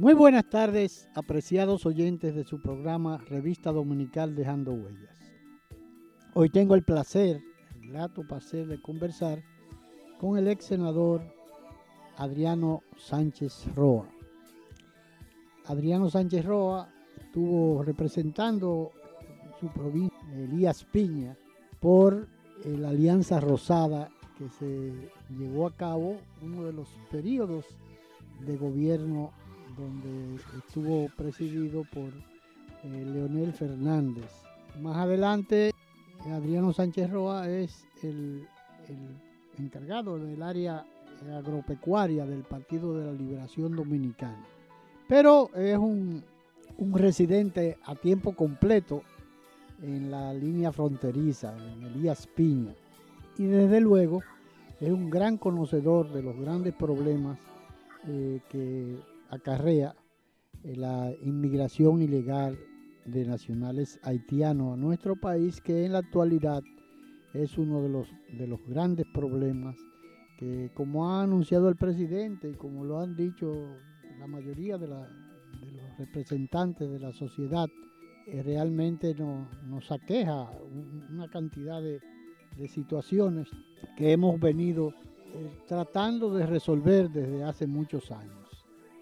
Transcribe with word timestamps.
Muy 0.00 0.14
buenas 0.14 0.48
tardes, 0.48 1.10
apreciados 1.14 1.84
oyentes 1.84 2.34
de 2.34 2.44
su 2.44 2.58
programa 2.62 3.18
Revista 3.18 3.70
Dominical 3.70 4.34
Dejando 4.34 4.72
Huellas. 4.72 5.14
Hoy 6.32 6.48
tengo 6.48 6.74
el 6.74 6.82
placer, 6.82 7.42
el 7.82 7.90
grato 7.90 8.26
placer 8.26 8.66
de 8.66 8.80
conversar 8.80 9.42
con 10.18 10.38
el 10.38 10.48
ex 10.48 10.64
senador 10.64 11.20
Adriano 12.16 12.82
Sánchez 12.96 13.66
Roa. 13.74 14.08
Adriano 15.66 16.08
Sánchez 16.08 16.46
Roa 16.46 16.88
estuvo 17.20 17.82
representando 17.82 18.92
su 19.60 19.66
provincia, 19.68 20.18
Elías 20.32 20.82
Piña, 20.84 21.36
por 21.78 22.26
la 22.64 22.88
Alianza 22.88 23.38
Rosada 23.38 24.08
que 24.38 24.48
se 24.48 25.10
llevó 25.28 25.66
a 25.66 25.76
cabo 25.76 26.16
uno 26.40 26.64
de 26.64 26.72
los 26.72 26.88
periodos 27.10 27.66
de 28.46 28.56
gobierno 28.56 29.32
donde 29.76 30.36
estuvo 30.58 31.08
presidido 31.16 31.84
por 31.92 32.08
eh, 32.84 33.04
Leonel 33.06 33.52
Fernández. 33.52 34.30
Más 34.80 34.96
adelante, 34.96 35.72
Adriano 36.30 36.72
Sánchez 36.72 37.10
Roa 37.10 37.48
es 37.48 37.86
el, 38.02 38.46
encargado 39.58 40.18
del 40.18 40.42
área 40.42 40.84
agropecuaria 41.36 42.24
del 42.24 42.42
Partido 42.42 42.96
de 42.98 43.06
la 43.06 43.12
Liberación 43.12 43.76
Dominicana. 43.76 44.44
Pero 45.08 45.50
es 45.54 45.76
un, 45.76 46.24
un 46.78 46.98
residente 46.98 47.76
a 47.84 47.94
tiempo 47.94 48.34
completo 48.34 49.02
en 49.82 50.10
la 50.10 50.32
línea 50.32 50.72
fronteriza, 50.72 51.54
en 51.56 51.84
Elías 51.84 52.26
Piña. 52.26 52.74
Y 53.38 53.44
desde 53.44 53.80
luego 53.80 54.22
es 54.80 54.90
un 54.90 55.10
gran 55.10 55.36
conocedor 55.36 56.10
de 56.12 56.22
los 56.22 56.36
grandes 56.38 56.74
problemas 56.74 57.38
eh, 58.06 58.40
que 58.48 58.96
acarrea 59.30 59.94
eh, 60.62 60.76
la 60.76 61.12
inmigración 61.22 62.02
ilegal 62.02 62.58
de 63.06 63.24
nacionales 63.24 63.98
haitianos 64.02 64.74
a 64.74 64.76
nuestro 64.76 65.16
país, 65.16 65.60
que 65.60 65.84
en 65.84 65.92
la 65.92 65.98
actualidad 65.98 66.62
es 67.32 67.56
uno 67.56 67.82
de 67.82 67.88
los, 67.88 68.08
de 68.36 68.46
los 68.46 68.60
grandes 68.66 69.06
problemas 69.14 69.76
que, 70.38 70.70
como 70.74 71.08
ha 71.08 71.22
anunciado 71.22 71.68
el 71.68 71.76
presidente 71.76 72.50
y 72.50 72.54
como 72.54 72.84
lo 72.84 72.98
han 72.98 73.16
dicho 73.16 73.52
la 74.18 74.26
mayoría 74.26 74.76
de, 74.76 74.88
los 74.88 75.06
representantes 75.98 76.90
de 76.90 76.98
la 76.98 77.12
sociedad, 77.12 77.68
eh, 78.26 78.42
realmente 78.42 79.14
nos 79.14 79.90
aqueja 79.90 80.50
una 81.10 81.28
cantidad 81.28 81.80
de, 81.80 82.00
situaciones 82.68 83.48
que 83.96 84.12
hemos 84.12 84.38
venido 84.38 84.92
eh, 85.32 85.50
tratando 85.66 86.34
de 86.34 86.44
resolver 86.44 87.08
desde 87.08 87.42
hace 87.42 87.66
muchos 87.66 88.10
años 88.10 88.49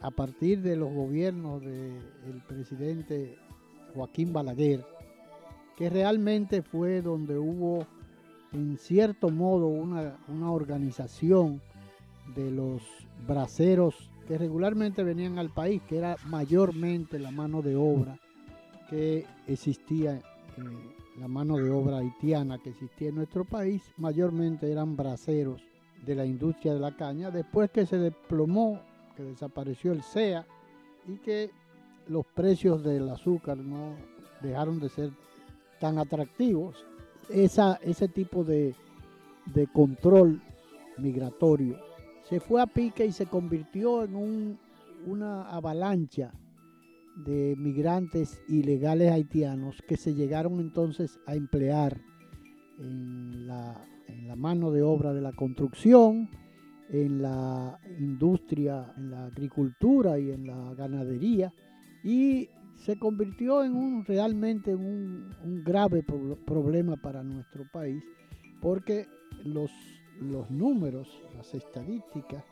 a 0.00 0.10
partir 0.10 0.62
de 0.62 0.76
los 0.76 0.92
gobiernos 0.92 1.60
del 1.62 2.42
presidente 2.46 3.36
Joaquín 3.94 4.32
Balaguer, 4.32 4.84
que 5.76 5.90
realmente 5.90 6.62
fue 6.62 7.02
donde 7.02 7.38
hubo 7.38 7.86
en 8.52 8.78
cierto 8.78 9.30
modo 9.30 9.66
una, 9.66 10.16
organización 10.50 11.60
de 12.34 12.50
los 12.50 12.82
braceros 13.26 14.10
que 14.26 14.38
regularmente 14.38 15.02
venían 15.02 15.38
al 15.38 15.50
país, 15.50 15.82
que 15.88 15.98
era 15.98 16.16
mayormente 16.26 17.18
la 17.18 17.30
mano 17.30 17.62
de 17.62 17.76
obra 17.76 18.18
que 18.88 19.26
existía, 19.46 20.14
eh, 20.16 20.22
la 21.18 21.28
mano 21.28 21.56
de 21.56 21.70
obra 21.70 21.98
haitiana 21.98 22.58
que 22.58 22.70
existía 22.70 23.08
en 23.08 23.16
nuestro 23.16 23.44
país, 23.44 23.82
mayormente 23.96 24.70
eran 24.70 24.96
braceros 24.96 25.62
de 26.04 26.14
la 26.14 26.24
industria 26.24 26.74
de 26.74 26.80
la 26.80 26.96
caña, 26.96 27.30
después 27.30 27.70
que 27.70 27.86
se 27.86 27.98
desplomó 27.98 28.80
que 29.18 29.24
desapareció 29.24 29.90
el 29.90 30.02
SEA 30.02 30.46
y 31.08 31.16
que 31.16 31.50
los 32.06 32.24
precios 32.24 32.84
del 32.84 33.08
azúcar 33.08 33.56
no 33.58 33.96
dejaron 34.40 34.78
de 34.78 34.88
ser 34.88 35.10
tan 35.80 35.98
atractivos. 35.98 36.76
Esa, 37.28 37.80
ese 37.82 38.06
tipo 38.06 38.44
de, 38.44 38.76
control 39.72 40.40
migratorio 40.98 41.80
se 42.28 42.38
fue 42.38 42.62
a 42.62 42.66
pique 42.66 43.04
y 43.06 43.12
se 43.12 43.26
convirtió 43.26 44.04
en 44.04 44.56
una 45.04 45.50
avalancha 45.50 46.32
de 47.16 47.56
migrantes 47.58 48.40
ilegales 48.46 49.10
haitianos 49.10 49.82
que 49.88 49.96
se 49.96 50.14
llegaron 50.14 50.60
entonces 50.60 51.18
a 51.26 51.34
emplear 51.34 52.00
en 52.78 53.48
la 53.48 54.36
mano 54.36 54.70
de 54.70 54.82
obra 54.82 55.12
de 55.12 55.22
la 55.22 55.32
construcción, 55.32 56.28
en 56.90 57.22
la 57.22 57.78
industria, 57.98 58.92
en 58.96 59.10
la 59.10 59.26
agricultura 59.26 60.18
y 60.18 60.30
en 60.30 60.46
la 60.46 60.74
ganadería 60.74 61.52
y 62.02 62.48
se 62.76 62.98
convirtió 62.98 63.64
en 63.64 63.74
un 63.74 64.04
realmente 64.04 64.74
un, 64.74 65.28
grave 65.64 66.02
problema 66.02 66.96
para 66.96 67.22
nuestro 67.22 67.64
país 67.72 68.02
porque 68.62 69.06
los, 69.44 69.70
los 70.20 70.50
números, 70.50 71.08
las 71.36 71.52
estadísticas 71.54 72.44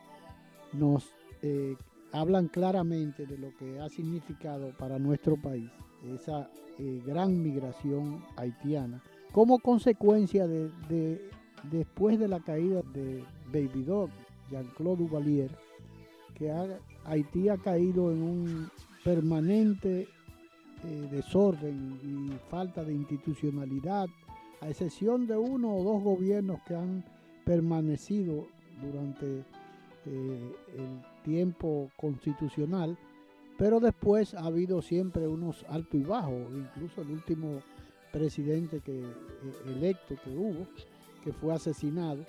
nos 0.72 1.08
eh, 1.42 1.76
hablan 2.12 2.48
claramente 2.48 3.26
de 3.26 3.38
lo 3.38 3.56
que 3.56 3.78
ha 3.78 3.88
significado 3.88 4.70
para 4.76 4.98
nuestro 4.98 5.36
país 5.40 5.70
esa 6.04 6.50
eh, 6.78 7.02
gran 7.06 7.42
migración 7.42 8.22
haitiana 8.36 9.02
como 9.32 9.58
consecuencia 9.58 10.46
de, 10.46 10.70
de 10.88 11.30
después 11.70 12.18
de 12.18 12.28
la 12.28 12.40
caída 12.40 12.82
de 12.92 13.24
Baby 13.52 13.84
Dog 13.84 14.10
Jean-Claude 14.50 15.04
Duvalier, 15.04 15.50
que 16.34 16.52
Haití 17.04 17.48
ha 17.48 17.56
caído 17.56 18.10
en 18.10 18.22
un 18.22 18.70
permanente 19.04 20.08
eh, 20.84 21.08
desorden 21.10 21.98
y 22.02 22.50
falta 22.50 22.84
de 22.84 22.92
institucionalidad, 22.92 24.06
a 24.60 24.68
excepción 24.68 25.26
de 25.26 25.36
uno 25.36 25.74
o 25.74 25.84
dos 25.84 26.02
gobiernos 26.02 26.60
que 26.66 26.74
han 26.74 27.04
permanecido 27.44 28.46
durante 28.82 29.44
eh, 30.06 30.52
el 30.76 31.22
tiempo 31.24 31.90
constitucional, 31.96 32.98
pero 33.58 33.80
después 33.80 34.34
ha 34.34 34.44
habido 34.44 34.82
siempre 34.82 35.26
unos 35.26 35.64
altos 35.68 36.00
y 36.00 36.04
bajos, 36.04 36.42
incluso 36.54 37.02
el 37.02 37.10
último 37.10 37.60
presidente 38.12 38.80
que, 38.80 39.00
eh, 39.00 39.06
electo 39.66 40.14
que 40.22 40.30
hubo, 40.30 40.66
que 41.24 41.32
fue 41.32 41.54
asesinado, 41.54 42.24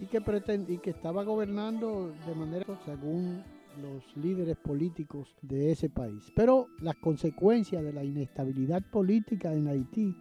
y 0.00 0.06
que, 0.06 0.22
y 0.68 0.78
que 0.78 0.90
estaba 0.90 1.24
gobernando 1.24 2.12
de 2.26 2.34
manera 2.34 2.66
según 2.84 3.42
los 3.80 4.16
líderes 4.16 4.56
políticos 4.56 5.34
de 5.42 5.72
ese 5.72 5.88
país. 5.88 6.30
Pero 6.34 6.68
las 6.80 6.96
consecuencias 6.96 7.82
de 7.82 7.92
la 7.92 8.04
inestabilidad 8.04 8.82
política 8.90 9.52
en 9.52 9.68
Haití 9.68 10.16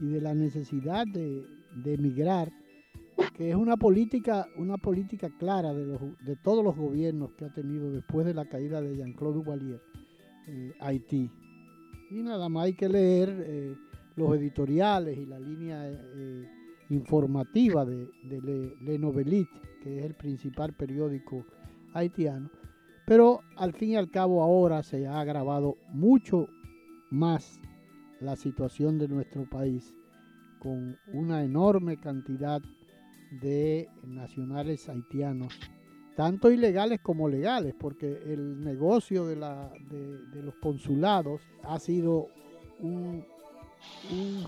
y 0.00 0.06
de 0.06 0.20
la 0.20 0.34
necesidad 0.34 1.06
de, 1.06 1.44
emigrar, 1.84 2.50
que 3.36 3.50
es 3.50 3.56
una 3.56 3.76
política, 3.76 4.46
una 4.56 4.78
política 4.78 5.30
clara 5.38 5.72
de, 5.72 5.86
los, 5.86 6.00
de 6.24 6.36
todos 6.36 6.64
los 6.64 6.76
gobiernos 6.76 7.32
que 7.32 7.44
ha 7.44 7.52
tenido 7.52 7.90
después 7.90 8.26
de 8.26 8.34
la 8.34 8.46
caída 8.46 8.80
de 8.80 8.96
Jean-Claude 8.96 9.34
Duvalier, 9.34 9.82
eh, 10.46 10.72
Haití. 10.80 11.30
Y 12.10 12.22
nada 12.22 12.48
más 12.48 12.66
hay 12.66 12.74
que 12.74 12.88
leer 12.88 13.44
eh, 13.46 13.76
los 14.16 14.34
editoriales 14.36 15.18
y 15.18 15.26
la 15.26 15.38
línea 15.38 15.90
eh, 15.90 16.48
informativa 16.90 17.84
de, 17.84 18.08
Le, 18.80 18.98
Novelite, 18.98 19.50
que 19.82 19.98
es 19.98 20.04
el 20.04 20.14
principal 20.14 20.72
periódico 20.74 21.44
haitiano. 21.94 22.50
Pero 23.06 23.40
al 23.56 23.72
fin 23.72 23.90
y 23.90 23.96
al 23.96 24.10
cabo 24.10 24.42
ahora 24.42 24.82
se 24.82 25.06
ha 25.06 25.20
agravado 25.20 25.76
mucho 25.92 26.48
más 27.10 27.60
la 28.20 28.36
situación 28.36 28.98
de 28.98 29.08
nuestro 29.08 29.48
país 29.48 29.94
con 30.58 30.98
una 31.12 31.42
enorme 31.42 31.96
cantidad 31.98 32.60
de 33.30 33.88
nacionales 34.04 34.88
haitianos, 34.88 35.58
tanto 36.16 36.50
ilegales 36.50 37.00
como 37.00 37.28
legales, 37.28 37.74
porque 37.78 38.20
el 38.26 38.60
negocio 38.64 39.26
de, 39.26 39.36
los 39.36 40.54
consulados 40.56 41.42
ha 41.62 41.78
sido 41.78 42.26
un, 42.80 43.24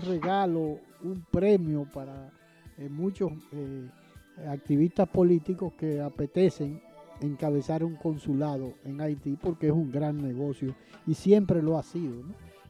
regalo, 0.05 0.79
un 1.03 1.25
premio 1.29 1.87
para 1.93 2.31
eh, 2.77 2.89
muchos 2.89 3.31
eh, 3.51 3.89
activistas 4.47 5.07
políticos 5.09 5.73
que 5.77 6.01
apetecen 6.01 6.81
encabezar 7.21 7.83
un 7.83 7.95
consulado 7.95 8.73
en 8.83 8.99
Haití 8.99 9.37
porque 9.39 9.67
es 9.67 9.73
un 9.73 9.91
gran 9.91 10.21
negocio 10.21 10.75
y 11.05 11.13
siempre 11.13 11.61
lo 11.61 11.77
ha 11.77 11.83
sido. 11.83 12.23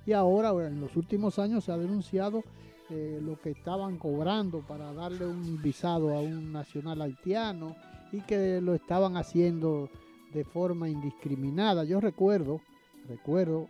Y 0.06 0.14
ahora, 0.14 0.50
en 0.68 0.82
los 0.82 0.96
últimos 0.98 1.40
años, 1.40 1.64
se 1.64 1.72
ha 1.72 1.78
denunciado 1.78 2.44
eh, 2.90 3.20
lo 3.22 3.40
que 3.40 3.52
estaban 3.52 3.98
cobrando 3.98 4.60
para 4.62 4.92
darle 4.94 5.26
un 5.26 5.62
visado 5.62 6.14
a 6.14 6.20
un 6.20 6.52
nacional 6.52 7.02
haitiano 7.02 7.76
y 8.12 8.20
que 8.22 8.60
lo 8.60 8.74
estaban 8.74 9.16
haciendo 9.16 9.90
de 10.34 10.44
forma 10.44 10.90
indiscriminada. 10.90 11.84
Yo 11.84 12.02
recuerdo, 12.02 12.60
recuerdo 13.08 13.68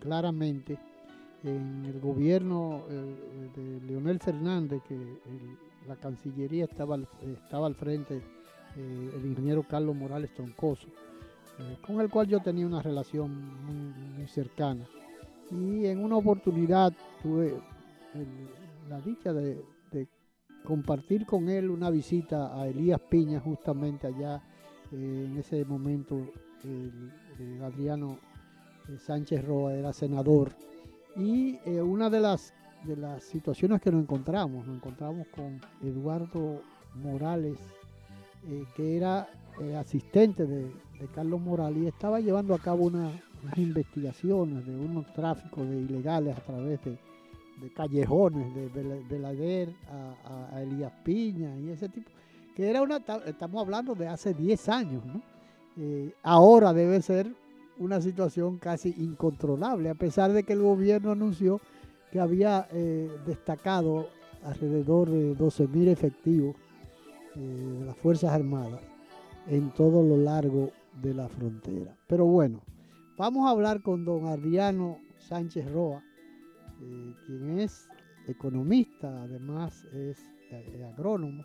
claramente 0.00 0.78
en 1.44 1.84
el 1.84 2.00
gobierno 2.00 2.82
eh, 2.88 3.50
de 3.54 3.80
Leonel 3.86 4.18
Fernández, 4.18 4.82
que 4.86 4.96
la 5.86 5.96
Cancillería 5.96 6.64
estaba, 6.64 6.98
estaba 7.22 7.66
al 7.66 7.74
frente, 7.74 8.20
el 8.76 9.26
ingeniero 9.26 9.64
Carlos 9.64 9.96
Morales 9.96 10.32
Troncoso, 10.34 10.86
con 11.84 12.00
el 12.00 12.08
cual 12.10 12.28
yo 12.28 12.40
tenía 12.40 12.66
una 12.66 12.82
relación 12.82 13.32
muy 14.16 14.28
cercana. 14.28 14.86
Y 15.50 15.86
en 15.86 16.04
una 16.04 16.16
oportunidad 16.16 16.92
tuve 17.22 17.54
la 18.88 19.00
dicha 19.00 19.32
de, 19.32 19.64
compartir 20.64 21.24
con 21.24 21.48
él 21.48 21.70
una 21.70 21.88
visita 21.88 22.60
a 22.60 22.68
Elías 22.68 23.00
Piña, 23.00 23.40
justamente 23.40 24.06
allá 24.06 24.42
eh, 24.92 25.24
en 25.26 25.38
ese 25.38 25.64
momento 25.64 26.20
Adriano 27.62 28.18
eh, 28.88 28.98
Sánchez 28.98 29.44
Roa 29.44 29.74
era 29.74 29.92
senador. 29.92 30.52
Y 31.18 31.58
eh, 31.64 31.82
una 31.82 32.08
de 32.08 32.20
las, 32.20 32.54
de 32.84 32.96
las 32.96 33.24
situaciones 33.24 33.80
que 33.80 33.90
nos 33.90 34.02
encontramos, 34.02 34.66
nos 34.66 34.76
encontramos 34.76 35.26
con 35.28 35.60
Eduardo 35.82 36.62
Morales, 36.94 37.58
que 38.76 38.96
era 38.96 39.28
asistente 39.76 40.46
de, 40.46 40.70
Carlos 41.14 41.40
Morales 41.40 41.82
y 41.82 41.86
estaba 41.86 42.20
llevando 42.20 42.54
a 42.54 42.58
cabo 42.58 42.86
unas 42.86 43.12
investigaciones 43.56 44.66
de 44.66 44.74
unos 44.74 45.12
tráficos 45.12 45.68
de 45.68 45.76
ilegales 45.76 46.36
a 46.36 46.40
través 46.40 46.82
de, 46.84 46.98
de 47.60 47.72
callejones, 47.72 48.54
de 48.54 49.02
Belaguer 49.08 49.74
a, 49.90 50.56
a, 50.56 50.62
Elías 50.62 50.92
Piña 51.04 51.56
y 51.56 51.70
ese 51.70 51.88
tipo, 51.88 52.10
que 52.54 52.68
era 52.68 52.82
una, 52.82 53.00
estamos 53.26 53.62
hablando 53.62 53.94
de 53.94 54.08
hace 54.08 54.34
10 54.34 54.68
años, 54.68 55.04
¿no? 55.04 55.22
Eh, 55.76 56.12
ahora 56.24 56.72
debe 56.72 57.00
ser 57.02 57.32
una 57.78 58.00
situación 58.00 58.58
casi 58.58 58.94
incontrolable, 58.98 59.90
a 59.90 59.94
pesar 59.94 60.32
de 60.32 60.42
que 60.42 60.52
el 60.52 60.62
gobierno 60.62 61.12
anunció 61.12 61.60
que 62.10 62.20
había 62.20 62.68
eh, 62.72 63.10
destacado 63.26 64.08
alrededor 64.42 65.10
de 65.10 65.36
12.000 65.36 65.88
efectivos 65.88 66.56
eh, 67.36 67.40
de 67.40 67.84
las 67.84 67.96
Fuerzas 67.96 68.32
Armadas 68.32 68.80
en 69.46 69.70
todo 69.72 70.02
lo 70.02 70.16
largo 70.16 70.70
de 71.02 71.14
la 71.14 71.28
frontera. 71.28 71.96
Pero 72.06 72.26
bueno, 72.26 72.62
vamos 73.16 73.46
a 73.46 73.50
hablar 73.50 73.82
con 73.82 74.04
don 74.04 74.26
Adriano 74.26 74.98
Sánchez 75.18 75.70
Roa, 75.70 76.02
eh, 76.80 77.14
quien 77.26 77.58
es 77.58 77.88
economista, 78.26 79.22
además 79.22 79.84
es 79.92 80.18
agrónomo, 80.96 81.44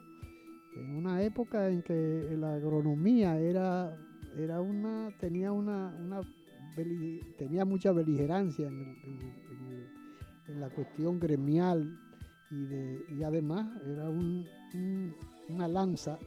en 0.76 0.96
una 0.96 1.22
época 1.22 1.70
en 1.70 1.82
que 1.82 2.36
la 2.38 2.56
agronomía 2.56 3.38
era, 3.38 3.98
era 4.38 4.62
una, 4.62 5.12
tenía 5.20 5.52
una, 5.52 5.94
tenía 7.38 7.66
mucha 7.66 7.92
beligerancia 7.92 8.68
en, 8.68 9.24
la 10.60 10.70
cuestión 10.70 11.20
gremial 11.20 11.98
y, 12.52 13.24
además 13.24 13.66
era 13.86 14.10
una 14.10 15.68
lanza 15.68 16.20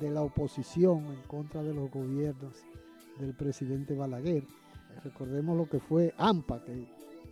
de 0.00 0.10
la 0.10 0.22
oposición 0.22 1.06
en 1.06 1.22
contra 1.22 1.62
de 1.62 1.72
los 1.72 1.90
gobiernos 1.90 2.64
del 3.18 3.34
presidente 3.34 3.94
Balaguer. 3.94 4.44
Recordemos 5.04 5.56
lo 5.56 5.68
que 5.68 5.78
fue 5.78 6.12
AMPA, 6.18 6.64
que 6.64 6.86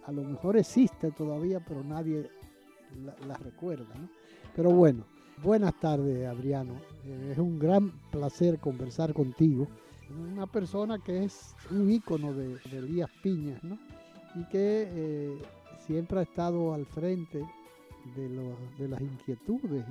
a 0.07 0.13
lo 0.13 0.23
mejor 0.23 0.57
existe 0.57 1.11
todavía, 1.13 1.61
pero 1.61 1.83
nadie 1.83 2.31
la, 3.27 3.37
recuerda. 3.37 3.95
Pero 4.55 4.71
bueno, 4.71 5.05
buenas 5.43 5.79
tardes, 5.81 6.27
Adriano. 6.27 6.75
Eh, 7.05 7.31
es 7.33 7.39
un 7.39 7.59
gran 7.59 7.93
placer 8.11 8.59
conversar 8.59 9.13
contigo. 9.13 9.67
Una 10.11 10.47
persona 10.47 10.99
que 10.99 11.25
es 11.25 11.55
un 11.71 11.91
ícono 11.91 12.33
de, 12.33 12.59
Elías 12.73 13.11
Piñas, 13.23 13.63
¿no? 13.65 13.79
Y 14.35 14.45
que 14.49 14.89
eh, 14.91 15.43
siempre 15.87 16.21
ha 16.21 16.23
estado 16.23 16.75
al 16.75 16.87
frente 16.87 17.45
de, 18.17 18.89
las 18.89 19.01
inquietudes 19.01 19.85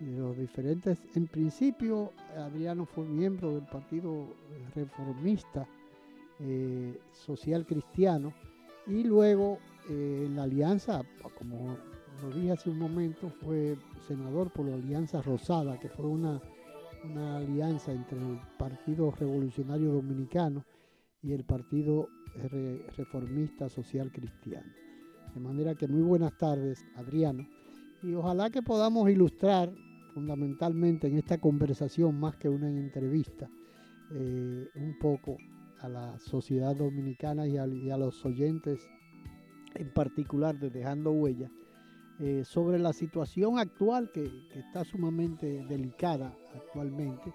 y 0.00 0.04
de, 0.04 0.18
los 0.18 0.36
diferentes. 0.36 1.02
En 1.14 1.26
principio, 1.26 2.12
Adriano 2.36 2.84
fue 2.84 3.04
miembro 3.04 3.54
del 3.54 3.64
Partido 3.66 4.26
Reformista 4.74 5.66
eh, 6.38 7.00
Social 7.12 7.64
Cristiano 7.64 8.34
y 8.86 9.04
luego 9.04 9.58
eh, 9.88 10.28
la 10.34 10.42
alianza, 10.42 11.02
como 11.38 11.76
lo 12.22 12.30
dije 12.30 12.52
hace 12.52 12.70
un 12.70 12.78
momento, 12.78 13.30
fue 13.30 13.76
senador 14.06 14.50
por 14.50 14.66
la 14.66 14.74
Alianza 14.74 15.22
Rosada, 15.22 15.78
que 15.78 15.88
fue 15.88 16.06
una, 16.06 16.40
alianza 17.14 17.92
entre 17.92 18.18
el 18.18 18.38
Partido 18.58 19.10
Revolucionario 19.10 19.92
Dominicano 19.92 20.64
y 21.22 21.32
el 21.32 21.44
Partido 21.44 22.08
Reformista 22.96 23.68
Social 23.68 24.10
Cristiano. 24.12 24.72
De 25.34 25.40
manera 25.40 25.74
que 25.74 25.88
muy 25.88 26.02
buenas 26.02 26.36
tardes, 26.38 26.84
Adriano, 26.96 27.46
y 28.02 28.14
ojalá 28.14 28.50
que 28.50 28.62
podamos 28.62 29.08
ilustrar 29.10 29.72
fundamentalmente 30.14 31.08
en 31.08 31.18
esta 31.18 31.38
conversación, 31.38 32.18
más 32.18 32.36
que 32.36 32.48
una 32.48 32.68
entrevista, 32.68 33.50
eh, 34.12 34.68
un 34.74 34.98
poco 34.98 35.36
a 35.80 35.88
la 35.88 36.18
sociedad 36.18 36.74
dominicana 36.74 37.46
y 37.46 37.58
a, 37.58 37.96
los 37.96 38.24
oyentes 38.24 38.88
en 39.74 39.92
particular 39.92 40.58
de 40.58 40.70
Dejando 40.70 41.10
Huella, 41.10 41.50
eh, 42.20 42.42
sobre 42.44 42.78
la 42.78 42.92
situación 42.92 43.58
actual 43.58 44.10
que, 44.12 44.30
está 44.54 44.84
sumamente 44.84 45.64
delicada 45.66 46.34
actualmente, 46.54 47.32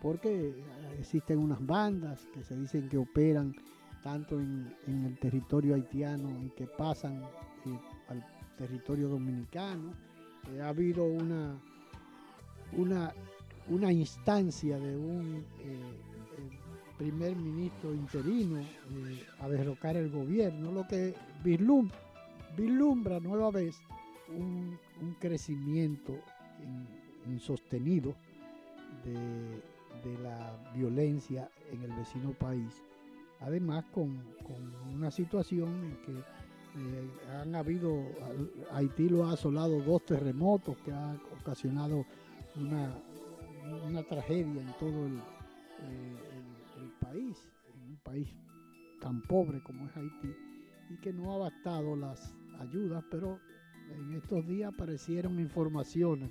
porque 0.00 0.54
existen 0.98 1.38
unas 1.38 1.64
bandas 1.64 2.26
que 2.32 2.42
se 2.42 2.56
dicen 2.56 2.88
que 2.88 2.98
operan 2.98 3.54
tanto 4.02 4.40
en, 4.40 4.74
el 4.86 5.18
territorio 5.18 5.74
haitiano 5.74 6.30
y 6.44 6.50
que 6.50 6.66
pasan 6.66 7.22
eh, 7.22 7.78
al 8.08 8.24
territorio 8.56 9.08
dominicano. 9.08 9.92
Eh, 10.52 10.60
ha 10.60 10.68
habido 10.68 11.04
una, 11.04 11.56
una, 12.76 13.14
una 13.68 13.92
instancia 13.92 14.78
de 14.78 14.96
un 14.96 15.44
primer 17.02 17.34
ministro 17.34 17.92
interino 17.92 18.60
eh, 18.60 19.26
a 19.40 19.48
derrocar 19.48 19.96
el 19.96 20.08
gobierno, 20.08 20.70
lo 20.70 20.86
que 20.86 21.14
vislumbra, 21.42 23.18
nueva 23.18 23.50
vez 23.50 23.76
un, 24.36 24.78
crecimiento 25.18 26.14
insostenido 27.26 28.14
de, 29.04 30.18
la 30.22 30.56
violencia 30.74 31.48
en 31.70 31.82
el 31.82 31.92
vecino 31.92 32.32
país. 32.32 32.82
Además, 33.40 33.84
con, 33.92 34.20
una 34.92 35.10
situación 35.10 35.84
en 35.84 35.96
que 36.02 36.12
eh, 36.12 37.10
han 37.40 37.54
habido, 37.54 38.02
Haití 38.72 39.08
lo 39.08 39.26
ha 39.26 39.32
asolado 39.32 39.80
dos 39.80 40.04
terremotos 40.04 40.76
que 40.78 40.92
han 40.92 41.20
ocasionado 41.40 42.04
una, 42.56 44.02
tragedia 44.08 44.60
en 44.60 44.72
todo 44.78 45.06
el, 45.06 45.18
eh, 45.18 46.16
país, 47.00 47.48
en 47.74 47.90
un 47.90 47.96
país 47.98 48.28
tan 49.00 49.20
pobre 49.22 49.62
como 49.62 49.86
es 49.86 49.96
Haití, 49.96 50.34
y 50.90 50.96
que 51.00 51.12
no 51.12 51.32
ha 51.32 51.38
bastado 51.38 51.96
las 51.96 52.34
ayudas, 52.60 53.04
pero 53.10 53.38
en 53.94 54.12
estos 54.14 54.46
días 54.46 54.72
aparecieron 54.72 55.38
informaciones 55.40 56.30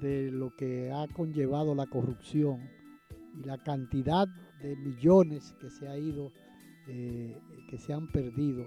de 0.00 0.30
lo 0.30 0.54
que 0.56 0.92
ha 0.92 1.06
conllevado 1.08 1.74
la 1.74 1.86
corrupción 1.86 2.70
y 3.34 3.44
la 3.44 3.58
cantidad 3.58 4.28
de 4.60 4.76
millones 4.76 5.54
que 5.60 5.70
se 5.70 5.88
ha 5.88 5.96
ido, 5.96 6.32
eh, 6.88 7.36
que 7.70 7.78
se 7.78 7.92
han 7.92 8.08
perdido 8.08 8.66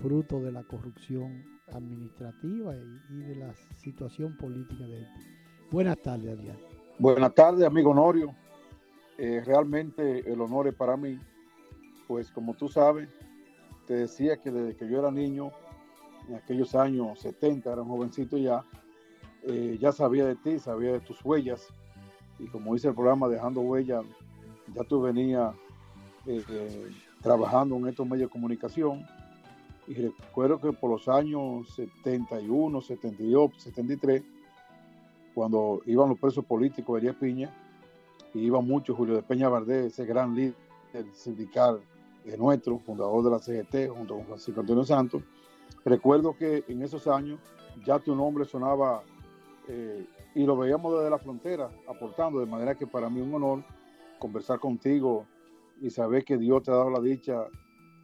fruto 0.00 0.40
de 0.40 0.52
la 0.52 0.62
corrupción 0.64 1.44
administrativa 1.72 2.74
y, 2.76 3.22
de 3.22 3.36
la 3.36 3.54
situación 3.76 4.36
política 4.36 4.86
de 4.86 4.98
Haití. 4.98 5.26
Buenas 5.70 6.00
tardes, 6.02 6.36
Adrián. 6.36 6.56
Buenas 6.98 7.34
tardes, 7.34 7.64
amigo 7.64 7.94
Norio. 7.94 8.34
Eh, 9.18 9.42
realmente 9.44 10.30
el 10.30 10.40
honor 10.40 10.68
es 10.68 10.74
para 10.74 10.96
mí, 10.96 11.18
pues 12.08 12.30
como 12.30 12.54
tú 12.54 12.68
sabes, 12.68 13.08
te 13.86 13.94
decía 13.94 14.36
que 14.38 14.50
desde 14.50 14.76
que 14.76 14.88
yo 14.88 14.98
era 14.98 15.10
niño, 15.10 15.52
en 16.30 16.36
aquellos 16.36 16.74
años 16.74 17.18
70, 17.20 17.72
era 17.72 17.82
un 17.82 17.88
jovencito 17.88 18.38
ya, 18.38 18.64
eh, 19.42 19.76
ya 19.80 19.90
sabía 19.90 20.24
de 20.24 20.36
ti, 20.36 20.58
sabía 20.58 20.92
de 20.92 21.00
tus 21.00 21.24
huellas. 21.24 21.68
Y 22.38 22.46
como 22.46 22.74
dice 22.74 22.88
el 22.88 22.94
programa 22.94 23.28
Dejando 23.28 23.60
Huellas, 23.60 24.04
ya 24.74 24.84
tú 24.84 25.02
venías 25.02 25.52
eh, 26.26 26.90
trabajando 27.20 27.76
en 27.76 27.88
estos 27.88 28.06
medios 28.06 28.28
de 28.28 28.32
comunicación. 28.32 29.04
Y 29.88 29.94
recuerdo 29.94 30.60
que 30.60 30.72
por 30.72 30.90
los 30.90 31.08
años 31.08 31.68
71, 31.74 32.80
72, 32.80 33.50
73, 33.58 34.22
cuando 35.34 35.82
iban 35.86 36.10
los 36.10 36.18
presos 36.18 36.44
políticos 36.44 36.94
de 36.94 37.00
Elías 37.00 37.16
Piña, 37.16 37.54
y 38.32 38.40
iba 38.40 38.60
mucho 38.60 38.94
Julio 38.94 39.16
de 39.16 39.22
Peña 39.22 39.48
Valdés, 39.48 39.86
ese 39.86 40.06
gran 40.06 40.36
líder 40.36 40.54
sindical 41.12 41.80
de 42.24 42.38
nuestro, 42.38 42.78
fundador 42.78 43.24
de 43.24 43.30
la 43.30 43.38
CGT, 43.40 43.92
junto 43.92 44.14
con 44.14 44.26
Francisco 44.26 44.60
Antonio 44.60 44.84
Santos. 44.84 45.22
Recuerdo 45.84 46.36
que 46.36 46.64
en 46.68 46.82
esos 46.82 47.06
años 47.06 47.40
ya 47.84 47.98
tu 47.98 48.14
nombre 48.14 48.44
sonaba 48.44 49.02
eh, 49.68 50.06
y 50.34 50.44
lo 50.44 50.56
veíamos 50.56 50.94
desde 50.94 51.10
la 51.10 51.18
frontera, 51.18 51.70
aportando, 51.88 52.40
de 52.40 52.46
manera 52.46 52.74
que 52.74 52.86
para 52.86 53.08
mí 53.08 53.20
es 53.20 53.26
un 53.26 53.34
honor 53.34 53.64
conversar 54.18 54.58
contigo 54.58 55.26
y 55.80 55.90
saber 55.90 56.24
que 56.24 56.36
Dios 56.36 56.62
te 56.62 56.70
ha 56.70 56.74
dado 56.74 56.90
la 56.90 57.00
dicha 57.00 57.46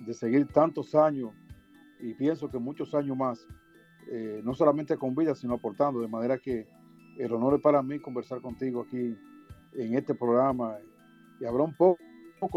de 0.00 0.14
seguir 0.14 0.46
tantos 0.48 0.94
años 0.94 1.32
y 2.00 2.14
pienso 2.14 2.50
que 2.50 2.58
muchos 2.58 2.94
años 2.94 3.16
más, 3.16 3.46
eh, 4.10 4.40
no 4.44 4.54
solamente 4.54 4.96
con 4.96 5.14
vida, 5.14 5.34
sino 5.34 5.54
aportando, 5.54 6.00
de 6.00 6.08
manera 6.08 6.38
que 6.38 6.66
el 7.18 7.32
honor 7.32 7.54
es 7.54 7.60
para 7.60 7.82
mí 7.82 7.98
conversar 7.98 8.40
contigo 8.40 8.82
aquí 8.86 9.16
en 9.74 9.94
este 9.94 10.14
programa 10.14 10.76
y 11.40 11.44
habrá 11.44 11.62
un 11.62 11.74
poco, 11.74 11.98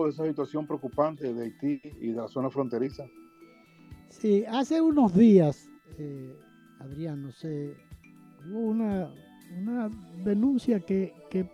de 0.03 0.09
esa 0.09 0.25
situación 0.25 0.67
preocupante 0.67 1.33
de 1.33 1.43
Haití 1.43 1.81
y 1.99 2.11
de 2.11 2.21
la 2.21 2.27
zona 2.27 2.49
fronteriza. 2.49 3.05
Sí, 4.09 4.43
hace 4.49 4.81
unos 4.81 5.13
días, 5.13 5.69
eh, 5.97 6.35
Adrián, 6.79 7.21
no 7.23 7.31
sé, 7.31 7.73
hubo 8.49 8.59
una, 8.59 9.13
una 9.57 9.89
denuncia 10.23 10.79
que, 10.79 11.13
que 11.29 11.49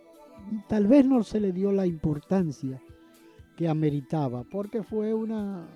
tal 0.68 0.86
vez 0.86 1.06
no 1.06 1.22
se 1.22 1.38
le 1.38 1.52
dio 1.52 1.70
la 1.70 1.86
importancia 1.86 2.80
que 3.56 3.68
ameritaba, 3.68 4.42
porque 4.44 4.82
fue 4.82 5.14
una, 5.14 5.66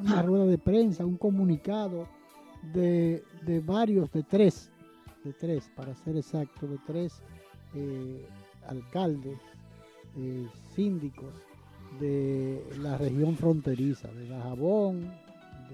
una 0.00 0.22
rueda 0.22 0.46
de 0.46 0.58
prensa, 0.58 1.04
un 1.04 1.16
comunicado 1.16 2.08
de, 2.72 3.22
de, 3.44 3.60
varios, 3.60 4.10
de 4.12 4.22
tres, 4.22 4.70
de 5.24 5.32
tres, 5.32 5.70
para 5.74 5.94
ser 5.94 6.16
exacto, 6.16 6.66
de 6.66 6.78
tres 6.86 7.20
eh, 7.74 8.26
alcaldes, 8.68 9.38
eh, 10.16 10.46
síndicos 10.74 11.34
de 12.00 12.64
la 12.80 12.96
región 12.96 13.36
fronteriza, 13.36 14.08
de 14.08 14.28
Dajabón, 14.28 15.12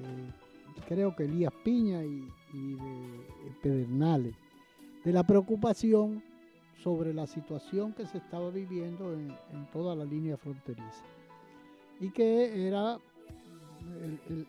de 0.02 0.48
creo 0.88 1.14
que 1.14 1.24
Elías 1.24 1.52
Piña 1.62 2.02
y, 2.02 2.20
de 2.52 3.52
Pedernales, 3.62 4.34
de 5.04 5.12
la 5.12 5.22
preocupación 5.22 6.22
sobre 6.82 7.12
la 7.12 7.26
situación 7.26 7.92
que 7.92 8.06
se 8.06 8.18
estaba 8.18 8.50
viviendo 8.50 9.12
en, 9.12 9.34
toda 9.72 9.94
la 9.94 10.04
línea 10.04 10.36
fronteriza. 10.36 11.04
Y 12.00 12.10
que 12.10 12.66
era 12.66 12.98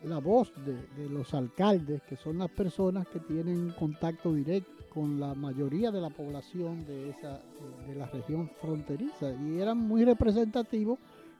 la 0.03 0.19
voz 0.19 0.51
de, 0.65 1.09
los 1.09 1.33
alcaldes, 1.33 2.01
que 2.03 2.15
son 2.15 2.37
las 2.37 2.49
personas 2.51 3.07
que 3.07 3.19
tienen 3.19 3.71
contacto 3.71 4.33
directo 4.33 4.71
con 4.93 5.19
la 5.19 5.33
mayoría 5.35 5.91
de 5.91 6.01
la 6.01 6.09
población 6.09 6.85
de, 6.85 7.09
esa, 7.09 7.41
de 7.87 7.95
la 7.95 8.05
región 8.07 8.49
fronteriza. 8.61 9.31
Y 9.31 9.59
eran 9.59 9.77
muy 9.77 10.05
representativos 10.05 10.99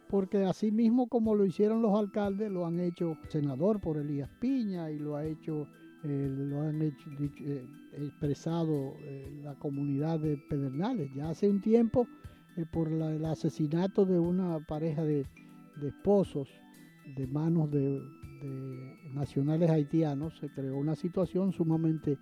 porque 0.09 0.43
así 0.43 0.71
mismo 0.71 1.07
como 1.07 1.35
lo 1.35 1.45
hicieron 1.45 1.83
los 1.83 1.97
alcaldes, 1.97 2.51
lo 2.51 2.65
han 2.65 2.79
hecho 2.79 3.15
senador 3.27 3.79
por 3.79 3.97
Elías 3.97 4.29
Piña 4.39 4.89
y 4.89 4.97
lo 4.97 5.15
ha 5.15 5.23
hecho, 5.23 5.67
eh, 6.03 6.27
lo 6.35 6.61
han 6.61 6.81
hecho, 6.81 7.09
eh, 7.19 7.63
expresado 7.93 8.95
eh, 9.01 9.39
la 9.43 9.53
comunidad 9.59 10.19
de 10.19 10.37
Pedernales. 10.37 11.13
Ya 11.13 11.29
hace 11.29 11.47
un 11.47 11.61
tiempo, 11.61 12.07
por 12.71 12.91
el 12.91 13.23
asesinato 13.23 14.03
de 14.03 14.17
una 14.19 14.59
pareja 14.67 15.03
de, 15.03 15.25
esposos 15.81 16.49
de 17.15 17.27
manos 17.27 17.71
de, 17.71 18.01
nacionales 19.13 19.69
haitianos, 19.69 20.37
se 20.39 20.49
creó 20.49 20.75
una 20.77 20.95
situación 20.95 21.53
sumamente 21.53 22.17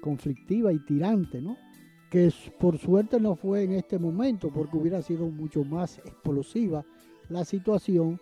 conflictiva 0.00 0.72
y 0.72 0.78
tirante, 0.80 1.40
¿no? 1.40 1.56
que 2.10 2.32
por 2.58 2.76
suerte 2.76 3.20
no 3.20 3.36
fue 3.36 3.62
en 3.62 3.72
este 3.72 3.98
momento, 3.98 4.50
porque 4.52 4.76
hubiera 4.76 5.00
sido 5.00 5.28
mucho 5.28 5.64
más 5.64 5.98
explosiva 5.98 6.84
la 7.30 7.44
situación 7.44 8.20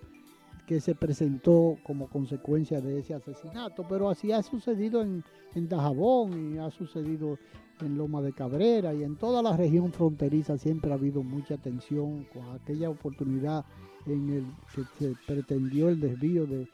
que 0.67 0.81
se 0.81 0.95
presentó 0.95 1.79
como 1.83 2.09
consecuencia 2.09 2.81
de 2.81 2.99
ese 2.99 3.15
asesinato, 3.15 3.87
pero 3.89 4.11
así 4.11 4.33
ha 4.33 4.43
sucedido 4.43 5.01
en, 5.01 5.25
en 5.55 5.67
Dajabón 5.67 6.55
y 6.55 6.59
ha 6.59 6.71
sucedido 6.71 7.39
en 7.81 7.97
Loma 7.97 8.21
de 8.21 8.35
Cabrera 8.35 8.93
y 8.93 9.03
en 9.03 9.17
toda 9.17 9.43
la 9.43 9.57
región 9.57 9.93
fronteriza 9.93 10.59
siempre 10.59 10.91
ha 10.91 10.95
habido 10.95 11.23
mucha 11.23 11.57
tensión 11.57 12.27
con 12.33 12.55
aquella 12.55 12.91
oportunidad 12.91 13.65
en 14.05 14.29
el 14.29 14.45
que 14.75 14.85
se 14.99 15.15
pretendió 15.27 15.89
el 15.89 16.01
desvío 16.01 16.47
del 16.47 16.69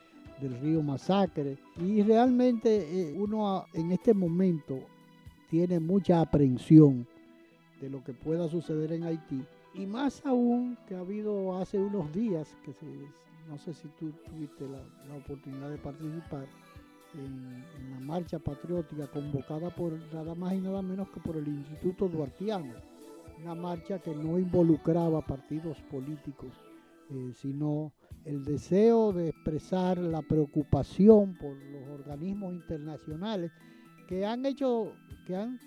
río 0.61 0.83
Masacre. 0.83 1.59
Y 1.76 2.03
realmente 2.03 3.11
eh, 3.11 3.14
uno 3.17 3.64
en 3.75 3.93
este 3.93 4.12
momento 4.12 4.81
tiene 5.50 5.79
mucha 5.79 6.21
aprehensión 6.21 7.07
de 7.81 7.91
lo 7.91 8.03
que 8.03 8.12
pueda 8.12 8.49
suceder 8.49 8.93
en 8.93 9.05
Haití 9.05 9.45
y 9.75 9.87
más 9.87 10.25
aún 10.25 10.78
que 10.87 10.95
ha 10.95 11.00
habido 11.00 11.59
hace 11.59 11.78
unos 11.78 12.12
días, 12.12 12.57
que 12.64 12.75
no 13.49 13.59
sé 13.59 13.75
si 13.75 13.88
tú 13.99 14.12
tuviste 14.26 14.66
la, 14.69 15.16
oportunidad 15.16 15.71
de 15.71 15.78
participar 15.78 16.47
en, 17.14 17.64
la 17.90 18.00
marcha 18.00 18.38
patriótica 18.38 19.07
convocada 19.09 19.75
por 19.75 19.93
nada 20.12 20.35
más 20.35 20.54
y 20.54 20.61
nada 20.61 20.81
menos 20.83 21.09
que 21.11 21.21
por 21.21 21.37
el 21.37 21.49
Instituto 21.49 22.09
Duartiano. 22.09 22.73
Una 23.43 23.54
marcha 23.54 23.99
que 23.99 24.14
no 24.14 24.38
involucraba 24.38 25.21
partidos 25.21 25.81
políticos, 25.90 26.52
eh, 27.11 27.33
sino 27.35 27.93
el 28.25 28.45
deseo 28.45 29.12
de 29.12 29.31
expresar 29.31 29.99
la 29.99 30.23
preocupación 30.23 31.37
por 31.37 31.57
los 31.57 31.87
organismos 31.88 32.54
internacionales 32.54 33.50
que 34.09 34.25
han 34.25 34.47
hecho, 34.47 34.93
que 35.26 35.37
han 35.37 35.59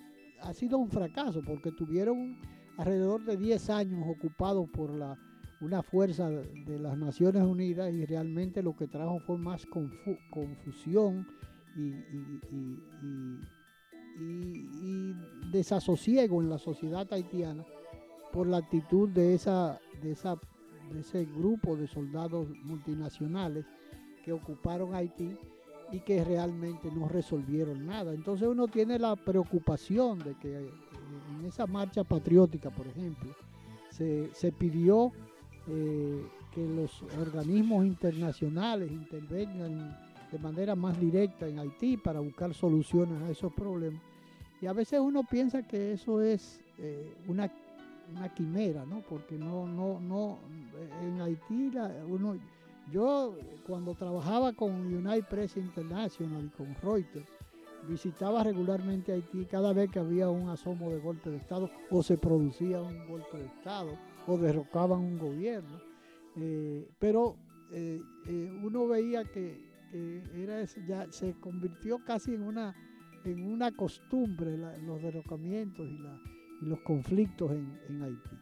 ha 0.41 0.53
sido 0.53 0.77
un 0.77 0.89
fracaso 0.89 1.41
porque 1.45 1.71
tuvieron 1.71 2.37
alrededor 2.77 3.25
de 3.25 3.37
10 3.37 3.69
años 3.69 4.05
ocupados 4.07 4.69
por 4.69 4.91
la, 4.91 5.17
una 5.61 5.81
fuerza 5.81 6.29
de 6.29 6.79
las 6.79 6.97
Naciones 6.97 7.43
Unidas 7.43 7.91
y 7.91 8.05
realmente 8.05 8.61
lo 8.61 8.75
que 8.75 8.87
trajo 8.87 9.19
fue 9.19 9.37
más 9.37 9.65
confusión 10.31 11.27
y, 11.75 11.93
desasosiego 15.51 16.41
en 16.41 16.49
la 16.49 16.57
sociedad 16.57 17.07
haitiana 17.13 17.63
por 18.33 18.47
la 18.47 18.57
actitud 18.57 19.09
de, 19.09 19.35
esa, 19.35 19.79
de, 20.01 20.11
esa, 20.11 20.35
de 20.91 20.99
ese 20.99 21.25
grupo 21.25 21.75
de 21.75 21.87
soldados 21.87 22.47
multinacionales 22.63 23.65
que 24.25 24.33
ocuparon 24.33 24.95
Haití 24.95 25.37
y 25.91 25.99
que 26.01 26.23
realmente 26.23 26.91
no 26.91 27.07
resolvieron 27.07 27.85
nada. 27.85 28.13
Entonces 28.13 28.47
uno 28.47 28.67
tiene 28.67 28.99
la 28.99 29.15
preocupación 29.15 30.19
de 30.19 30.35
que 30.35 30.69
en 31.39 31.45
esa 31.45 31.67
marcha 31.67 32.03
patriótica, 32.03 32.69
por 32.69 32.87
ejemplo, 32.87 33.35
se, 33.89 34.51
pidió 34.51 35.11
eh, 35.67 36.23
que 36.53 36.67
los 36.67 37.01
organismos 37.19 37.85
internacionales 37.85 38.91
intervengan 38.91 39.97
de 40.31 40.39
manera 40.39 40.75
más 40.75 40.99
directa 40.99 41.47
en 41.47 41.59
Haití 41.59 41.97
para 41.97 42.19
buscar 42.19 42.53
soluciones 42.53 43.21
a 43.23 43.29
esos 43.29 43.51
problemas. 43.53 44.01
Y 44.61 44.65
a 44.65 44.73
veces 44.73 44.99
uno 44.99 45.23
piensa 45.23 45.63
que 45.65 45.93
eso 45.93 46.21
es 46.21 46.59
eh, 46.77 47.15
una, 47.27 47.51
una, 48.11 48.33
quimera, 48.33 48.85
¿no? 48.85 49.01
Porque 49.01 49.37
no, 49.37 49.67
no, 49.67 49.99
no, 49.99 50.39
en 51.01 51.21
Haití 51.21 51.71
uno 52.07 52.35
yo 52.91 53.35
cuando 53.65 53.93
trabajaba 53.95 54.53
con 54.53 54.71
United 54.71 55.25
Press 55.25 55.57
International 55.57 56.45
y 56.45 56.49
con 56.49 56.75
Reuters, 56.81 57.27
visitaba 57.87 58.43
regularmente 58.43 59.11
Haití 59.11 59.45
cada 59.45 59.73
vez 59.73 59.89
que 59.89 59.99
había 59.99 60.29
un 60.29 60.49
asomo 60.49 60.89
de 60.89 60.99
golpe 60.99 61.29
de 61.29 61.37
Estado 61.37 61.69
o 61.89 62.03
se 62.03 62.17
producía 62.17 62.81
un 62.81 63.07
golpe 63.07 63.37
de 63.37 63.45
Estado 63.45 63.97
o 64.27 64.37
derrocaban 64.37 64.99
un 64.99 65.17
gobierno. 65.17 65.79
Eh, 66.35 66.87
pero 66.99 67.35
eh, 67.71 68.01
eh, 68.27 68.59
uno 68.63 68.87
veía 68.87 69.23
que, 69.25 69.65
era 70.35 70.63
ya 70.85 71.11
se 71.11 71.33
convirtió 71.39 72.03
casi 72.03 72.35
en 72.35 72.43
una, 72.43 72.75
en 73.23 73.43
una 73.43 73.71
costumbre 73.71 74.57
los 74.57 75.01
derrocamientos 75.01 75.87
y, 75.87 75.97
los 76.65 76.79
conflictos 76.79 77.51
en 77.51 78.01
Haití. 78.01 78.35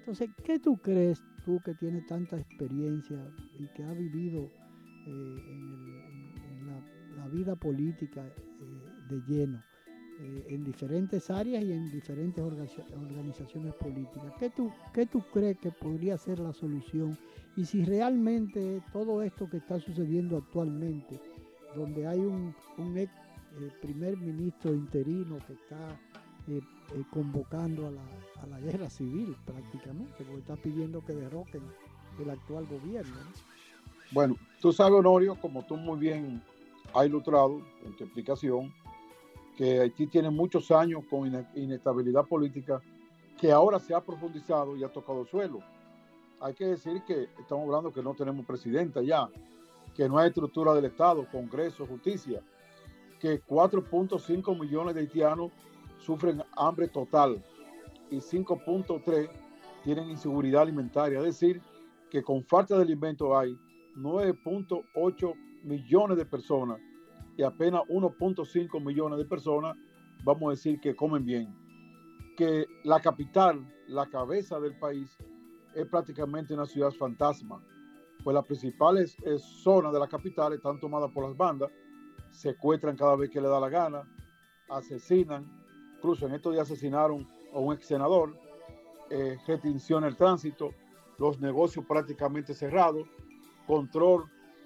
Entonces, 0.00 0.30
¿qué 0.44 0.58
tú 0.58 0.76
crees, 0.78 1.22
tú 1.44 1.60
que 1.64 1.74
tienes 1.74 2.06
tanta 2.06 2.38
experiencia 2.38 3.16
y 3.58 3.68
que 3.68 3.84
has 3.84 3.96
vivido 3.96 4.50
en, 5.06 6.66
la, 7.16 7.28
vida 7.28 7.54
política 7.54 8.24
de 9.10 9.20
lleno, 9.26 9.62
eh, 10.20 10.46
en 10.48 10.64
diferentes 10.64 11.30
áreas 11.30 11.64
y 11.64 11.72
en 11.72 11.90
diferentes 11.90 12.44
organizaciones 12.44 13.74
políticas, 13.74 14.32
¿qué 14.38 14.50
tú, 14.50 14.70
¿qué 14.92 15.06
tú 15.06 15.22
crees 15.32 15.58
que 15.58 15.70
podría 15.70 16.18
ser 16.18 16.38
la 16.38 16.52
solución? 16.52 17.16
Y 17.56 17.64
si 17.64 17.84
realmente 17.84 18.82
todo 18.92 19.22
esto 19.22 19.48
que 19.48 19.56
está 19.56 19.80
sucediendo 19.80 20.36
actualmente, 20.36 21.20
donde 21.74 22.06
hay 22.06 22.20
un, 22.20 22.54
ex 22.96 23.10
primer 23.80 24.16
ministro 24.16 24.72
interino 24.72 25.38
que 25.46 25.54
está 25.54 25.98
eh, 26.48 26.60
eh, 26.94 27.02
convocando 27.10 27.86
a 27.86 27.90
la, 27.90 28.02
a 28.42 28.46
la, 28.46 28.60
guerra 28.60 28.88
civil 28.90 29.34
prácticamente, 29.44 30.22
porque 30.24 30.40
está 30.40 30.56
pidiendo 30.56 31.04
que 31.04 31.14
derroquen 31.14 31.62
el 32.20 32.30
actual 32.30 32.66
gobierno. 32.66 33.16
Bueno, 34.12 34.36
tú 34.60 34.72
sabes, 34.72 34.98
Honorio, 34.98 35.34
como 35.36 35.64
tú 35.64 35.76
muy 35.76 35.98
bien 35.98 36.42
has 36.94 37.06
ilustrado 37.06 37.62
en 37.84 37.96
tu 37.96 38.04
explicación, 38.04 38.72
que 39.60 39.78
Haití 39.78 40.06
tiene 40.06 40.30
muchos 40.30 40.70
años 40.70 41.04
con 41.10 41.30
inestabilidad 41.54 42.24
política 42.24 42.80
que 43.38 43.52
ahora 43.52 43.78
se 43.78 43.94
ha 43.94 44.00
profundizado 44.00 44.74
y 44.74 44.82
ha 44.82 44.88
tocado 44.88 45.26
suelo. 45.26 45.60
Hay 46.40 46.54
que 46.54 46.64
decir 46.64 47.02
que 47.06 47.28
estamos 47.38 47.66
hablando 47.66 47.92
que 47.92 48.02
no 48.02 48.14
tenemos 48.14 48.46
presidenta 48.46 49.02
ya, 49.02 49.28
que 49.94 50.08
no 50.08 50.16
hay 50.16 50.28
estructura 50.28 50.72
del 50.72 50.86
Estado, 50.86 51.26
Congreso, 51.30 51.84
justicia, 51.84 52.40
que 53.20 53.42
4.5 53.42 54.58
millones 54.58 54.94
de 54.94 55.02
haitianos 55.02 55.52
sufren 55.98 56.42
hambre 56.56 56.88
total 56.88 57.44
y 58.10 58.16
5.3 58.16 59.28
tienen 59.84 60.08
inseguridad 60.08 60.62
alimentaria. 60.62 61.18
Es 61.18 61.38
decir, 61.38 61.60
que 62.10 62.22
con 62.22 62.42
falta 62.44 62.76
de 62.76 62.82
alimentos 62.84 63.28
hay 63.36 63.54
9.8 63.94 65.34
millones 65.64 66.16
de 66.16 66.24
personas 66.24 66.80
y 67.40 67.42
apenas 67.42 67.82
1.5 67.88 68.84
millones 68.84 69.18
de 69.18 69.24
personas, 69.24 69.74
vamos 70.24 70.48
a 70.48 70.50
decir 70.50 70.78
que 70.78 70.94
comen 70.94 71.24
bien. 71.24 71.54
Que 72.36 72.66
la 72.84 73.00
capital, 73.00 73.66
la 73.88 74.06
cabeza 74.06 74.60
del 74.60 74.78
país, 74.78 75.16
es 75.74 75.86
prácticamente 75.86 76.52
una 76.52 76.66
ciudad 76.66 76.90
fantasma 76.90 77.62
pues 78.22 78.34
las 78.34 78.44
principales 78.44 79.16
eh, 79.24 79.38
zonas 79.38 79.92
de 79.92 79.98
la 79.98 80.06
capital 80.06 80.52
están 80.52 80.78
tomadas 80.78 81.10
por 81.10 81.26
las 81.26 81.36
bandas, 81.36 81.70
secuestran 82.30 82.96
cada 82.96 83.16
vez 83.16 83.30
que 83.30 83.40
le 83.40 83.48
da 83.48 83.58
la 83.58 83.68
gana, 83.68 84.02
asesinan, 84.68 85.50
incluso 85.96 86.26
en 86.26 86.34
estos 86.34 86.52
días 86.52 86.70
asesinaron 86.70 87.26
a 87.54 87.58
un 87.58 87.74
ex 87.74 87.86
senador, 87.86 88.36
eh, 89.08 89.38
restricción 89.46 90.04
el 90.04 90.16
tránsito, 90.16 90.72
los 91.18 91.40
negocios 91.40 91.84
prácticamente 91.86 92.54
cerrados, 92.54 93.08
control 93.66 94.24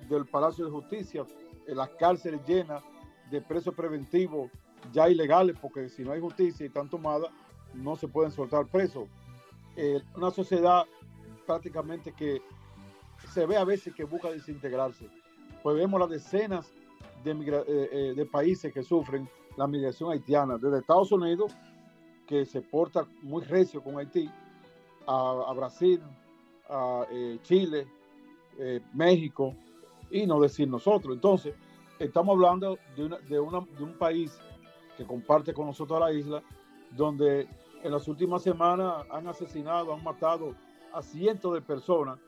del 0.09 0.27
Palacio 0.27 0.65
de 0.65 0.71
Justicia, 0.71 1.25
las 1.69 1.91
cárceles 1.91 2.41
llenas 2.47 2.83
de 3.31 3.41
presos 3.41 3.75
preventivos 3.75 4.51
ya 4.93 5.09
ilegales, 5.09 5.57
porque 5.61 5.89
si 5.89 6.03
no 6.03 6.13
hay 6.13 6.21
justicia 6.21 6.65
y 6.65 6.69
están 6.69 6.89
tomadas, 6.89 7.31
no 7.75 7.97
se 7.97 8.09
pueden 8.09 8.31
soltar 8.31 8.67
presos. 8.67 9.09
Eh, 9.77 10.01
una 10.17 10.31
sociedad 10.31 10.85
prácticamente 11.47 12.13
que 12.13 12.41
se 13.33 13.47
ve 13.47 13.57
a 13.57 13.65
veces 13.65 13.95
que 13.95 14.05
busca 14.05 14.31
desintegrarse. 14.31 15.09
Pues 15.63 15.77
vemos 15.77 15.99
las 15.99 16.11
decenas 16.11 16.71
de, 17.25 17.33
eh, 17.33 17.65
eh, 17.67 18.15
de 18.15 18.27
países 18.27 18.73
que 18.73 18.83
sufren 18.83 19.29
la 19.57 19.67
migración 19.67 20.13
haitiana, 20.13 20.59
desde 20.59 20.79
Estados 20.79 21.11
Unidos, 21.13 21.57
que 22.27 22.45
se 22.45 22.61
porta 22.61 23.07
muy 23.23 23.43
recio 23.45 23.83
con 23.83 23.99
Haití, 23.99 24.31
a, 25.07 25.53
Brasil, 25.55 26.01
a 26.69 27.07
Chile, 27.43 27.87
México, 28.95 29.55
y 30.11 30.27
no 30.27 30.41
decir 30.41 30.69
nosotros. 30.69 31.15
Entonces, 31.15 31.55
estamos 31.99 32.35
hablando 32.35 32.79
de, 32.97 33.41
un 33.41 33.99
país 33.99 34.39
que 34.97 35.05
comparte 35.05 35.53
con 35.53 35.67
nosotros 35.67 36.01
la 36.01 36.13
isla, 36.13 36.43
donde 36.91 37.49
en 37.83 37.93
las 37.93 38.09
últimas 38.09 38.43
semanas 38.43 39.05
han 39.11 39.27
asesinado, 39.27 39.93
han 39.93 40.03
matado 40.03 40.55
a 40.93 41.03
cientos 41.03 41.55
de 41.55 41.61
personas 41.61 42.19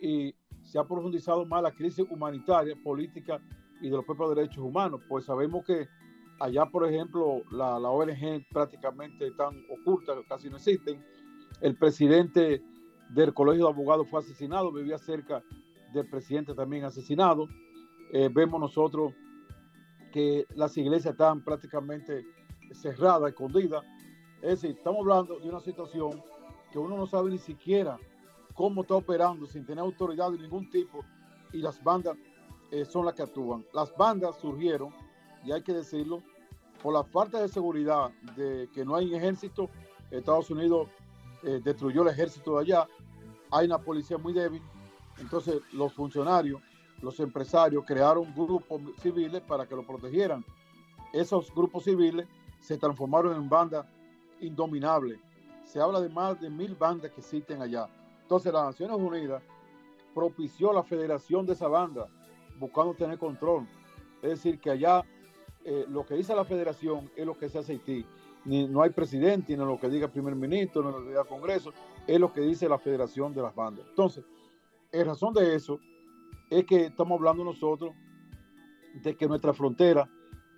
y 0.00 0.34
se 0.62 0.78
ha 0.78 0.84
profundizado 0.84 1.44
más 1.46 1.62
la 1.62 1.72
crisis 1.72 2.04
humanitaria, 2.10 2.74
política 2.82 3.40
y 3.80 3.88
de 3.88 3.96
los 3.96 4.04
propios 4.04 4.34
derechos 4.34 4.58
humanos. 4.58 5.00
Pues 5.08 5.24
sabemos 5.24 5.64
que 5.64 5.88
allá, 6.38 6.66
por 6.66 6.86
ejemplo, 6.88 7.42
la, 7.50 7.78
la 7.78 7.90
ONG 7.90 8.44
prácticamente 8.52 9.28
están 9.28 9.64
ocultas, 9.70 10.16
casi 10.28 10.50
no 10.50 10.56
existen. 10.56 11.02
El 11.60 11.76
presidente 11.76 12.62
del 13.10 13.34
Colegio 13.34 13.66
de 13.66 13.72
Abogados 13.72 14.08
fue 14.08 14.20
asesinado, 14.20 14.72
vivía 14.72 14.98
cerca 14.98 15.42
del 15.92 16.08
presidente 16.08 16.54
también 16.54 16.84
asesinado. 16.84 17.48
Eh, 18.12 18.28
vemos 18.32 18.60
nosotros 18.60 19.12
que 20.12 20.46
las 20.54 20.76
iglesias 20.76 21.12
están 21.12 21.42
prácticamente 21.44 22.24
cerradas, 22.72 23.30
escondidas. 23.30 23.84
Es 24.42 24.62
decir, 24.62 24.76
estamos 24.76 25.00
hablando 25.00 25.38
de 25.38 25.48
una 25.48 25.60
situación 25.60 26.22
que 26.72 26.78
uno 26.78 26.96
no 26.96 27.06
sabe 27.06 27.30
ni 27.30 27.38
siquiera 27.38 27.98
cómo 28.54 28.82
está 28.82 28.94
operando 28.94 29.46
sin 29.46 29.64
tener 29.64 29.84
autoridad 29.84 30.30
de 30.32 30.38
ningún 30.38 30.68
tipo 30.70 31.04
y 31.52 31.58
las 31.58 31.82
bandas 31.82 32.16
eh, 32.70 32.84
son 32.84 33.04
las 33.04 33.14
que 33.14 33.22
actúan. 33.22 33.64
Las 33.72 33.94
bandas 33.96 34.36
surgieron, 34.38 34.92
y 35.44 35.52
hay 35.52 35.62
que 35.62 35.72
decirlo, 35.72 36.22
por 36.82 36.94
la 36.94 37.04
falta 37.04 37.40
de 37.40 37.48
seguridad 37.48 38.10
de 38.36 38.68
que 38.72 38.84
no 38.84 38.94
hay 38.94 39.14
ejército. 39.14 39.68
Estados 40.10 40.50
Unidos 40.50 40.88
eh, 41.42 41.60
destruyó 41.62 42.02
el 42.02 42.08
ejército 42.08 42.56
de 42.56 42.62
allá, 42.62 42.88
hay 43.50 43.66
una 43.66 43.78
policía 43.78 44.18
muy 44.18 44.32
débil, 44.32 44.62
entonces 45.20 45.60
los 45.72 45.92
funcionarios, 45.92 46.60
los 47.02 47.18
empresarios 47.20 47.84
crearon 47.86 48.34
grupos 48.34 48.80
civiles 49.00 49.40
para 49.42 49.66
que 49.66 49.74
lo 49.74 49.86
protegieran. 49.86 50.44
Esos 51.12 51.52
grupos 51.54 51.84
civiles 51.84 52.26
se 52.60 52.76
transformaron 52.76 53.36
en 53.36 53.48
bandas 53.48 53.86
indominables. 54.40 55.18
Se 55.64 55.80
habla 55.80 56.00
de 56.00 56.08
más 56.08 56.40
de 56.40 56.50
mil 56.50 56.74
bandas 56.74 57.10
que 57.10 57.20
existen 57.20 57.62
allá. 57.62 57.88
Entonces 58.22 58.52
las 58.52 58.64
Naciones 58.64 58.96
Unidas 58.96 59.42
propició 60.14 60.72
la 60.72 60.82
federación 60.82 61.46
de 61.46 61.52
esa 61.52 61.68
banda, 61.68 62.08
buscando 62.58 62.94
tener 62.94 63.18
control. 63.18 63.66
Es 64.22 64.30
decir, 64.30 64.60
que 64.60 64.70
allá 64.70 65.04
eh, 65.64 65.86
lo 65.88 66.04
que 66.04 66.14
dice 66.14 66.34
la 66.34 66.44
federación 66.44 67.10
es 67.16 67.26
lo 67.26 67.36
que 67.36 67.48
se 67.48 67.58
hace 67.58 67.72
Haití. 67.72 68.04
No 68.44 68.82
hay 68.82 68.90
presidente, 68.90 69.54
ni 69.54 69.64
lo 69.64 69.78
que 69.78 69.88
diga 69.88 70.06
el 70.06 70.12
primer 70.12 70.34
ministro, 70.34 70.82
ni 70.82 70.90
lo 70.90 71.02
que 71.02 71.08
diga 71.08 71.22
el 71.22 71.28
Congreso, 71.28 71.72
es 72.06 72.18
lo 72.18 72.32
que 72.32 72.40
dice 72.40 72.68
la 72.68 72.78
federación 72.78 73.34
de 73.34 73.42
las 73.42 73.54
bandas. 73.54 73.86
Entonces, 73.88 74.24
en 74.92 75.06
razón 75.06 75.34
de 75.34 75.54
eso, 75.54 75.78
es 76.50 76.64
que 76.64 76.86
estamos 76.86 77.18
hablando 77.18 77.44
nosotros 77.44 77.94
de 79.02 79.16
que 79.16 79.28
nuestra 79.28 79.52
frontera 79.52 80.08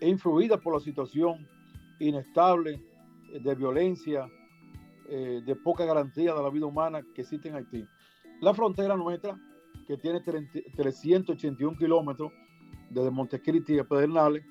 es 0.01 0.09
influida 0.09 0.59
por 0.59 0.75
la 0.75 0.81
situación 0.81 1.47
inestable 1.99 2.83
eh, 3.33 3.40
de 3.40 3.55
violencia, 3.55 4.27
eh, 5.09 5.42
de 5.45 5.57
poca 5.57 5.85
garantía 5.85 6.35
de 6.35 6.42
la 6.42 6.51
vida 6.51 6.66
humana 6.66 7.03
que 7.14 7.23
existe 7.23 7.49
en 7.49 7.57
Haití. 7.57 7.87
La 8.40 8.55
frontera 8.55 8.97
nuestra, 8.97 9.38
que 9.87 9.97
tiene 9.99 10.21
381 10.21 11.77
kilómetros 11.77 12.33
desde 12.90 13.11
Montecristi 13.11 13.79
a 13.79 13.85
Pedernales, 13.85 14.45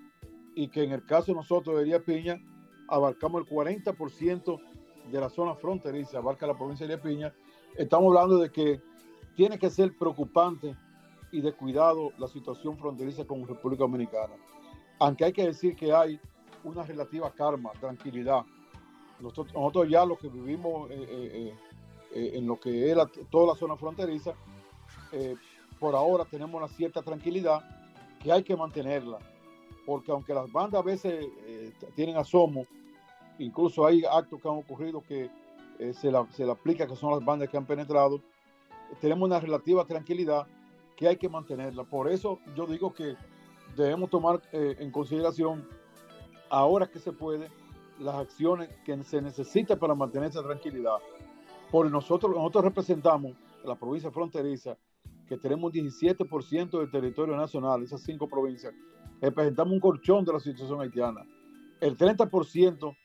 y 0.55 0.67
que 0.67 0.83
en 0.83 0.91
el 0.91 1.05
caso 1.05 1.31
de 1.31 1.37
nosotros 1.37 1.77
de 1.77 1.83
Elías 1.83 2.01
Piña, 2.03 2.39
abarcamos 2.87 3.41
el 3.41 3.47
40% 3.47 4.59
de 5.11 5.19
la 5.19 5.29
zona 5.29 5.55
fronteriza, 5.55 6.19
abarca 6.19 6.45
la 6.45 6.57
provincia 6.57 6.85
de 6.85 6.93
Elías 6.93 7.05
Piña, 7.05 7.33
estamos 7.77 8.07
hablando 8.07 8.37
de 8.37 8.51
que 8.51 8.81
tiene 9.35 9.57
que 9.57 9.69
ser 9.69 9.97
preocupante 9.97 10.75
y 11.31 11.41
de 11.41 11.53
cuidado 11.53 12.11
la 12.17 12.27
situación 12.27 12.77
fronteriza 12.77 13.25
con 13.25 13.47
República 13.47 13.83
Dominicana. 13.83 14.33
Aunque 14.99 15.25
hay 15.25 15.33
que 15.33 15.45
decir 15.45 15.75
que 15.75 15.93
hay 15.93 16.19
una 16.63 16.83
relativa 16.83 17.31
calma, 17.31 17.71
tranquilidad, 17.79 18.43
nosotros, 19.21 19.87
ya 19.89 20.05
los 20.05 20.19
que 20.19 20.29
vivimos 20.29 20.89
eh, 20.89 21.05
eh, 21.09 21.53
eh, 22.13 22.31
en 22.33 22.47
lo 22.47 22.59
que 22.59 22.89
era 22.89 23.05
toda 23.29 23.53
la 23.53 23.59
zona 23.59 23.75
fronteriza, 23.77 24.33
por 25.79 25.95
ahora 25.95 26.25
tenemos 26.25 26.55
una 26.55 26.69
cierta 26.69 27.01
tranquilidad 27.01 27.61
que 28.21 28.31
hay 28.31 28.43
que 28.43 28.55
mantenerla, 28.55 29.19
porque 29.85 30.11
aunque 30.11 30.33
las 30.33 30.49
bandas 30.51 30.79
a 30.79 30.83
veces 30.83 31.25
tienen 31.95 32.15
asomo, 32.15 32.65
incluso 33.39 33.85
hay 33.85 34.03
actos 34.09 34.41
que 34.41 34.47
han 34.47 34.55
ocurrido 34.55 35.01
que 35.01 35.29
se, 35.93 36.11
la, 36.11 36.25
se 36.31 36.45
le 36.45 36.51
aplica 36.51 36.87
que 36.87 36.95
son 36.95 37.11
las 37.11 37.25
bandas 37.25 37.49
que 37.49 37.57
han 37.57 37.65
penetrado, 37.65 38.21
tenemos 38.99 39.27
una 39.27 39.39
relativa 39.39 39.85
tranquilidad 39.85 40.47
que 40.95 41.07
hay 41.07 41.17
que 41.17 41.29
mantenerla. 41.29 41.83
Por 41.83 42.09
eso 42.09 42.39
yo 42.55 42.65
digo 42.65 42.93
que 42.93 43.15
debemos 43.75 44.09
tomar 44.09 44.41
en 44.51 44.91
consideración 44.91 45.67
ahora 46.49 46.87
que 46.87 46.99
se 46.99 47.11
puede 47.11 47.49
las 47.99 48.15
acciones 48.15 48.69
que 48.83 49.01
se 49.03 49.21
necesitan 49.21 49.79
para 49.79 49.95
mantener 49.95 50.29
esa 50.29 50.43
tranquilidad. 50.43 50.97
Porque 51.71 51.91
nosotros, 51.91 52.35
nosotros 52.35 52.65
representamos 52.65 53.35
la 53.63 53.75
provincia 53.75 54.11
fronteriza, 54.11 54.77
que 55.27 55.37
tenemos 55.37 55.71
17% 55.71 56.79
del 56.79 56.91
territorio 56.91 57.37
nacional, 57.37 57.83
esas 57.83 58.01
cinco 58.01 58.27
provincias, 58.27 58.73
representamos 59.21 59.73
un 59.73 59.79
colchón 59.79 60.25
de 60.25 60.33
la 60.33 60.39
situación 60.39 60.81
haitiana. 60.81 61.21
El 61.79 61.97
30% 61.97 62.95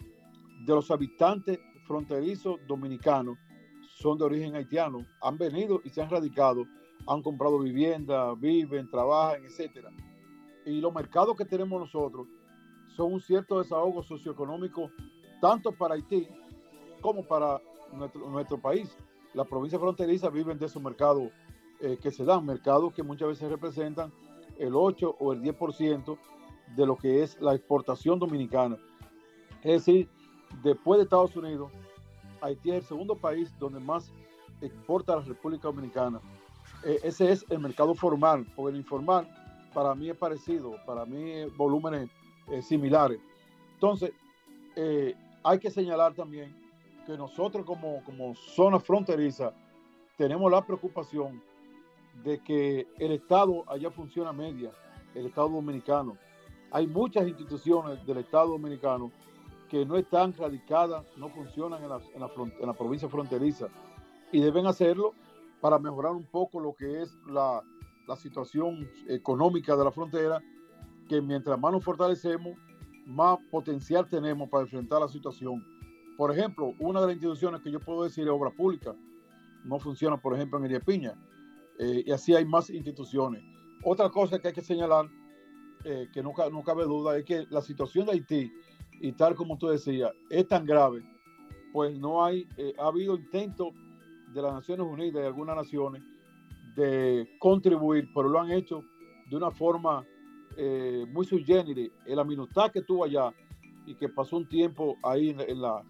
de 0.65 0.75
los 0.75 0.91
habitantes 0.91 1.61
fronterizos 1.87 2.59
dominicanos 2.67 3.39
son 3.97 4.19
de 4.19 4.25
origen 4.25 4.55
haitiano, 4.55 5.07
han 5.23 5.39
venido 5.39 5.81
y 5.83 5.89
se 5.89 6.03
han 6.03 6.11
radicado, 6.11 6.67
han 7.07 7.23
comprado 7.23 7.59
vivienda, 7.59 8.35
viven, 8.35 8.91
trabajan, 8.91 9.43
etc. 9.45 9.87
Y 10.67 10.81
los 10.81 10.93
mercados 10.93 11.35
que 11.35 11.47
tenemos 11.47 11.81
nosotros 11.81 12.27
son 12.95 13.15
un 13.15 13.21
cierto 13.21 13.59
desahogo 13.59 14.03
socioeconómico 14.03 14.91
tanto 15.41 15.73
para 15.73 15.95
Haití 15.95 16.29
como 17.01 17.27
para 17.27 17.61
nuestro, 18.33 18.59
país. 18.59 18.95
La 19.33 19.45
provincia 19.45 19.79
fronteriza 19.79 20.29
viven 20.29 20.59
de 20.59 20.67
esos 20.67 20.83
mercados 20.83 21.31
eh, 21.81 21.99
que 22.01 22.11
se 22.11 22.25
dan, 22.25 22.45
mercados 22.45 22.93
que 22.93 23.03
muchas 23.03 23.29
veces 23.29 23.51
representan 23.51 24.13
el 24.59 24.75
8 24.75 25.17
o 25.19 25.33
el 25.33 25.41
10% 25.41 26.19
de 26.75 26.87
lo 26.87 26.97
que 26.97 27.23
es 27.23 27.41
la 27.41 27.55
exportación 27.55 28.19
dominicana. 28.19 28.77
Es 29.63 29.85
decir, 29.85 30.09
después 30.63 30.99
de 30.99 31.05
Estados 31.05 31.35
Unidos, 31.37 31.73
Haití 32.41 32.71
es 32.71 32.77
el 32.77 32.83
segundo 32.85 33.15
país 33.17 33.53
donde 33.59 33.81
más 33.81 34.13
exporta 34.61 35.15
a 35.15 35.17
la 35.17 35.23
República 35.23 35.69
Dominicana. 35.69 36.21
Eh, 36.85 37.01
ese 37.03 37.31
es 37.31 37.45
el 37.49 37.59
mercado 37.59 37.95
formal, 37.95 38.47
porque 38.55 38.71
el 38.73 38.77
informal 38.77 39.29
para 39.75 39.95
mí 39.95 40.09
es 40.09 40.17
parecido, 40.17 40.77
para 40.87 41.05
mí 41.05 41.45
volúmenes 41.57 42.09
eh, 42.49 42.63
similares. 42.63 43.21
Entonces, 43.75 44.13
eh, 44.75 45.15
hay 45.43 45.59
que 45.59 45.71
señalar 45.71 46.15
también 46.15 46.55
que 47.07 47.17
nosotros 47.17 47.65
como, 47.65 48.03
como 48.05 48.35
zona 48.35 48.81
fronteriza 48.81 49.53
tenemos 50.17 50.51
la 50.51 50.65
preocupación 50.65 51.43
de 52.25 52.43
que 52.43 52.87
el 52.99 53.13
Estado 53.13 53.65
allá 53.69 53.91
funciona 53.91 54.33
media, 54.33 54.71
el 55.15 55.27
Estado 55.27 55.51
dominicano. 55.51 56.17
Hay 56.71 56.87
muchas 56.87 57.29
instituciones 57.29 58.05
del 58.07 58.19
Estado 58.19 58.49
dominicano 58.49 59.13
que 59.69 59.85
no 59.85 59.97
están 59.97 60.33
radicadas, 60.35 61.05
no 61.17 61.29
funcionan 61.29 61.83
en 61.83 61.89
la, 61.89 62.01
en 62.15 62.21
la, 62.21 62.31
en 62.61 62.67
la 62.67 62.73
provincia 62.75 63.09
fronteriza 63.09 63.69
y 64.33 64.41
deben 64.41 64.67
hacerlo 64.67 65.15
para 65.61 65.79
mejorar 65.79 66.13
un 66.13 66.25
poco 66.25 66.61
lo 66.61 66.75
que 66.75 67.03
es 67.03 67.17
la, 67.27 67.63
situación 68.17 68.89
económica 69.09 69.75
de 69.75 69.85
la 69.85 69.91
frontera, 69.91 70.41
que 71.09 71.21
mientras 71.21 71.59
más 71.59 71.73
nos 71.73 71.83
fortalecemos, 71.83 72.57
más 73.05 73.37
potencial 73.51 74.07
tenemos 74.09 74.49
para 74.49 74.63
enfrentar 74.63 75.01
la 75.01 75.09
situación. 75.09 75.65
Por 76.17 76.31
ejemplo, 76.31 76.73
una 76.79 77.01
de 77.01 77.07
las 77.07 77.17
instituciones 77.17 77.63
que 77.63 77.73
yo 77.73 77.81
puedo 77.81 78.05
decir 78.05 78.25
es 78.25 78.31
obra 78.31 78.51
pública, 78.51 78.95
no 79.65 79.81
funciona, 79.81 80.17
por 80.17 80.35
ejemplo, 80.35 80.59
en 80.59 80.67
Iriapiña, 80.67 81.15
eh, 81.81 82.05
y 82.07 82.13
así 82.13 82.33
hay 82.33 82.45
más 82.45 82.71
instituciones. 82.71 83.43
Otra 83.83 84.09
cosa 84.09 84.39
que 84.39 84.49
hay 84.49 84.55
que 84.55 84.63
señalar, 84.63 85.11
eh, 85.85 86.09
que 86.13 86.23
no, 86.23 86.33
no 86.53 86.63
cabe 86.63 86.85
duda, 86.85 87.19
es 87.19 87.25
que 87.25 87.45
la 87.51 87.61
situación 87.61 88.07
de 88.07 88.13
Haití, 88.13 88.53
y 89.01 89.13
tal 89.13 89.35
como 89.35 89.59
tú 89.59 89.69
decías, 89.69 90.11
es 90.31 90.47
tan 90.49 90.65
grave, 90.65 91.03
pues 91.73 91.99
no 91.99 92.25
hay, 92.25 92.47
eh, 92.57 92.75
ha 92.79 92.87
habido 92.87 93.17
intentos 93.17 93.69
de 94.33 94.43
las 94.43 94.55
Naciones 94.55 94.87
Unidas 94.87 95.15
y 95.15 95.19
de 95.21 95.27
algunas 95.27 95.57
naciones 95.57 96.03
de 96.75 97.29
contribuir, 97.39 98.09
pero 98.15 98.29
lo 98.29 98.41
han 98.41 98.51
hecho 98.51 98.83
de 99.29 99.37
una 99.37 99.51
forma 99.51 100.05
eh, 100.57 101.07
muy 101.11 101.25
sui 101.27 101.45
generis. 101.45 101.91
El 102.05 102.19
aminutá 102.19 102.71
que 102.71 102.83
tuvo 102.83 103.05
allá 103.05 103.33
y 103.87 103.95
que 103.95 104.09
pasó 104.09 104.37
un 104.37 104.49
tiempo 104.49 104.97
ahí 105.03 105.31
en, 105.31 105.41
en 105.41 105.61
la, 105.61 105.83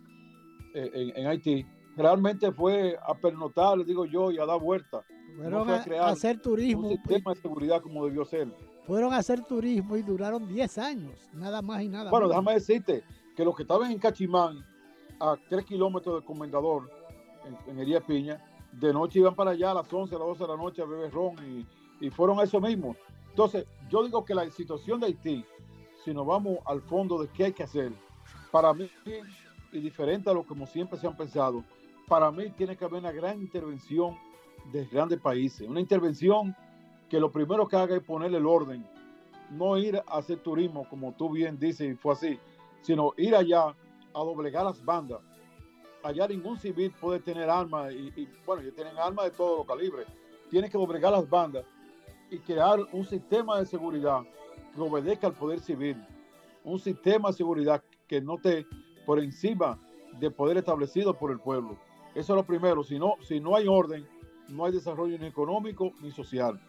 en, 0.74 1.16
en, 1.16 1.26
Haití, 1.26 1.64
realmente 1.96 2.52
fue 2.52 2.96
a 3.00 3.14
pernotar, 3.14 3.84
digo 3.84 4.04
yo, 4.06 4.30
y 4.30 4.38
a 4.38 4.46
dar 4.46 4.60
vuelta. 4.60 5.04
Fueron 5.36 5.66
no 5.66 5.72
a, 5.72 6.06
a, 6.06 6.10
hacer 6.10 6.40
turismo. 6.40 6.88
Un 6.88 6.96
sistema 6.96 7.34
de 7.34 7.40
seguridad 7.40 7.80
como 7.80 8.04
debió 8.06 8.24
ser. 8.24 8.48
Fueron 8.86 9.12
a 9.12 9.18
hacer 9.18 9.42
turismo 9.44 9.96
y 9.96 10.02
duraron 10.02 10.46
10 10.46 10.78
años, 10.78 11.12
nada 11.32 11.60
más 11.60 11.82
y 11.82 11.88
nada 11.88 12.10
Bueno, 12.10 12.26
más. 12.28 12.36
déjame 12.36 12.54
decirte 12.54 13.02
que 13.36 13.44
los 13.44 13.56
que 13.56 13.62
estaban 13.62 13.90
en 13.90 13.98
Cachimán, 13.98 14.64
a 15.18 15.36
3 15.48 15.64
kilómetros 15.64 16.16
del 16.16 16.24
Comendador, 16.24 16.90
en, 17.44 17.70
en 17.72 17.78
Hería 17.80 18.00
Piña, 18.00 18.42
de 18.72 18.92
noche 18.92 19.18
iban 19.20 19.34
para 19.34 19.52
allá 19.52 19.70
a 19.70 19.74
las 19.74 19.92
11, 19.92 20.14
a 20.14 20.18
las 20.18 20.28
12 20.28 20.42
de 20.44 20.48
la 20.48 20.56
noche 20.56 20.82
a 20.82 20.84
beber 20.84 21.10
ron 21.12 21.34
y, 21.44 21.66
y 22.06 22.10
fueron 22.10 22.38
a 22.38 22.42
eso 22.44 22.60
mismo. 22.60 22.94
Entonces, 23.30 23.66
yo 23.90 24.04
digo 24.04 24.24
que 24.24 24.34
la 24.34 24.48
situación 24.50 25.00
de 25.00 25.06
Haití, 25.06 25.44
si 26.04 26.12
nos 26.14 26.26
vamos 26.26 26.58
al 26.66 26.80
fondo 26.82 27.18
de 27.20 27.28
qué 27.28 27.46
hay 27.46 27.52
que 27.52 27.62
hacer, 27.62 27.92
para 28.52 28.72
mí, 28.72 28.88
y 29.72 29.80
diferente 29.80 30.30
a 30.30 30.32
lo 30.32 30.44
como 30.44 30.66
siempre 30.66 30.98
se 30.98 31.06
han 31.06 31.16
pensado, 31.16 31.64
para 32.06 32.30
mí 32.30 32.50
tiene 32.50 32.76
que 32.76 32.84
haber 32.84 33.00
una 33.00 33.12
gran 33.12 33.40
intervención 33.40 34.16
de 34.72 34.84
grandes 34.86 35.20
países, 35.20 35.68
una 35.68 35.80
intervención 35.80 36.54
que 37.08 37.20
lo 37.20 37.30
primero 37.30 37.68
que 37.68 37.76
haga 37.76 37.96
es 37.96 38.02
ponerle 38.02 38.38
el 38.38 38.46
orden, 38.46 38.86
no 39.50 39.78
ir 39.78 39.96
a 39.96 40.18
hacer 40.18 40.38
turismo, 40.38 40.88
como 40.88 41.12
tú 41.12 41.30
bien 41.30 41.58
dices, 41.58 41.92
y 41.92 41.94
fue 41.94 42.12
así, 42.12 42.38
sino 42.82 43.12
ir 43.16 43.34
allá 43.34 43.68
a 43.68 44.18
doblegar 44.18 44.64
las 44.64 44.84
bandas. 44.84 45.20
Allá 46.02 46.28
ningún 46.28 46.58
civil 46.58 46.92
puede 47.00 47.20
tener 47.20 47.48
armas, 47.48 47.92
y, 47.92 48.28
bueno, 48.44 48.62
ellos 48.62 48.74
tienen 48.74 48.98
armas 48.98 49.26
de 49.26 49.30
todo 49.32 49.58
los 49.58 49.66
calibres. 49.66 50.06
Tiene 50.50 50.70
que 50.70 50.78
doblegar 50.78 51.12
las 51.12 51.28
bandas 51.28 51.64
y 52.30 52.38
crear 52.38 52.80
un 52.92 53.04
sistema 53.04 53.58
de 53.58 53.66
seguridad 53.66 54.22
que 54.74 54.80
obedezca 54.80 55.28
al 55.28 55.32
poder 55.34 55.60
civil, 55.60 55.96
un 56.64 56.78
sistema 56.78 57.28
de 57.28 57.34
seguridad 57.34 57.82
que 58.06 58.20
no 58.20 58.36
esté 58.36 58.66
por 59.04 59.20
encima 59.20 59.78
del 60.18 60.32
poder 60.32 60.56
establecido 60.56 61.14
por 61.14 61.30
el 61.30 61.38
pueblo. 61.38 61.76
Eso 62.14 62.32
es 62.32 62.36
lo 62.36 62.46
primero. 62.46 62.82
Si 62.82 62.98
no, 62.98 63.14
si 63.22 63.40
no 63.40 63.56
hay 63.56 63.66
orden, 63.68 64.06
no 64.48 64.64
hay 64.64 64.72
desarrollo 64.72 65.18
ni 65.18 65.26
económico 65.26 65.92
ni 66.00 66.10
social. 66.10 66.60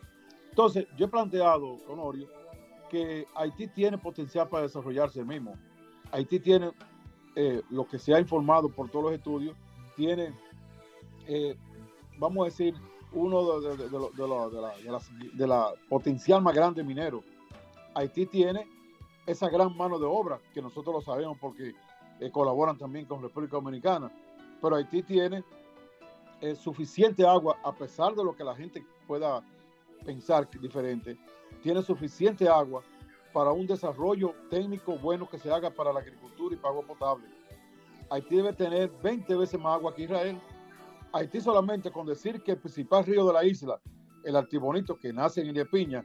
Entonces, 0.58 0.88
yo 0.98 1.06
he 1.06 1.08
planteado, 1.08 1.78
Honorio, 1.88 2.28
que 2.90 3.28
Haití 3.36 3.68
tiene 3.68 3.96
potencial 3.96 4.50
para 4.50 4.64
desarrollarse 4.64 5.24
mismo. 5.24 5.54
Haití 6.12 6.40
tiene, 6.40 6.72
eh, 7.36 7.62
lo 7.70 7.88
que 7.88 8.00
se 8.00 8.16
ha 8.16 8.20
informado 8.20 8.68
por 8.68 8.90
todos 8.90 9.06
los 9.06 9.14
estudios, 9.14 9.56
tiene, 9.96 10.34
eh, 11.28 11.56
vamos 12.18 12.42
a 12.42 12.46
decir, 12.46 12.74
uno 13.14 13.60
de, 13.60 13.78
de, 13.78 13.88
de, 13.88 14.28
la, 14.28 15.00
de, 15.36 15.48
la, 15.48 15.74
potencial 15.90 16.42
más 16.42 16.56
grande 16.56 16.84
minero. 16.84 17.22
Haití 17.94 18.26
tiene 18.26 18.68
esa 19.28 19.50
gran 19.50 19.78
mano 19.78 20.00
de 20.00 20.08
obra, 20.08 20.40
que 20.56 20.62
nosotros 20.64 20.96
lo 20.96 21.02
sabemos 21.02 21.38
porque 21.40 21.76
eh, 22.20 22.32
colaboran 22.32 22.80
también 22.80 23.06
con 23.06 23.22
República 23.22 23.58
Dominicana, 23.58 24.12
pero 24.60 24.76
Haití 24.76 25.04
tiene 25.04 25.44
suficiente 26.56 27.28
agua, 27.28 27.58
a 27.64 27.74
pesar 27.74 28.16
de 28.16 28.24
lo 28.24 28.36
que 28.36 28.44
la 28.44 28.56
gente 28.56 28.84
pueda 29.08 29.44
pensar 30.06 30.50
diferente, 30.50 31.18
tiene 31.62 31.82
suficiente 31.82 32.48
agua 32.48 32.84
para 33.34 33.52
un 33.52 33.68
desarrollo 33.68 34.34
técnico 34.50 34.98
bueno 34.98 35.30
que 35.30 35.38
se 35.38 35.52
haga 35.52 35.70
para 35.70 35.94
la 35.94 36.00
agricultura 36.00 36.56
y 36.56 36.58
para 36.58 36.74
agua 36.74 36.88
potable. 36.88 37.28
Haití 38.10 38.36
debe 38.36 38.54
tener 38.54 38.90
20 39.04 39.36
veces 39.36 39.60
más 39.60 39.76
agua 39.76 39.94
que 39.94 40.04
Israel. 40.04 40.40
Haití 41.12 41.42
solamente 41.42 41.92
con 41.92 42.06
decir 42.06 42.42
que 42.42 42.52
el 42.54 42.58
principal 42.58 43.06
río 43.06 43.26
de 43.28 43.34
la 43.34 43.44
isla, 43.44 43.80
el 44.24 44.36
Artibonito, 44.36 44.98
que 44.98 45.12
nace 45.12 45.42
en 45.42 45.48
Iliapiña, 45.48 46.04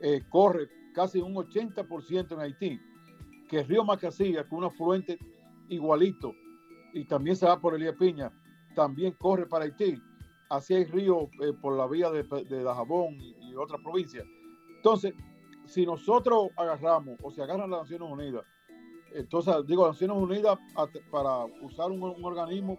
eh, 0.00 0.22
corre 0.30 0.68
casi 0.94 1.20
un 1.20 1.34
80% 1.34 2.32
en 2.32 2.40
Haití, 2.40 2.80
que 3.48 3.60
el 3.60 3.68
río 3.68 3.84
Macasilla, 3.84 4.48
con 4.48 4.58
un 4.58 4.64
afluente 4.64 5.18
igualito, 5.68 6.32
y 6.92 7.04
también 7.04 7.36
se 7.36 7.46
va 7.46 7.58
por 7.60 7.74
Iliapiña, 7.74 8.32
también 8.74 9.12
corre 9.12 9.46
para 9.46 9.64
Haití. 9.64 10.00
Así 10.52 10.74
hay 10.74 10.84
río 10.84 11.30
eh, 11.40 11.54
por 11.62 11.74
la 11.78 11.86
vía 11.86 12.10
de, 12.10 12.24
de 12.24 12.62
Dajabón 12.62 13.14
y, 13.18 13.34
y 13.40 13.56
otras 13.56 13.80
provincias. 13.80 14.26
Entonces, 14.76 15.14
si 15.64 15.86
nosotros 15.86 16.50
agarramos 16.56 17.16
o 17.22 17.30
se 17.30 17.42
agarran 17.42 17.70
las 17.70 17.82
Naciones 17.84 18.10
Unidas, 18.10 18.44
entonces 19.14 19.54
digo 19.66 19.86
las 19.86 19.94
Naciones 19.94 20.16
Unidas 20.18 20.58
para 21.10 21.46
usar 21.62 21.90
un, 21.90 22.02
un 22.02 22.24
organismo 22.24 22.78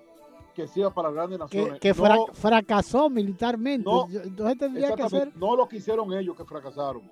que 0.54 0.68
sirva 0.68 0.94
para 0.94 1.10
grandes 1.10 1.40
naciones. 1.40 1.74
Que, 1.74 1.80
que 1.80 1.94
fra 1.96 2.16
no, 2.16 2.28
fracasó 2.28 3.10
militarmente. 3.10 3.90
No, 3.90 4.08
entonces 4.08 4.58
tendría 4.60 4.96
que 4.96 5.02
hacer. 5.02 5.36
No 5.36 5.56
lo 5.56 5.68
que 5.68 5.78
hicieron 5.78 6.14
ellos 6.14 6.36
que 6.38 6.46
fracasaron. 6.46 7.10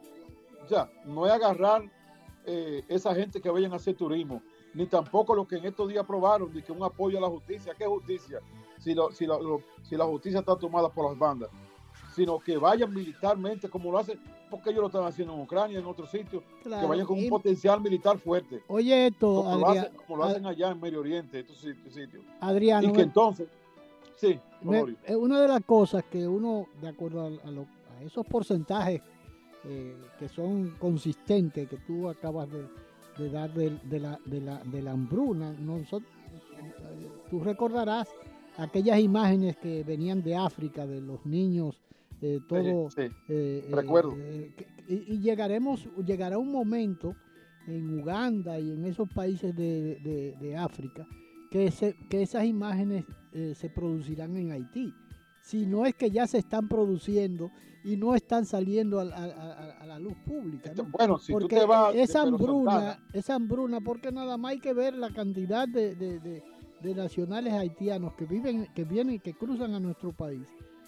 O 0.63 0.67
sea, 0.67 0.91
no 1.05 1.25
es 1.25 1.31
agarrar 1.31 1.81
eh, 2.45 2.83
esa 2.87 3.15
gente 3.15 3.41
que 3.41 3.49
vayan 3.49 3.73
a 3.73 3.77
hacer 3.77 3.95
turismo, 3.95 4.43
ni 4.73 4.85
tampoco 4.85 5.35
lo 5.35 5.47
que 5.47 5.57
en 5.57 5.65
estos 5.65 5.89
días 5.89 6.03
aprobaron 6.03 6.53
de 6.53 6.63
que 6.63 6.71
un 6.71 6.83
apoyo 6.83 7.17
a 7.17 7.21
la 7.21 7.27
justicia. 7.27 7.73
¿Qué 7.77 7.85
justicia? 7.85 8.39
Si, 8.77 8.93
lo, 8.93 9.11
si, 9.11 9.25
lo, 9.25 9.61
si 9.83 9.95
la 9.95 10.05
justicia 10.05 10.39
está 10.39 10.55
tomada 10.55 10.89
por 10.89 11.09
las 11.09 11.17
bandas 11.17 11.49
sino 12.15 12.39
que 12.39 12.57
vayan 12.57 12.93
militarmente 12.93 13.69
como 13.69 13.91
lo 13.91 13.97
hacen, 13.97 14.19
porque 14.49 14.69
ellos 14.69 14.81
lo 14.81 14.87
están 14.87 15.03
haciendo 15.03 15.33
en 15.33 15.41
Ucrania, 15.41 15.79
en 15.79 15.85
otros 15.85 16.09
sitios, 16.09 16.43
claro. 16.63 16.81
que 16.81 16.87
vayan 16.87 17.05
con 17.05 17.17
un 17.17 17.29
potencial 17.29 17.81
militar 17.81 18.17
fuerte. 18.19 18.63
Oye, 18.67 19.07
esto, 19.07 19.27
como, 19.27 19.49
Adrián, 19.49 19.61
lo, 19.61 19.67
hacen, 19.69 19.95
como 19.95 20.17
lo 20.17 20.23
hacen 20.25 20.45
allá 20.45 20.71
en 20.71 20.79
Medio 20.81 20.99
Oriente, 20.99 21.39
estos 21.39 21.57
sitios. 21.57 22.23
Adrián. 22.39 22.83
Y 22.83 22.91
que 22.91 23.01
entonces, 23.01 23.47
sí, 24.15 24.39
me, 24.61 24.83
una 25.15 25.41
de 25.41 25.47
las 25.47 25.63
cosas 25.63 26.03
que 26.03 26.27
uno, 26.27 26.67
de 26.81 26.89
acuerdo 26.89 27.21
a, 27.21 27.47
a, 27.47 27.51
lo, 27.51 27.61
a 27.97 28.03
esos 28.03 28.25
porcentajes 28.25 29.01
eh, 29.63 29.95
que 30.19 30.27
son 30.27 30.75
consistentes, 30.79 31.69
que 31.69 31.77
tú 31.77 32.09
acabas 32.09 32.49
de, 32.51 32.67
de 33.17 33.29
dar 33.29 33.53
de, 33.53 33.77
de, 33.83 33.99
la, 33.99 34.19
de, 34.25 34.41
la, 34.41 34.63
de 34.63 34.81
la 34.81 34.91
hambruna, 34.91 35.53
nosotros, 35.53 36.11
tú 37.29 37.39
recordarás 37.39 38.07
aquellas 38.57 38.99
imágenes 38.99 39.57
que 39.57 39.83
venían 39.83 40.21
de 40.21 40.35
África, 40.35 40.85
de 40.85 41.01
los 41.01 41.25
niños 41.25 41.81
eh, 42.21 42.39
todo. 42.47 42.89
Sí, 42.91 43.07
sí. 43.07 43.13
Eh, 43.29 43.67
Recuerdo. 43.71 44.15
Eh, 44.17 44.53
y, 44.87 45.13
y, 45.13 45.19
llegaremos, 45.19 45.87
llegará 46.05 46.37
un 46.37 46.51
momento 46.51 47.15
en 47.67 47.99
Uganda 47.99 48.59
y 48.59 48.71
en 48.71 48.85
esos 48.85 49.09
países 49.09 49.55
de, 49.55 49.95
de, 50.03 50.35
de 50.39 50.57
África 50.57 51.07
que, 51.49 51.71
se, 51.71 51.95
que 52.09 52.21
esas 52.21 52.45
imágenes 52.45 53.05
se 53.53 53.69
producirán 53.69 54.35
en 54.35 54.51
Haití. 54.51 54.93
Si 55.41 55.65
no 55.65 55.85
es 55.85 55.95
que 55.95 56.11
ya 56.11 56.27
se 56.27 56.37
están 56.37 56.67
produciendo 56.67 57.51
y 57.83 57.97
no 57.97 58.15
están 58.15 58.45
saliendo 58.45 58.99
a, 58.99 59.03
a, 59.03 59.71
a 59.81 59.85
la 59.85 59.99
luz 59.99 60.15
pública. 60.25 60.71
¿no? 60.75 60.85
Bueno, 60.85 61.17
si 61.17 61.33
porque 61.33 61.55
tú 61.55 61.61
te 61.61 61.65
vas 61.65 61.95
esa 61.95 62.21
hambruna, 62.21 62.99
esa 63.13 63.35
hambruna, 63.35 63.81
porque 63.81 64.11
nada 64.11 64.37
más 64.37 64.51
hay 64.51 64.59
que 64.59 64.73
ver 64.73 64.95
la 64.95 65.11
cantidad 65.11 65.67
de, 65.67 65.95
de, 65.95 66.43
de 66.81 66.95
nacionales 66.95 67.53
haitianos 67.53 68.13
que 68.13 68.25
viven, 68.25 68.67
que 68.73 68.83
vienen, 68.83 69.19
que 69.19 69.33
cruzan 69.33 69.73
a 69.73 69.79
nuestro 69.79 70.11
país 70.11 70.47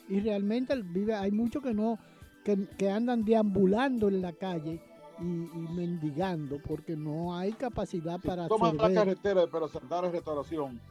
y 0.10 0.20
realmente 0.20 0.76
vive, 0.82 1.16
hay 1.16 1.32
muchos 1.32 1.64
que 1.64 1.74
no, 1.74 1.98
que, 2.44 2.68
que, 2.78 2.90
andan 2.90 3.24
deambulando 3.24 4.08
en 4.08 4.22
la 4.22 4.34
calle 4.34 4.82
y, 5.20 5.24
mendigando 5.24 6.58
porque 6.62 6.96
no 6.96 7.36
hay 7.36 7.54
capacidad 7.54 8.20
para 8.20 8.48
toma 8.48 8.74
la 8.74 8.94
carretera 8.94 9.46
pero 9.52 9.68
Santa 9.68 10.02
Restauración 10.02 10.82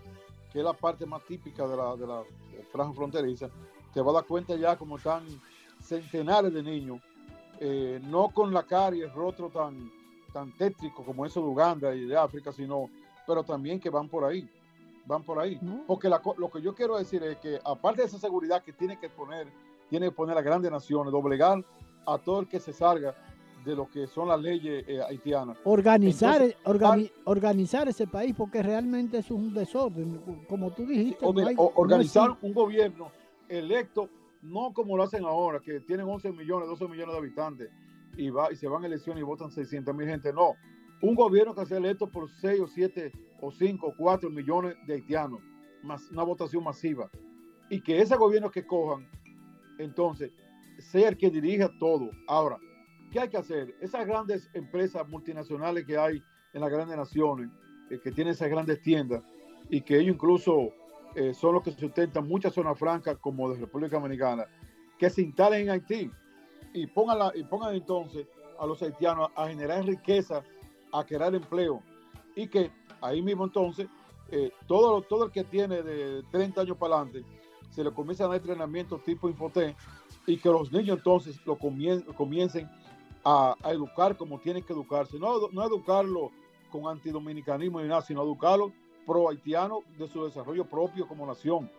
que 0.53 0.61
es 0.61 0.65
la 0.65 0.73
parte 0.73 1.05
más 1.07 1.25
típica 1.25 1.67
de 1.67 1.77
la, 1.77 1.97
de 1.97 2.07
la 2.07 2.23
franja 2.73 2.93
fronteriza 2.93 3.49
te 3.93 4.01
va 4.01 4.11
a 4.11 4.15
dar 4.15 4.25
cuenta 4.25 4.57
ya 4.57 4.77
como 4.77 4.97
están 4.97 5.25
centenares 5.81 6.53
de 6.53 6.63
niños 6.63 7.01
eh, 7.61 8.01
no 8.03 8.31
con 8.31 8.53
la 8.53 8.63
cara 8.65 8.97
y 8.97 9.03
el 9.03 9.13
rostro 9.13 9.51
tan 9.51 9.91
tan 10.33 10.51
tétrico 10.53 11.05
como 11.05 11.27
eso 11.27 11.41
de 11.41 11.47
Uganda 11.47 11.95
y 11.95 12.07
de 12.07 12.17
África 12.17 12.53
sino 12.53 12.89
pero 13.27 13.45
también 13.45 13.79
que 13.79 13.91
van 13.91 14.09
por 14.09 14.25
ahí 14.25 14.49
van 15.07 15.23
por 15.23 15.39
ahí. 15.39 15.59
Porque 15.87 16.09
lo 16.09 16.51
que 16.51 16.63
yo 16.63 16.75
quiero 16.75 16.99
decir 16.99 17.23
es 17.23 17.39
que 17.39 17.61
aparte 17.65 18.03
de 18.03 18.09
esa 18.09 18.19
seguridad 18.19 18.63
que 18.63 18.73
tiene 18.73 18.99
que 18.99 19.09
poner 19.09 19.49
tiene 19.89 20.07
que 20.07 20.13
poner 20.13 20.39
a 20.39 20.43
grandes 20.43 20.71
naciones 20.71 21.13
doblegar 21.13 21.63
a 22.07 22.19
todo 22.19 22.41
el 22.41 22.49
que 22.49 22.61
se 22.61 22.73
salga 22.73 23.15
de 23.65 23.77
lo 23.77 23.89
que 23.89 24.07
son 24.07 24.29
las 24.29 24.41
leyes 24.41 24.85
eh, 24.89 25.01
haitianas. 25.01 25.59
Organizar, 25.65 26.43
organizar 27.25 27.89
ese 27.89 28.07
país 28.07 28.35
porque 28.37 28.63
realmente 28.63 29.19
es 29.19 29.31
un 29.31 29.55
desorden, 29.55 30.21
como 30.49 30.73
tú 30.73 30.87
dijiste. 30.87 31.25
organizar 31.25 32.37
un 32.43 32.53
gobierno 32.53 33.11
electo, 33.49 34.09
no 34.43 34.73
como 34.73 34.97
lo 34.97 35.05
hacen 35.05 35.25
ahora, 35.25 35.61
que 35.61 35.81
tienen 35.81 36.07
11 36.09 36.33
millones, 36.33 36.69
12 36.69 36.89
millones 36.89 37.13
de 37.13 37.19
habitantes 37.19 37.71
y, 38.17 38.31
va, 38.31 38.53
y 38.53 38.57
se 38.57 38.69
van 38.69 38.83
a 38.83 38.87
elecciones 38.87 39.21
y 39.21 39.25
votan 39.25 39.51
600 39.51 39.95
mil 39.95 40.09
gente. 40.09 40.33
No, 40.33 40.55
un 41.03 41.15
gobierno 41.15 41.55
que 41.55 41.67
sea 41.67 41.79
electo 41.79 42.09
por 42.09 42.31
6 42.31 42.61
o 42.61 42.67
7 42.67 43.13
o 43.41 43.51
5 43.51 43.87
o 43.87 43.95
4 43.97 44.31
millones 44.31 44.77
de 44.87 44.95
haitianos, 44.95 45.41
más 45.83 46.11
una 46.11 46.23
votación 46.23 46.65
masiva. 46.65 47.11
Y 47.71 47.81
que 47.81 48.01
ese 48.01 48.17
gobierno 48.17 48.51
que 48.51 48.67
cojan, 48.67 49.09
entonces, 49.79 50.33
sea 50.79 51.09
el 51.09 51.17
que 51.17 51.31
dirija 51.31 51.71
todo. 51.79 52.11
Ahora, 52.27 52.59
¿Qué 53.13 53.21
hay 53.21 53.29
que 53.29 53.37
hacer? 53.37 53.77
Esas 53.83 54.07
grandes 54.07 54.49
empresas 54.55 55.07
multinacionales 55.07 55.85
que 55.85 55.99
hay 55.99 56.23
en 56.55 56.61
las 56.63 56.71
grandes 56.71 56.97
naciones, 56.97 57.51
eh, 57.91 58.01
que 58.03 58.11
tienen 58.11 58.33
esas 58.33 58.49
grandes 58.49 58.81
tiendas 58.81 59.23
y 59.69 59.83
que 59.83 59.99
ellos 59.99 60.15
incluso 60.15 60.71
eh, 61.15 61.35
son 61.35 61.55
los 61.55 61.63
que 61.63 61.73
sustentan 61.73 62.27
muchas 62.27 62.55
zonas 62.55 62.79
francas 62.79 63.19
como 63.19 63.51
de 63.51 63.61
República 63.61 63.99
Dominicana, 63.99 64.47
que 64.99 65.11
se 65.11 65.21
instalen 65.21 65.65
en 65.65 65.71
Haití 65.71 66.11
y 66.73 66.87
pongan, 66.87 67.19
la, 67.19 67.33
y 67.35 67.45
pongan 67.45 67.75
entonces 67.75 68.27
a 68.59 68.65
los 68.65 68.83
haitianos 68.83 69.29
a 69.37 69.47
generar 69.47 69.85
riqueza, 69.85 70.43
a 70.91 71.05
crear 71.05 71.35
empleo 71.35 71.83
y 72.35 72.47
que 72.49 72.71
ahí 73.03 73.21
mismo 73.21 73.45
entonces 73.45 73.89
eh, 74.31 74.51
todo, 74.67 75.03
todo 75.03 75.27
el 75.27 75.31
que 75.31 75.45
tiene 75.45 75.83
de 75.83 76.23
30 76.31 76.63
años 76.63 76.79
para 76.79 76.97
adelante 76.97 77.27
se 77.69 77.85
le 77.85 77.91
comienza 77.91 78.25
a 78.25 78.29
dar 78.29 78.37
entrenamiento 78.37 78.99
tipo 78.99 79.29
Infotec 79.29 79.77
y 80.27 80.39
que 80.39 80.49
los 80.49 80.73
niños 80.73 80.97
entonces 80.99 81.39
lo 81.45 81.59
comiencen 81.59 82.71
a, 83.25 83.57
educar 83.65 84.17
como 84.17 84.39
tienen 84.39 84.63
que 84.63 84.73
educarse, 84.73 85.19
no, 85.19 85.49
no 85.53 85.65
educarlo 85.65 86.31
con 86.71 86.87
antidominicanismo 86.87 87.81
ni 87.81 87.89
nada, 87.89 88.03
sino 88.03 88.23
educarlo 88.23 88.73
pro 89.07 89.29
haitiano 89.29 89.81
de 89.99 90.09
su 90.09 90.25
desarrollo 90.25 90.65
propio 90.65 91.07
como 91.07 91.27
nación, 91.27 91.71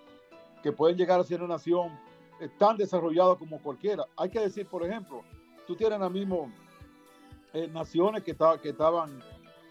que 0.62 0.72
pueden 0.72 0.98
llegar 0.98 1.20
a 1.20 1.24
ser 1.24 1.42
una 1.42 1.56
nación 1.56 1.98
eh, 2.40 2.50
tan 2.58 2.78
desarrollada 2.78 3.36
como 3.36 3.62
cualquiera. 3.62 4.06
Hay 4.18 4.30
que 4.30 4.40
decir, 4.40 4.68
por 4.68 4.84
ejemplo, 4.84 5.22
tú 5.68 5.76
tienes 5.76 5.94
ahora 5.94 6.10
mismo 6.10 6.52
eh, 7.54 7.68
naciones 7.68 8.24
que, 8.24 8.36
que 8.62 8.70
estaban 8.70 9.22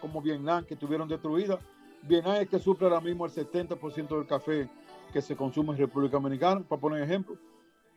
como 0.01 0.21
Vietnam, 0.21 0.65
que 0.65 0.75
estuvieron 0.75 1.09
destruidas. 1.09 1.61
Vietnam 2.03 2.37
es 2.37 2.49
que 2.49 2.59
sufre 2.59 2.87
ahora 2.87 3.01
mismo 3.01 3.25
el 3.25 3.33
70% 3.33 4.09
del 4.09 4.27
café 4.27 4.69
que 5.13 5.23
se 5.23 5.37
consume 5.37 5.73
en 5.73 5.79
República 5.79 6.17
Dominicana, 6.17 6.63
para 6.69 6.81
poner 6.81 7.03
ejemplo. 7.03 7.37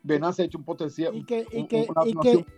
Se 0.08 0.41
ha 0.41 0.46
hecho 0.46 0.58
un 0.60 0.63
potencial, 0.63 1.15
y 1.15 1.24
que, 1.24 1.46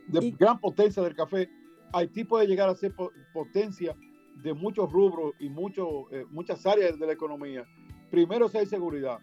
de 0.07 0.31
gran 0.31 0.59
potencia 0.59 1.01
del 1.01 1.15
café. 1.15 1.49
Haití 1.93 2.25
puede 2.25 2.45
llegar 2.45 2.67
a 2.67 2.75
ser 2.75 2.93
potencia 3.33 3.95
de 4.43 4.53
muchos 4.53 4.91
rubros 4.91 5.33
y 5.39 5.49
mucho, 5.49 6.11
eh, 6.11 6.25
muchas 6.29 6.65
áreas 6.65 6.99
de 6.99 7.05
la 7.05 7.13
economía. 7.13 7.65
Primero, 8.11 8.49
si 8.49 8.57
hay 8.57 8.65
seguridad. 8.65 9.19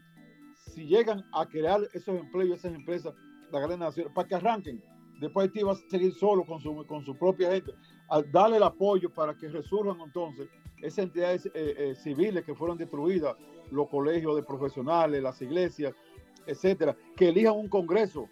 Si 0.54 0.86
llegan 0.86 1.24
a 1.32 1.46
crear 1.46 1.82
esos 1.92 2.18
empleos, 2.18 2.58
esas 2.58 2.74
empresas, 2.74 3.14
la 3.52 3.60
gran 3.60 3.78
nación, 3.78 4.12
para 4.14 4.26
que 4.26 4.34
arranquen. 4.34 4.82
Después 5.20 5.48
Haití 5.48 5.62
va 5.62 5.72
a 5.72 5.76
seguir 5.76 6.14
solo 6.14 6.44
con 6.44 6.60
su, 6.60 6.84
con 6.86 7.04
su 7.04 7.16
propia 7.16 7.52
gente. 7.52 7.72
Al 8.08 8.30
darle 8.32 8.56
el 8.56 8.62
apoyo 8.62 9.12
para 9.12 9.36
que 9.36 9.48
resurjan 9.48 10.00
entonces 10.00 10.48
esas 10.80 11.04
entidades 11.04 11.46
eh, 11.46 11.50
eh, 11.54 11.94
civiles 11.94 12.44
que 12.44 12.54
fueron 12.54 12.78
destruidas, 12.78 13.36
los 13.70 13.88
colegios 13.88 14.36
de 14.36 14.42
profesionales, 14.42 15.22
las 15.22 15.40
iglesias, 15.40 15.94
etcétera, 16.46 16.96
que 17.16 17.28
elijan 17.28 17.54
un 17.54 17.68
Congreso, 17.68 18.28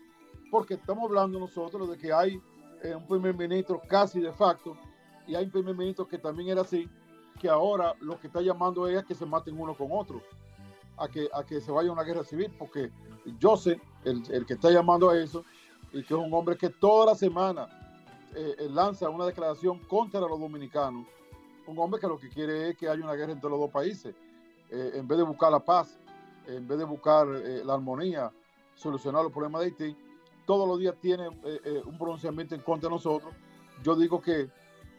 porque 0.51 0.75
estamos 0.75 1.05
hablando 1.05 1.39
nosotros 1.39 1.91
de 1.91 1.99
que 1.99 2.13
hay 2.13 2.41
eh, 2.83 2.95
un 2.95 3.07
primer 3.07 3.35
ministro 3.35 3.81
casi 3.89 4.21
de 4.21 4.33
facto 4.33 4.77
y 5.27 5.35
hay 5.35 5.45
un 5.45 5.51
primer 5.51 5.75
ministro 5.77 6.07
que 6.07 6.19
también 6.19 6.49
era 6.51 6.63
así, 6.63 6.89
que 7.41 7.49
ahora 7.49 7.95
lo 8.01 8.19
que 8.21 8.27
está 8.27 8.41
llamando 8.41 8.87
es 8.87 8.99
a 8.99 9.03
que 9.03 9.15
se 9.15 9.25
maten 9.25 9.59
uno 9.59 9.75
con 9.75 9.89
otro, 9.91 10.23
a 10.97 11.09
que, 11.09 11.29
a 11.33 11.45
que 11.45 11.61
se 11.61 11.71
vaya 11.71 11.91
a 11.91 11.93
una 11.93 12.03
guerra 12.03 12.25
civil, 12.25 12.53
porque 12.59 12.91
Joseph, 13.41 13.81
el, 14.05 14.23
el 14.31 14.47
que 14.47 14.55
está 14.55 14.71
llamando 14.71 15.11
a 15.11 15.19
eso, 15.19 15.45
y 15.93 16.03
que 16.03 16.15
es 16.15 16.21
un 16.21 16.33
hombre 16.33 16.57
que 16.57 16.71
toda 16.71 17.07
la 17.07 17.15
semana 17.15 17.69
eh, 18.35 18.69
lanza 18.71 19.09
una 19.11 19.27
declaración 19.27 19.79
contra 19.81 20.21
los 20.21 20.41
dominicanos, 20.41 21.07
un 21.67 21.79
hombre 21.79 22.01
que 22.01 22.07
lo 22.07 22.19
que 22.19 22.29
quiere 22.29 22.71
es 22.71 22.77
que 22.77 22.89
haya 22.89 23.03
una 23.03 23.15
guerra 23.15 23.33
entre 23.33 23.49
los 23.49 23.59
dos 23.59 23.71
países, 23.71 24.15
eh, 24.71 24.93
en 24.95 25.07
vez 25.07 25.19
de 25.19 25.25
buscar 25.25 25.53
la 25.53 25.61
paz 25.61 25.99
en 26.47 26.67
vez 26.67 26.79
de 26.79 26.85
buscar 26.85 27.27
eh, 27.29 27.63
la 27.65 27.75
armonía, 27.75 28.33
solucionar 28.75 29.23
los 29.23 29.33
problemas 29.33 29.61
de 29.61 29.67
Haití, 29.67 29.97
todos 30.47 30.67
los 30.67 30.79
días 30.79 30.95
tiene 31.01 31.27
eh, 31.45 31.61
eh, 31.65 31.83
un 31.85 31.97
pronunciamiento 31.97 32.55
en 32.55 32.63
contra 32.63 32.89
de 32.89 32.95
nosotros. 32.95 33.33
Yo 33.83 33.95
digo 33.97 34.21
que, 34.21 34.51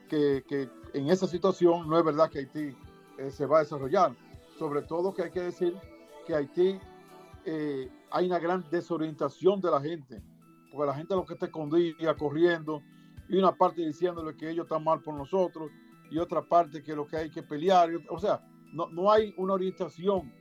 que, 0.08 0.44
que 0.48 0.70
en 0.94 1.10
esa 1.10 1.28
situación 1.28 1.90
no 1.90 1.98
es 1.98 2.06
verdad 2.06 2.30
que 2.30 2.40
Haití 2.40 2.76
se 3.30 3.46
va 3.46 3.58
a 3.58 3.62
desarrollar. 3.62 4.16
Sobre 4.58 4.82
todo 4.82 5.14
que 5.14 5.24
hay 5.24 5.32
que 5.32 5.42
decir 5.42 5.76
que 6.26 6.36
Haití 6.36 6.80
hay 8.12 8.26
una 8.26 8.40
gran 8.40 8.64
desorientación 8.70 9.60
de 9.60 9.72
la 9.72 9.82
gente, 9.82 10.22
porque 10.72 10.88
la 10.88 10.96
gente 10.96 11.16
lo 11.16 11.26
que 11.26 11.34
está 11.34 11.48
escondida, 11.48 12.16
corriendo, 12.16 12.82
y 13.28 13.38
una 13.38 13.54
parte 13.54 13.82
diciéndole 13.82 14.36
que 14.36 14.50
ellos 14.50 14.66
están 14.66 14.84
mal 14.84 15.02
por 15.02 15.14
nosotros, 15.14 15.70
y 16.10 16.18
otra 16.20 16.42
parte 16.42 16.84
que 16.84 16.96
lo 16.96 17.08
que 17.08 17.18
hay 17.18 17.30
que 17.30 17.44
pelear. 17.44 17.90
O 18.10 18.20
sea, 18.20 18.42
no, 18.72 18.88
no 18.90 19.12
hay 19.12 19.34
una 19.38 19.54
orientación 19.54 20.32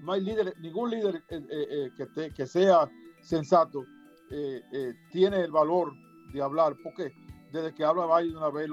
no 0.00 0.12
hay 0.12 0.20
líder, 0.20 0.54
ningún 0.60 0.90
líder 0.90 1.22
eh, 1.28 1.46
eh, 1.50 1.90
eh, 1.98 2.32
que, 2.34 2.46
sea 2.46 2.90
sensato 3.20 3.84
tiene 5.10 5.40
el 5.40 5.52
valor 5.52 5.92
de 6.32 6.42
hablar, 6.42 6.76
porque 6.82 7.12
desde 7.52 7.72
que 7.72 7.84
habla 7.84 8.06
va 8.06 8.22
de 8.22 8.36
una 8.36 8.50
vez 8.50 8.68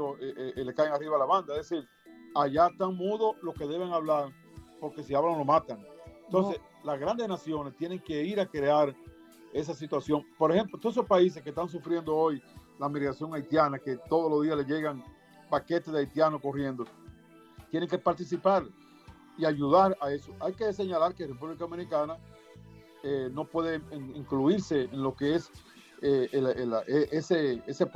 le 0.56 0.74
caen 0.74 0.92
arriba 0.92 1.16
a 1.16 1.20
la 1.20 1.26
banda. 1.26 1.54
Es 1.60 1.70
decir, 1.70 1.88
allá 2.36 2.68
están 2.68 2.96
mudos 2.96 3.36
los 3.44 3.54
que 3.54 3.68
deben 3.68 3.94
hablar, 3.94 4.34
porque 4.80 5.04
si 5.04 5.14
hablan 5.14 5.38
lo 5.38 5.46
matan. 5.46 5.80
Entonces, 6.26 6.60
las 6.84 7.00
grandes 7.00 7.28
naciones 7.28 7.76
tienen 7.76 8.00
que 8.00 8.24
ir 8.24 8.40
a 8.40 8.48
crear 8.48 8.96
esa 9.54 9.76
situación. 9.76 10.26
Por 10.38 10.52
ejemplo, 10.52 10.80
todos 10.80 10.96
esos 10.96 11.08
países 11.08 11.44
que 11.44 11.50
están 11.50 11.70
sufriendo 11.70 12.16
hoy 12.16 12.42
la 12.80 12.90
migración 12.90 13.34
haitiana, 13.34 13.78
que 13.78 13.98
todos 14.10 14.32
los 14.32 14.42
días 14.42 14.58
le 14.58 14.66
llegan 14.66 15.04
paquetes 15.50 15.94
de 15.94 16.00
haitianos 16.00 16.42
corriendo, 16.42 16.86
tienen 17.70 17.88
que 17.88 18.00
participar 18.00 18.64
y 19.38 19.46
ayudar 19.46 19.98
a 20.02 20.12
eso. 20.12 20.32
Hay 20.40 20.54
que 20.54 20.72
señalar 20.74 21.16
que 21.16 21.28
República 21.28 21.66
Dominicana 21.66 22.18
eh, 23.04 23.30
no 23.32 23.46
puede 23.46 23.82
incluirse 24.16 24.84
en 24.84 25.02
lo 25.02 25.16
que 25.16 25.36
es 25.36 25.50
eh, 26.02 26.30
e, 26.32 27.08
ese, 27.12 27.62
ese, 27.66 27.88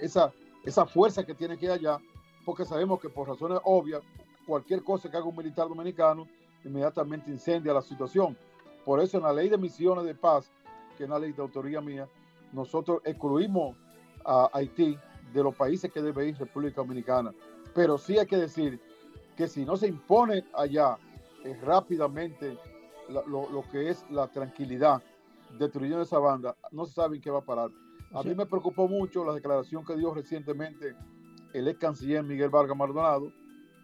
esa, 0.00 0.32
esa 0.64 0.86
fuerza 0.86 1.24
que 1.24 1.34
tiene 1.34 1.58
que 1.58 1.66
ir 1.66 1.72
allá, 1.72 1.98
porque 2.44 2.64
sabemos 2.64 3.00
que 3.00 3.08
por 3.08 3.28
razones 3.28 3.58
obvias, 3.64 4.02
cualquier 4.46 4.82
cosa 4.82 5.10
que 5.10 5.16
haga 5.16 5.26
un 5.26 5.36
militar 5.36 5.68
dominicano 5.68 6.26
inmediatamente 6.64 7.30
incendia 7.30 7.72
la 7.72 7.82
situación. 7.82 8.36
Por 8.84 9.00
eso 9.00 9.16
en 9.16 9.24
la 9.24 9.32
ley 9.32 9.48
de 9.48 9.58
misiones 9.58 10.04
de 10.04 10.14
paz, 10.14 10.50
que 10.96 11.04
es 11.04 11.08
una 11.08 11.18
ley 11.18 11.32
de 11.32 11.42
autoría 11.42 11.80
mía, 11.80 12.08
nosotros 12.52 13.00
excluimos 13.04 13.76
a 14.24 14.48
Haití 14.52 14.98
de 15.32 15.42
los 15.42 15.54
países 15.54 15.92
que 15.92 16.00
debe 16.00 16.28
ir 16.28 16.38
República 16.38 16.80
Dominicana. 16.80 17.32
Pero 17.74 17.98
sí 17.98 18.18
hay 18.18 18.26
que 18.26 18.36
decir 18.36 18.80
que 19.36 19.48
si 19.48 19.64
no 19.64 19.76
se 19.76 19.88
impone 19.88 20.44
allá 20.54 20.96
eh, 21.44 21.58
rápidamente 21.62 22.56
lo, 23.08 23.64
que 23.70 23.90
es 23.90 24.04
la 24.10 24.28
tranquilidad, 24.28 25.02
destruyendo 25.58 26.02
esa 26.02 26.18
banda, 26.18 26.56
no 26.72 26.86
se 26.86 26.94
sabe 26.94 27.16
en 27.16 27.22
qué 27.22 27.30
va 27.30 27.40
a 27.40 27.44
parar. 27.44 27.70
A 28.12 28.22
mí 28.22 28.34
me 28.34 28.46
preocupó 28.46 28.88
mucho 28.88 29.24
la 29.24 29.34
declaración 29.34 29.84
que 29.84 29.96
dio 29.96 30.14
recientemente 30.14 30.94
el 31.52 31.68
ex 31.68 31.78
canciller 31.78 32.22
Miguel 32.22 32.48
Vargas 32.48 32.76
Maldonado, 32.76 33.32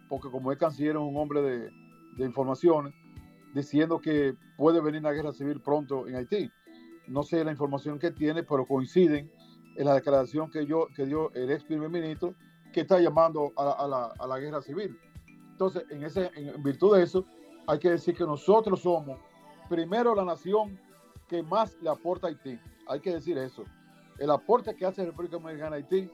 porque 0.09 0.29
como 0.29 0.51
ex 0.51 0.59
canciller 0.59 0.95
es 0.95 1.01
un 1.01 1.15
hombre 1.17 1.41
de, 1.41 1.69
de 2.17 2.25
informaciones, 2.25 2.93
diciendo 3.53 3.99
que 3.99 4.35
puede 4.57 4.81
venir 4.81 5.01
una 5.01 5.11
guerra 5.11 5.33
civil 5.33 5.61
pronto 5.61 6.07
en 6.07 6.15
Haití. 6.15 6.49
No 7.07 7.23
sé 7.23 7.43
la 7.43 7.51
información 7.51 7.99
que 7.99 8.11
tiene, 8.11 8.43
pero 8.43 8.65
coinciden 8.65 9.29
en 9.75 9.85
la 9.85 9.93
declaración 9.93 10.49
que, 10.49 10.65
yo, 10.65 10.87
que 10.95 11.05
dio 11.05 11.31
el 11.33 11.51
ex 11.51 11.63
primer 11.63 11.89
ministro, 11.89 12.33
que 12.73 12.81
está 12.81 12.99
llamando 12.99 13.51
a, 13.57 13.87
la, 13.87 14.13
a 14.17 14.27
la 14.27 14.39
guerra 14.39 14.61
civil. 14.61 14.97
Entonces, 15.61 15.91
en, 15.91 16.03
ese, 16.03 16.31
en 16.33 16.63
virtud 16.63 16.97
de 16.97 17.03
eso, 17.03 17.23
hay 17.67 17.77
que 17.77 17.91
decir 17.91 18.17
que 18.17 18.23
nosotros 18.23 18.81
somos, 18.81 19.19
primero, 19.69 20.15
la 20.15 20.25
nación 20.25 20.79
que 21.27 21.43
más 21.43 21.77
le 21.83 21.89
aporta 21.91 22.25
a 22.25 22.31
Haití. 22.31 22.59
Hay 22.87 22.99
que 22.99 23.11
decir 23.11 23.37
eso. 23.37 23.63
El 24.17 24.31
aporte 24.31 24.75
que 24.75 24.87
hace 24.87 25.05
República 25.05 25.37
Dominicana 25.37 25.75
a 25.75 25.77
Haití 25.77 26.09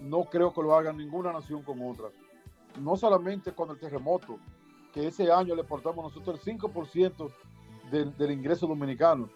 no 0.00 0.24
creo 0.24 0.52
que 0.52 0.60
lo 0.60 0.74
haga 0.74 0.92
ninguna 0.92 1.32
nación 1.32 1.62
con 1.62 1.80
otra. 1.88 2.08
No 2.80 2.96
solamente 2.96 3.52
con 3.52 3.70
el 3.70 3.78
terremoto, 3.78 4.40
que 4.92 5.06
ese 5.06 5.30
año 5.30 5.54
le 5.54 5.62
portamos 5.62 6.12
nosotros 6.12 6.44
el 6.44 6.58
5% 6.58 7.30
del, 7.92 8.16
del 8.16 8.32
ingreso 8.32 8.66
dominicano. 8.66 9.30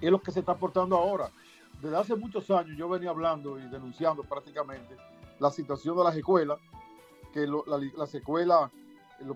Es 0.00 0.12
lo 0.12 0.20
que 0.20 0.30
se 0.30 0.38
está 0.38 0.52
aportando 0.52 0.96
ahora. 0.96 1.28
Desde 1.82 1.96
hace 1.96 2.14
muchos 2.14 2.48
años 2.52 2.78
yo 2.78 2.88
venía 2.88 3.10
hablando 3.10 3.58
y 3.58 3.62
denunciando 3.62 4.22
prácticamente 4.22 4.96
la 5.40 5.50
situación 5.50 5.96
de 5.96 6.04
las 6.04 6.14
escuelas, 6.14 6.60
que 7.32 7.46
las 7.96 8.14
escuelas, 8.14 8.70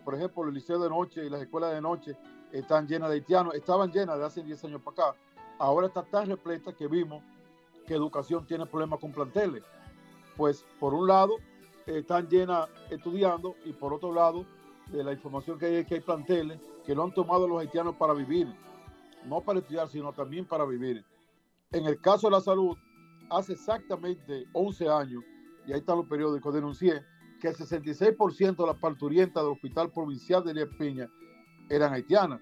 por 0.04 0.14
ejemplo, 0.14 0.44
el 0.44 0.54
liceo 0.54 0.78
de 0.78 0.88
noche 0.88 1.24
y 1.24 1.30
las 1.30 1.42
escuelas 1.42 1.72
de 1.72 1.80
noche 1.80 2.16
están 2.52 2.86
llenas 2.86 3.08
de 3.08 3.16
haitianos, 3.16 3.54
estaban 3.54 3.90
llenas 3.92 4.18
de 4.18 4.24
hace 4.24 4.42
10 4.42 4.64
años 4.64 4.82
para 4.82 5.08
acá. 5.08 5.18
Ahora 5.58 5.86
está 5.86 6.02
tan 6.02 6.26
repleta 6.26 6.72
que 6.72 6.86
vimos 6.86 7.22
que 7.86 7.94
educación 7.94 8.46
tiene 8.46 8.66
problemas 8.66 9.00
con 9.00 9.12
planteles. 9.12 9.62
Pues 10.36 10.64
por 10.80 10.94
un 10.94 11.06
lado 11.06 11.36
están 11.86 12.28
llenas 12.28 12.68
estudiando 12.90 13.56
y 13.64 13.72
por 13.72 13.92
otro 13.92 14.12
lado 14.12 14.44
de 14.86 15.04
la 15.04 15.12
información 15.12 15.58
que 15.58 15.66
hay 15.66 15.84
que 15.84 15.94
hay 15.94 16.00
planteles 16.00 16.60
que 16.84 16.94
lo 16.94 17.04
han 17.04 17.14
tomado 17.14 17.46
los 17.48 17.60
haitianos 17.60 17.94
para 17.96 18.12
vivir, 18.14 18.48
no 19.24 19.40
para 19.40 19.58
estudiar, 19.60 19.88
sino 19.88 20.12
también 20.12 20.44
para 20.44 20.64
vivir. 20.64 21.04
En 21.72 21.86
el 21.86 22.00
caso 22.00 22.26
de 22.26 22.32
la 22.32 22.40
salud, 22.40 22.76
hace 23.30 23.52
exactamente 23.52 24.44
11 24.52 24.88
años, 24.88 25.24
y 25.66 25.72
ahí 25.72 25.78
están 25.78 25.98
los 25.98 26.06
periódicos, 26.06 26.54
denuncié 26.54 27.02
que 27.44 27.50
el 27.50 27.56
66% 27.56 28.56
de 28.56 28.66
las 28.66 28.76
parturientas 28.76 29.42
del 29.42 29.52
Hospital 29.52 29.90
Provincial 29.90 30.42
de 30.42 30.52
Elías 30.52 31.10
eran 31.68 31.92
haitianas. 31.92 32.40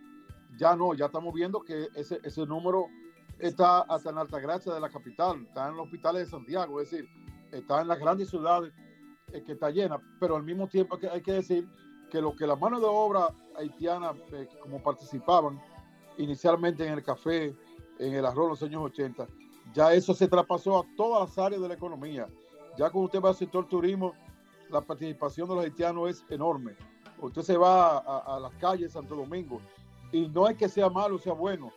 Ya 0.57 0.77
no, 0.77 0.95
ya 0.95 1.07
estamos 1.07 1.35
viendo 1.35 1.61
que 1.61 1.89
ese, 1.97 2.21
ese 2.23 2.47
número 2.47 2.87
está 3.41 3.81
hasta 3.81 4.11
en 4.11 4.19
Altagracia 4.19 4.73
de 4.73 4.79
la 4.79 4.89
capital, 4.89 5.43
está 5.43 5.69
en 5.69 5.77
los 5.77 5.87
hospitales 5.87 6.27
de 6.27 6.31
Santiago, 6.31 6.81
es 6.81 6.91
decir, 6.91 7.09
está 7.51 7.81
en 7.81 7.89
las 7.89 7.99
grandes 7.99 8.31
ciudades 8.31 8.73
eh, 9.33 9.43
que 9.45 9.53
está 9.53 9.71
llena, 9.71 9.99
pero 10.21 10.37
al 10.37 10.45
mismo 10.45 10.69
tiempo 10.69 10.97
hay 11.11 11.21
que 11.21 11.33
decir 11.33 11.67
que 12.09 12.21
lo 12.21 12.37
que 12.37 12.47
la 12.47 12.55
mano 12.55 12.79
de 12.79 12.87
obra 12.87 13.27
haitiana, 13.57 14.13
eh, 14.33 14.47
como 14.61 14.81
participaban 14.81 15.61
inicialmente 16.19 16.87
en 16.87 16.93
el 16.93 17.03
café, 17.03 17.57
en 17.99 18.15
el 18.15 18.25
arroz 18.25 18.45
en 18.45 18.51
los 18.51 18.63
años 18.63 18.83
80, 18.85 19.27
ya 19.75 19.93
eso 19.95 20.15
se 20.15 20.29
traspasó 20.29 20.79
a 20.79 20.87
todas 20.97 21.29
las 21.29 21.39
áreas 21.39 21.61
de 21.61 21.67
la 21.67 21.75
economía. 21.75 22.29
Ya 22.79 22.89
cuando 22.89 23.07
usted 23.07 23.21
va 23.21 23.31
al 23.31 23.35
sector 23.35 23.67
turismo, 23.67 24.15
la 24.73 24.81
participación 24.81 25.49
de 25.49 25.55
los 25.55 25.65
haitianos 25.65 26.11
es 26.11 26.25
enorme. 26.31 26.75
Usted 27.21 27.43
se 27.43 27.57
va 27.57 27.99
a, 27.99 28.41
las 28.41 28.53
calles 28.55 28.89
de 28.89 29.01
Santo 29.01 29.15
Domingo 29.15 29.61
y 30.11 30.29
no 30.29 30.49
es 30.49 30.57
que 30.57 30.69
sea 30.69 30.91
malo 30.91 31.17
o 31.17 31.19
sea 31.19 31.35
bueno, 31.35 31.73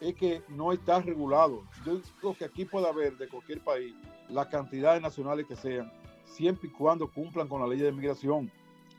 es 0.00 0.14
que 0.14 0.42
no 0.48 0.72
está 0.72 1.00
regulado. 1.00 1.62
Yo 1.86 1.96
digo 1.96 2.34
que 2.36 2.44
aquí 2.44 2.64
puede 2.64 2.88
haber 2.88 3.16
de 3.16 3.28
cualquier 3.28 3.62
país 3.64 3.94
la 4.28 4.48
cantidad 4.48 4.94
de 4.94 5.00
nacionales 5.00 5.46
que 5.46 5.56
sean, 5.56 5.90
siempre 6.24 6.68
y 6.68 6.72
cuando 6.72 7.10
cumplan 7.10 7.48
con 7.48 7.60
la 7.60 7.66
ley 7.66 7.78
de 7.78 7.92
migración 7.92 8.50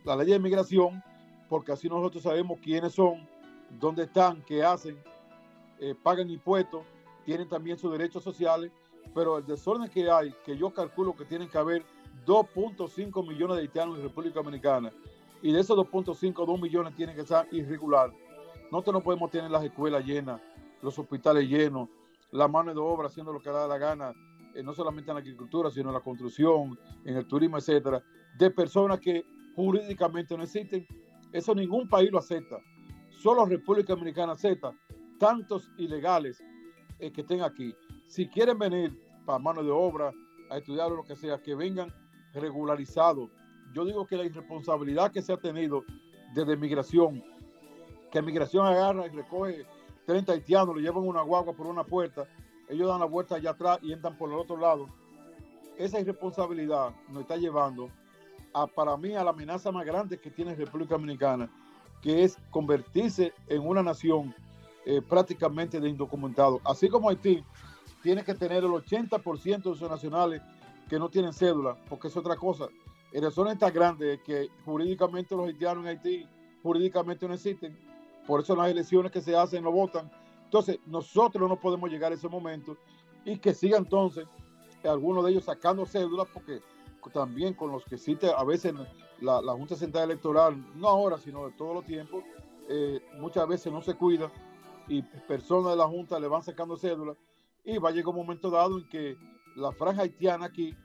la 0.03 0.15
ley 0.15 0.27
de 0.27 0.39
migración, 0.39 1.03
porque 1.49 1.71
así 1.71 1.87
nosotros 1.87 2.23
sabemos 2.23 2.59
quiénes 2.61 2.93
son, 2.93 3.27
dónde 3.79 4.03
están, 4.03 4.41
qué 4.43 4.63
hacen, 4.63 4.97
eh, 5.79 5.95
pagan 6.01 6.29
impuestos, 6.29 6.83
tienen 7.25 7.47
también 7.47 7.77
sus 7.77 7.91
derechos 7.91 8.23
sociales, 8.23 8.71
pero 9.13 9.37
el 9.37 9.45
desorden 9.45 9.89
que 9.89 10.09
hay, 10.09 10.33
que 10.45 10.57
yo 10.57 10.73
calculo 10.73 11.15
que 11.15 11.25
tienen 11.25 11.49
que 11.49 11.57
haber 11.57 11.83
2.5 12.25 13.27
millones 13.27 13.57
de 13.57 13.61
haitianos 13.63 13.97
en 13.97 14.03
República 14.03 14.35
Dominicana, 14.35 14.91
y 15.41 15.51
de 15.51 15.59
esos 15.59 15.77
2.5, 15.77 16.45
2 16.45 16.61
millones 16.61 16.95
tienen 16.95 17.15
que 17.15 17.21
estar 17.21 17.47
irregular. 17.51 18.11
Nosotros 18.71 18.93
no 18.93 19.01
podemos 19.01 19.31
tener 19.31 19.49
las 19.49 19.63
escuelas 19.63 20.05
llenas, 20.05 20.39
los 20.81 20.97
hospitales 20.97 21.47
llenos, 21.49 21.89
la 22.31 22.47
mano 22.47 22.73
de 22.73 22.79
obra 22.79 23.07
haciendo 23.07 23.33
lo 23.33 23.39
que 23.39 23.49
da 23.49 23.67
la 23.67 23.77
gana, 23.77 24.13
eh, 24.55 24.63
no 24.63 24.73
solamente 24.73 25.11
en 25.11 25.15
la 25.15 25.21
agricultura, 25.21 25.69
sino 25.69 25.89
en 25.89 25.95
la 25.95 26.01
construcción, 26.01 26.77
en 27.03 27.17
el 27.17 27.25
turismo, 27.27 27.57
etcétera, 27.57 28.03
de 28.37 28.51
personas 28.51 28.99
que 28.99 29.25
jurídicamente 29.55 30.37
no 30.37 30.43
existen. 30.43 30.85
Eso 31.31 31.55
ningún 31.55 31.89
país 31.89 32.11
lo 32.11 32.19
acepta. 32.19 32.57
Solo 33.09 33.45
República 33.45 33.93
Dominicana 33.93 34.33
acepta 34.33 34.73
tantos 35.19 35.69
ilegales 35.77 36.41
eh, 36.99 37.11
que 37.11 37.21
estén 37.21 37.41
aquí. 37.41 37.73
Si 38.07 38.27
quieren 38.27 38.57
venir 38.57 38.97
para 39.25 39.39
mano 39.39 39.63
de 39.63 39.71
obra, 39.71 40.11
a 40.49 40.57
estudiar 40.57 40.91
o 40.91 40.97
lo 40.97 41.03
que 41.03 41.15
sea, 41.15 41.41
que 41.41 41.55
vengan 41.55 41.93
regularizados. 42.33 43.29
Yo 43.73 43.85
digo 43.85 44.05
que 44.05 44.17
la 44.17 44.25
irresponsabilidad 44.25 45.11
que 45.11 45.21
se 45.21 45.33
ha 45.33 45.37
tenido 45.37 45.83
desde 46.33 46.55
migración, 46.57 47.23
que 48.11 48.21
migración 48.21 48.65
agarra 48.65 49.05
y 49.05 49.09
recoge 49.09 49.65
30 50.05 50.33
haitianos, 50.33 50.75
le 50.75 50.81
llevan 50.81 51.07
una 51.07 51.21
guagua 51.21 51.53
por 51.53 51.67
una 51.67 51.83
puerta, 51.83 52.27
ellos 52.69 52.87
dan 52.87 52.99
la 52.99 53.05
vuelta 53.05 53.35
allá 53.35 53.51
atrás 53.51 53.79
y 53.81 53.91
entran 53.91 54.17
por 54.17 54.29
el 54.29 54.37
otro 54.37 54.57
lado. 54.57 54.87
Esa 55.77 55.99
irresponsabilidad 55.99 56.93
nos 57.09 57.23
está 57.23 57.37
llevando 57.37 57.89
para 58.75 58.97
mí 58.97 59.13
a 59.15 59.23
la 59.23 59.31
amenaza 59.31 59.71
más 59.71 59.85
grande 59.85 60.19
que 60.19 60.29
tiene 60.29 60.55
República 60.55 60.95
Dominicana, 60.95 61.49
que 62.01 62.23
es 62.23 62.37
convertirse 62.49 63.33
en 63.47 63.65
una 63.65 63.81
nación 63.81 64.35
eh, 64.85 65.01
prácticamente 65.01 65.79
de 65.79 65.89
indocumentados. 65.89 66.61
Así 66.65 66.89
como 66.89 67.09
Haití 67.09 67.43
tiene 68.01 68.23
que 68.23 68.33
tener 68.33 68.63
el 68.63 68.71
80% 68.71 69.57
de 69.57 69.75
sus 69.75 69.89
nacionales 69.89 70.41
que 70.91 70.99
no 70.99 71.09
tienen 71.09 71.31
cédula, 71.31 71.77
porque 71.87 72.09
es 72.09 72.17
otra 72.17 72.35
cosa. 72.35 72.67
El 73.13 73.23
razón 73.23 73.47
es 73.47 73.57
tan 73.57 73.73
grande 73.73 74.19
que 74.25 74.49
jurídicamente 74.65 75.33
los 75.37 75.47
haitianos 75.47 75.85
en 75.85 75.87
Haití 75.87 76.27
jurídicamente 76.61 77.25
no 77.29 77.33
existen. 77.33 77.79
Por 78.27 78.41
eso 78.41 78.57
las 78.57 78.69
elecciones 78.69 79.09
que 79.09 79.21
se 79.21 79.33
hacen 79.33 79.63
no 79.63 79.71
votan. 79.71 80.11
Entonces, 80.43 80.79
nosotros 80.85 81.47
no 81.47 81.57
podemos 81.57 81.89
llegar 81.89 82.11
a 82.11 82.15
ese 82.15 82.27
momento 82.27 82.75
y 83.23 83.37
que 83.37 83.53
siga 83.53 83.77
entonces 83.77 84.27
algunos 84.83 85.23
de 85.23 85.31
ellos 85.31 85.45
sacando 85.45 85.85
cédulas 85.85 86.27
porque 86.33 86.59
también 87.13 87.53
con 87.53 87.71
los 87.71 87.85
que 87.85 87.97
cite 87.97 88.29
a 88.35 88.43
veces 88.43 88.73
la, 89.21 89.39
Junta 89.53 89.77
Central 89.77 90.11
Electoral, 90.11 90.61
no 90.75 90.89
ahora, 90.89 91.17
sino 91.17 91.45
de 91.45 91.53
todos 91.53 91.73
los 91.73 91.85
tiempos, 91.85 92.21
eh, 92.67 92.99
muchas 93.17 93.47
veces 93.47 93.71
no 93.71 93.81
se 93.81 93.95
cuida 93.95 94.29
y 94.89 95.03
personas 95.03 95.71
de 95.71 95.77
la 95.77 95.87
Junta 95.87 96.19
le 96.19 96.27
van 96.27 96.43
sacando 96.43 96.75
cédulas 96.75 97.15
y 97.63 97.77
va 97.77 97.87
a 97.87 97.91
llegar 97.93 98.09
un 98.09 98.17
momento 98.17 98.49
dado 98.49 98.77
en 98.77 98.89
que 98.89 99.15
la 99.55 99.71
franja 99.71 100.03
haitiana 100.03 100.45
aquí 100.45 100.75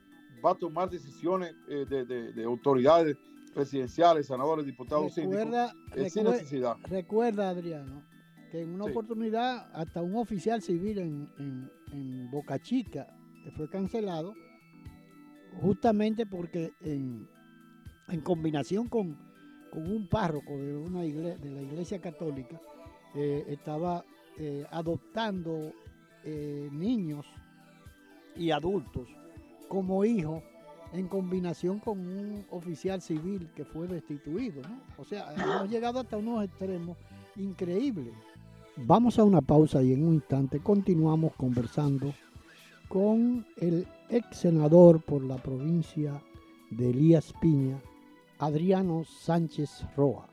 va 0.43 0.51
a 0.51 0.55
tomar 0.55 0.89
decisiones 0.89 1.55
eh, 1.69 1.85
de, 1.85 2.43
autoridades 2.43 3.17
presidenciales, 3.53 4.27
senadores, 4.27 4.65
diputados, 4.65 5.15
recuerda, 5.15 5.73
sin 6.09 6.23
necesidad. 6.25 6.77
Recuerda, 6.83 7.49
Adriano, 7.49 8.03
que 8.51 8.61
en 8.61 8.73
una 8.73 8.85
oportunidad 8.85 9.69
hasta 9.73 10.01
un 10.01 10.15
oficial 10.15 10.61
civil 10.61 10.99
en, 10.99 11.29
en, 11.39 11.71
en 11.91 12.29
Boca 12.29 12.59
Chica 12.59 13.07
fue 13.55 13.69
cancelado 13.69 14.33
justamente 15.61 16.25
porque 16.25 16.73
en, 16.81 17.27
combinación 18.23 18.87
con, 18.87 19.17
un 19.73 20.07
párroco 20.07 20.57
de, 20.57 20.75
una 20.75 21.05
iglesia, 21.05 21.37
de 21.37 21.51
la 21.51 21.61
iglesia 21.61 21.99
católica, 21.99 22.59
eh, 23.15 23.45
estaba 23.47 24.03
eh, 24.39 24.65
adoptando 24.71 25.71
eh, 26.23 26.69
niños 26.71 27.25
y 28.37 28.51
adultos 28.51 29.07
como 29.67 30.05
hijos 30.05 30.43
en 30.93 31.07
combinación 31.07 31.79
con 31.79 31.99
un 31.99 32.45
oficial 32.49 33.01
civil 33.01 33.49
que 33.55 33.65
fue 33.65 33.87
destituido. 33.87 34.61
O 34.97 35.03
sea, 35.03 35.33
hemos 35.37 35.69
llegado 35.69 35.99
hasta 35.99 36.17
unos 36.17 36.43
extremos 36.43 36.97
increíbles. 37.35 38.13
Vamos 38.77 39.17
a 39.17 39.23
una 39.23 39.41
pausa 39.41 39.81
y 39.81 39.93
en 39.93 40.07
un 40.07 40.15
instante 40.15 40.59
continuamos 40.59 41.33
conversando 41.35 42.13
con 42.87 43.45
el 43.57 43.87
ex 44.09 44.37
senador 44.37 45.01
por 45.01 45.23
la 45.23 45.37
provincia 45.37 46.21
de 46.69 46.91
Elías 46.91 47.33
Piña, 47.41 47.81
Adriano 48.39 49.03
Sánchez 49.03 49.83
Roa. 49.95 50.29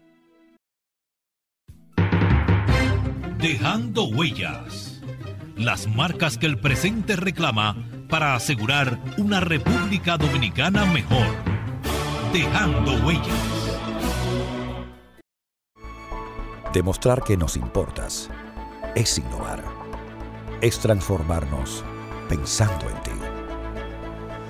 Dejando 3.38 4.08
huellas. 4.08 5.02
Las 5.56 5.86
marcas 5.86 6.36
que 6.36 6.46
el 6.46 6.58
presente 6.58 7.16
reclama 7.16 7.76
para 8.08 8.34
asegurar 8.34 8.98
una 9.18 9.40
República 9.40 10.16
Dominicana 10.16 10.84
mejor. 10.86 11.26
Dejando 12.32 12.92
huellas. 13.06 13.54
Demostrar 16.72 17.22
que 17.22 17.36
nos 17.36 17.56
importas 17.56 18.30
es 18.94 19.18
innovar. 19.18 19.62
Es 20.60 20.78
transformarnos 20.78 21.84
pensando 22.28 22.88
en 22.88 23.02
ti. 23.02 23.10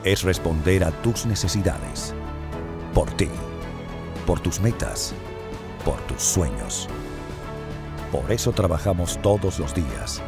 Es 0.04 0.22
responder 0.22 0.84
a 0.84 0.90
tus 1.02 1.26
necesidades. 1.26 2.14
Por 2.94 3.10
ti. 3.12 3.28
Por 4.26 4.40
tus 4.40 4.60
metas. 4.60 5.14
Por 5.84 6.00
tus 6.02 6.22
sueños. 6.22 6.88
Por 8.10 8.30
eso 8.30 8.52
trabajamos 8.52 9.20
todos 9.20 9.58
los 9.58 9.74
días. 9.74 10.22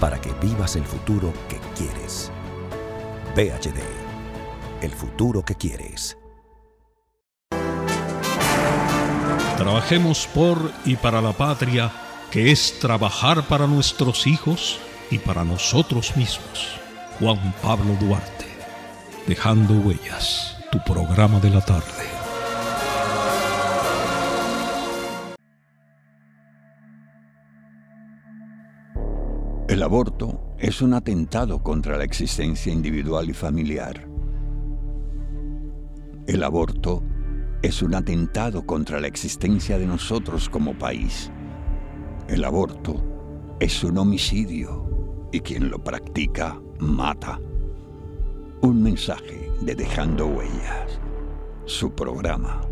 Para 0.00 0.20
que 0.20 0.32
vivas 0.40 0.76
el 0.76 0.84
futuro 0.84 1.32
que 1.48 1.58
quieres. 1.76 2.30
VHD. 3.34 3.80
El 4.82 4.90
futuro 4.90 5.42
que 5.42 5.54
quieres. 5.54 6.18
Trabajemos 9.56 10.26
por 10.34 10.70
y 10.84 10.96
para 10.96 11.22
la 11.22 11.32
patria, 11.32 11.90
que 12.30 12.50
es 12.50 12.78
trabajar 12.78 13.44
para 13.44 13.66
nuestros 13.66 14.26
hijos 14.26 14.78
y 15.10 15.18
para 15.18 15.44
nosotros 15.44 16.14
mismos. 16.16 16.78
Juan 17.20 17.54
Pablo 17.62 17.96
Duarte. 18.00 18.46
Dejando 19.26 19.74
Huellas, 19.74 20.58
tu 20.70 20.82
programa 20.84 21.40
de 21.40 21.50
la 21.50 21.62
tarde. 21.62 22.21
El 29.82 29.86
aborto 29.86 30.54
es 30.60 30.80
un 30.80 30.94
atentado 30.94 31.60
contra 31.60 31.98
la 31.98 32.04
existencia 32.04 32.72
individual 32.72 33.28
y 33.28 33.32
familiar. 33.32 34.08
El 36.28 36.44
aborto 36.44 37.02
es 37.62 37.82
un 37.82 37.96
atentado 37.96 38.64
contra 38.64 39.00
la 39.00 39.08
existencia 39.08 39.78
de 39.78 39.86
nosotros 39.86 40.48
como 40.48 40.78
país. 40.78 41.32
El 42.28 42.44
aborto 42.44 43.02
es 43.58 43.82
un 43.82 43.98
homicidio 43.98 45.28
y 45.32 45.40
quien 45.40 45.68
lo 45.68 45.82
practica 45.82 46.62
mata. 46.78 47.40
Un 48.60 48.84
mensaje 48.84 49.50
de 49.62 49.74
Dejando 49.74 50.28
Huellas, 50.28 51.00
su 51.64 51.92
programa. 51.92 52.71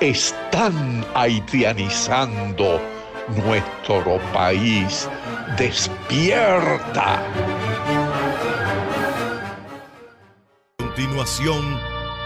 Están 0.00 1.04
haitianizando 1.12 2.80
nuestro 3.44 4.20
país. 4.32 5.08
Despierta. 5.58 7.20
A 10.78 10.78
continuación, 10.78 11.80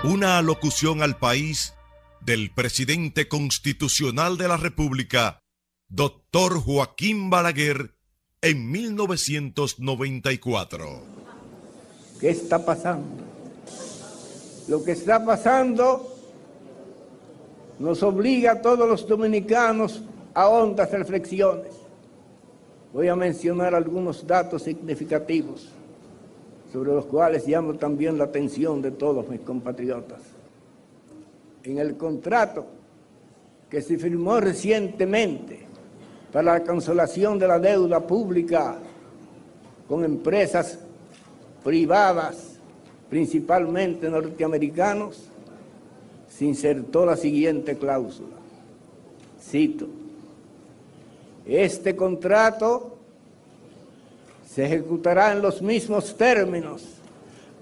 una 0.05 0.37
alocución 0.37 1.03
al 1.03 1.17
país 1.17 1.73
del 2.21 2.53
presidente 2.53 3.27
constitucional 3.27 4.37
de 4.37 4.49
la 4.49 4.59
República, 4.59 5.39
doctor 5.89 6.61
Joaquín 6.61 7.31
Balaguer, 7.31 7.95
en 8.43 8.71
1994. 8.71 11.03
¿Qué 12.21 12.29
está 12.29 12.67
pasando? 12.67 13.25
Lo 14.69 14.85
que 14.85 14.93
está 14.93 15.25
pasando 15.25 16.12
nos 17.79 18.03
obliga 18.03 18.53
a 18.53 18.63
todos 18.63 18.89
los 18.89 19.07
dominicanos 19.07 20.03
a 20.35 20.49
hondas 20.49 20.91
reflexiones. 20.93 21.73
Voy 22.93 23.09
a 23.09 23.17
mencionar 23.17 23.75
algunos 23.75 24.27
datos 24.27 24.63
significativos 24.63 25.71
sobre 26.73 26.93
los 26.93 27.07
cuales 27.07 27.47
llamo 27.47 27.75
también 27.75 28.17
la 28.17 28.25
atención 28.25 28.81
de 28.81 28.93
todos 28.93 29.29
mis 29.29 29.41
compatriotas. 29.41 30.21
En 31.65 31.79
el 31.79 31.97
contrato 31.97 32.67
que 33.69 33.83
se 33.83 33.99
firmó 33.99 34.41
recientemente 34.41 35.67
para 36.33 36.55
la 36.55 36.65
cancelación 36.65 37.39
de 37.39 37.49
la 37.49 37.59
deuda 37.59 38.01
pública 38.01 38.77
con 39.87 40.05
empresas 40.05 40.79
privadas, 41.63 42.59
principalmente 43.09 44.09
norteamericanos, 44.09 45.29
se 46.43 46.49
insertó 46.49 47.07
la 47.07 47.17
siguiente 47.17 47.77
cláusula. 47.77 48.35
Cito, 49.41 49.87
este 51.47 51.95
contrato 51.95 52.97
se 54.45 54.65
ejecutará 54.65 55.33
en 55.33 55.41
los 55.41 55.63
mismos 55.63 56.17
términos, 56.17 56.83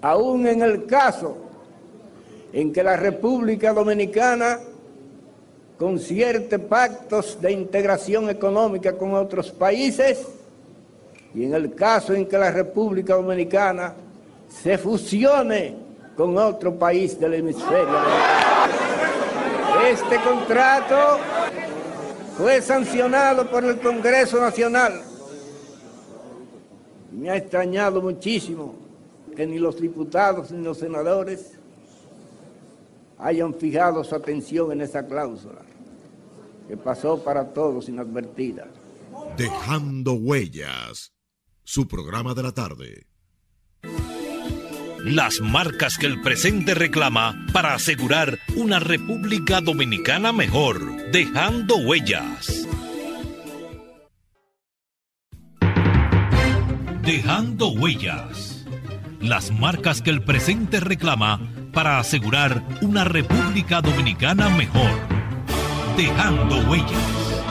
aún 0.01 0.47
en 0.47 0.63
el 0.63 0.87
caso 0.87 1.37
en 2.51 2.73
que 2.73 2.83
la 2.83 2.97
República 2.97 3.71
Dominicana 3.71 4.59
concierte 5.77 6.57
pactos 6.57 7.39
de 7.39 7.51
integración 7.51 8.31
económica 8.31 8.97
con 8.97 9.13
otros 9.13 9.51
países 9.51 10.27
y 11.35 11.43
en 11.43 11.53
el 11.53 11.75
caso 11.75 12.15
en 12.15 12.25
que 12.25 12.37
la 12.37 12.51
República 12.51 13.13
Dominicana 13.13 13.93
se 14.49 14.75
fusione 14.79 15.75
con 16.17 16.35
otro 16.35 16.73
país 16.79 17.19
del 17.19 17.35
hemisferio. 17.35 18.40
Este 19.87 20.21
contrato 20.21 21.19
fue 22.37 22.61
sancionado 22.61 23.49
por 23.49 23.63
el 23.65 23.79
Congreso 23.79 24.39
Nacional. 24.39 25.01
Me 27.11 27.29
ha 27.29 27.37
extrañado 27.37 28.01
muchísimo 28.01 28.75
que 29.35 29.45
ni 29.45 29.59
los 29.59 29.79
diputados 29.79 30.51
ni 30.51 30.63
los 30.63 30.77
senadores 30.77 31.57
hayan 33.17 33.53
fijado 33.53 34.03
su 34.03 34.15
atención 34.15 34.71
en 34.71 34.81
esa 34.81 35.05
cláusula, 35.05 35.61
que 36.67 36.77
pasó 36.77 37.23
para 37.23 37.53
todos 37.53 37.89
inadvertida. 37.89 38.67
Dejando 39.37 40.13
huellas, 40.13 41.13
su 41.63 41.87
programa 41.87 42.33
de 42.33 42.43
la 42.43 42.51
tarde 42.51 43.10
las 45.03 45.41
marcas 45.41 45.97
que 45.97 46.05
el 46.05 46.21
presente 46.21 46.75
reclama 46.75 47.45
para 47.53 47.73
asegurar 47.73 48.37
una 48.55 48.79
República 48.79 49.59
Dominicana 49.59 50.31
mejor, 50.31 51.11
dejando 51.11 51.77
huellas. 51.77 52.67
Dejando 57.03 57.69
huellas. 57.69 58.65
Las 59.19 59.51
marcas 59.51 60.01
que 60.01 60.11
el 60.11 60.23
presente 60.23 60.79
reclama 60.79 61.39
para 61.73 61.99
asegurar 61.99 62.63
una 62.81 63.03
República 63.03 63.81
Dominicana 63.81 64.49
mejor, 64.49 64.91
dejando 65.97 66.57
huellas. 66.69 67.41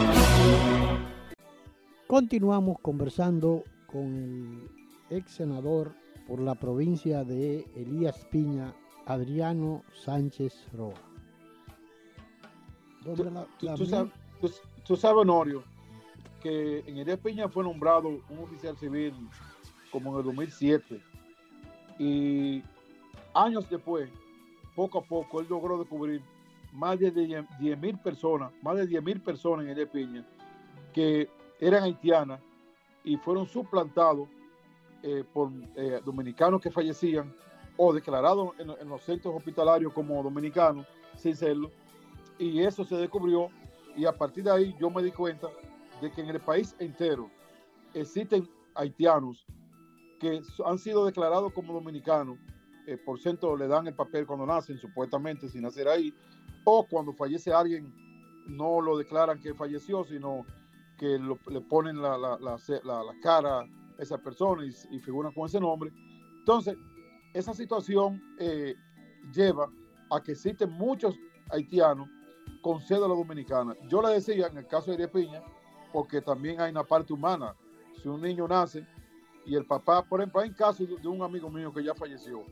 Continuamos 2.07 2.77
conversando 2.81 3.65
con 3.87 4.69
el 5.11 5.17
ex 5.17 5.33
senador 5.33 5.95
por 6.31 6.41
la 6.41 6.55
provincia 6.55 7.25
de 7.25 7.67
Elías 7.75 8.25
Piña, 8.27 8.73
Adriano 9.05 9.83
Sánchez 9.93 10.69
Roa. 10.73 10.95
Tú, 14.85 14.97
sabes, 14.97 15.23
Honorio, 15.23 15.65
que 16.41 16.85
en 16.87 16.99
Elías 16.99 17.19
Piña 17.19 17.49
fue 17.49 17.65
nombrado 17.65 18.11
un 18.29 18.39
oficial 18.45 18.79
civil 18.79 19.13
como 19.91 20.13
en 20.13 20.19
el 20.19 20.25
2007 20.27 21.03
y 21.99 22.63
años 23.35 23.69
después, 23.69 24.09
poco 24.77 25.01
a 25.01 25.03
poco, 25.03 25.41
él 25.41 25.49
logró 25.51 25.81
descubrir 25.81 26.23
más 26.73 26.97
de 27.01 27.11
10 27.11 27.77
mil 27.81 27.99
personas, 27.99 28.53
más 28.63 28.77
de 28.77 28.87
10 28.87 29.03
mil 29.03 29.21
personas 29.21 29.65
en 29.65 29.73
Elías 29.73 29.91
Piña 29.91 30.25
que 30.93 31.29
eran 31.59 31.83
haitianas 31.83 32.41
y 33.03 33.17
fueron 33.17 33.47
suplantados 33.47 34.29
eh, 35.03 35.25
por 35.33 35.51
eh, 35.77 36.01
dominicanos 36.05 36.61
que 36.61 36.71
fallecían 36.71 37.35
o 37.77 37.93
declarados 37.93 38.51
en, 38.59 38.89
los 38.89 39.03
centros 39.03 39.35
hospitalarios 39.35 39.93
como 39.95 40.23
dominicanos 40.23 40.87
sin 41.17 41.35
serlo. 41.35 41.71
Y 42.39 42.61
eso 42.61 42.85
se 42.85 42.97
descubrió 42.97 43.49
y 43.97 44.05
a 44.05 44.13
partir 44.13 44.45
de 44.45 44.51
ahí 44.51 44.77
yo 44.79 44.91
me 44.91 45.03
di 45.03 45.11
cuenta 45.11 45.49
de 46.03 46.11
que 46.11 46.21
en 46.21 46.29
el 46.29 46.41
país 46.41 46.77
entero 46.79 47.31
existen 47.95 48.49
haitianos 48.75 49.47
que 50.21 50.43
han 50.67 50.79
sido 50.79 51.07
declarados 51.07 51.53
como 51.55 51.73
dominicanos, 51.73 52.39
eh, 52.87 52.99
por 52.99 53.19
ciento 53.19 53.57
le 53.57 53.67
dan 53.67 53.87
el 53.87 53.95
papel 53.95 54.27
cuando 54.27 54.45
nacen, 54.45 54.79
supuestamente 54.79 55.49
sin 55.49 55.63
nacer 55.63 55.89
ahí, 55.89 56.13
o 56.65 56.87
cuando 56.87 57.15
fallece 57.15 57.53
alguien 57.53 57.95
no 58.47 58.83
lo 58.83 58.99
declaran 58.99 59.41
que 59.41 59.55
falleció, 59.55 60.05
sino 60.05 60.45
que 60.99 61.19
le 61.19 61.61
ponen 61.63 62.03
la, 62.03 62.19
la, 62.19 62.37
la 62.39 63.15
cara 63.23 63.67
esa 64.01 64.19
persona 64.19 64.65
y, 64.65 64.73
y 64.97 65.01
figuran 65.01 65.33
con 65.33 65.47
ese 65.47 65.61
nombre. 65.61 65.93
Entonces, 66.39 66.77
esa 67.35 67.55
situación 67.55 68.21
eh, 68.39 68.75
lleva 69.33 69.71
a 70.11 70.21
que 70.21 70.33
existen 70.33 70.71
muchos 70.73 71.15
haitianos 71.51 72.09
con 72.63 72.81
cédula 72.81 73.15
dominicana. 73.15 73.75
Yo 73.89 74.03
le 74.03 74.15
decía 74.15 74.49
en 74.49 74.59
el 74.59 74.67
caso 74.67 74.95
de 74.97 75.09
Piña, 75.09 75.43
porque 75.93 76.21
también 76.21 76.61
hay 76.61 76.71
una 76.71 76.85
parte 76.85 77.13
humana. 77.13 77.55
Si 78.03 78.09
un 78.09 78.21
niño 78.21 78.49
nace 78.49 78.87
y 79.47 79.55
el 79.55 79.65
papá, 79.65 80.03
por 80.03 80.21
ejemplo, 80.21 80.41
hay 80.41 80.49
un 80.49 80.55
caso 80.55 80.85
de 80.85 81.09
un 81.09 81.23
amigo 81.23 81.51
mío 81.51 81.73
que 81.73 81.85
ya 81.85 81.95
falleció, 81.95 82.45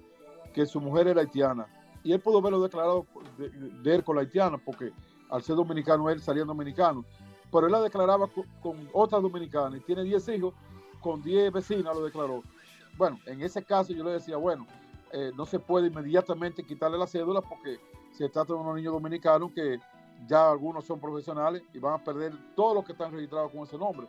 que 0.53 0.67
su 0.67 0.81
mujer 0.81 1.09
era 1.09 1.21
haitiana, 1.21 1.67
y 2.03 2.13
él 2.13 2.21
pudo 2.21 2.41
verlo 2.41 2.61
declarado 2.61 3.07
de, 3.37 3.95
él 3.95 4.05
con 4.05 4.17
la 4.17 4.23
haitiana, 4.23 4.59
porque 4.59 4.93
al 5.31 5.43
ser 5.43 5.57
dominicano 5.57 6.09
él 6.09 6.21
salía 6.21 6.45
dominicano, 6.45 7.05
pero 7.51 7.67
él 7.67 7.73
la 7.73 7.81
declaraba 7.81 8.29
con, 8.29 8.45
con 8.63 8.89
otra 8.93 9.21
dominicana 9.21 9.77
y 9.77 9.81
tiene 9.81 10.05
10 10.05 10.29
hijos, 10.29 10.55
con 11.01 11.23
10 11.23 11.53
vecinas 11.53 11.95
lo 11.97 12.05
declaró. 12.05 12.43
Bueno, 12.97 13.19
en 13.27 13.43
ese 13.43 13.63
caso 13.63 13.93
yo 13.93 14.05
le 14.05 14.13
decía, 14.13 14.37
bueno, 14.37 14.67
eh, 15.13 15.33
no 15.37 15.47
se 15.47 15.59
puede 15.59 15.87
inmediatamente 15.87 16.65
quitarle 16.65 16.99
la 16.99 17.07
cédula 17.07 17.41
porque 17.41 17.79
se 18.13 18.29
trata 18.29 18.53
de 18.53 18.59
unos 18.59 18.77
niños 18.77 18.93
dominicanos 18.93 19.53
que 19.53 19.79
ya 20.27 20.51
algunos 20.51 20.85
son 20.85 21.01
profesionales 21.01 21.63
y 21.73 21.79
van 21.79 21.95
a 21.95 22.05
perder 22.05 22.33
todo 22.57 22.75
lo 22.75 22.85
que 22.85 22.93
están 22.93 23.13
registrados 23.13 23.53
con 23.53 23.63
ese 23.63 23.79
nombre. 23.79 24.09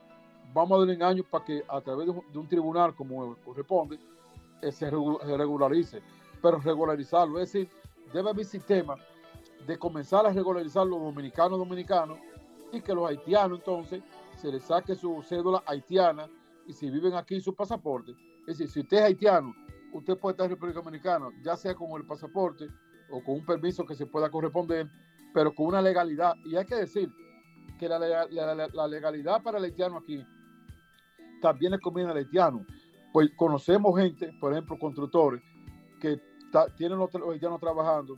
Vamos 0.54 0.76
a 0.76 0.80
darle 0.80 0.94
engaño 0.94 1.24
para 1.24 1.46
que 1.46 1.64
a 1.68 1.80
través 1.82 2.08
de 2.08 2.40
un, 2.40 2.48
tribunal, 2.48 2.96
como 2.96 3.36
corresponde, 3.46 4.00
eh, 4.62 4.72
se 4.72 4.90
regularice. 4.90 6.02
Pero 6.42 6.58
regularizarlo, 6.60 7.40
es 7.40 7.52
decir, 7.52 7.70
debe 8.12 8.32
haber 8.32 8.46
sistema 8.46 8.96
de 9.68 9.78
comenzar 9.78 10.26
a 10.26 10.34
regularizar 10.34 10.88
los 10.88 11.00
dominicanos 11.00 11.60
dominicanos 11.60 12.18
y 12.72 12.82
que 12.82 12.94
los 12.94 13.08
haitianos 13.08 13.60
entonces 13.60 14.02
se 14.38 14.52
les 14.52 14.64
saque 14.64 14.96
su 14.96 15.22
cédula 15.22 15.62
haitiana 15.66 16.28
y 16.70 16.74
si 16.74 16.90
viven 16.90 17.16
aquí 17.16 17.42
su 17.42 17.54
pasaporte. 17.54 18.14
Es 18.48 18.58
decir, 18.58 18.70
si 18.70 18.80
usted 18.80 18.98
es 18.98 19.04
haitiano 19.04 19.54
usted 19.94 20.18
puede 20.18 20.34
estar 20.34 20.46
en 20.46 20.52
República 20.52 20.80
Dominicana, 20.80 21.30
ya 21.44 21.56
sea 21.56 21.76
con 21.76 21.90
el 22.00 22.06
pasaporte 22.06 22.68
o 23.10 23.24
con 23.24 23.36
un 23.36 23.46
permiso 23.46 23.86
que 23.86 23.96
se 23.96 24.06
pueda 24.06 24.30
corresponder, 24.30 24.90
pero 25.34 25.54
con 25.54 25.68
una 25.68 25.82
legalidad. 25.82 26.36
Y 26.46 26.56
hay 26.56 26.66
que 26.66 26.76
decir 26.76 27.12
que 27.80 27.88
la, 27.88 28.88
legalidad 28.88 29.42
para 29.42 29.58
el 29.58 29.66
haitiano 29.66 29.98
aquí 29.98 30.26
también 31.42 31.74
es 31.74 31.80
conviene 31.80 32.12
al 32.12 32.18
haitiano. 32.18 32.66
Pues 33.12 33.32
conocemos 33.36 33.98
gente, 33.98 34.32
por 34.40 34.52
ejemplo, 34.52 34.78
constructores, 34.78 35.42
que 36.00 36.22
tienen 36.78 36.98
los, 36.98 37.10
haitianos 37.16 37.60
trabajando 37.60 38.16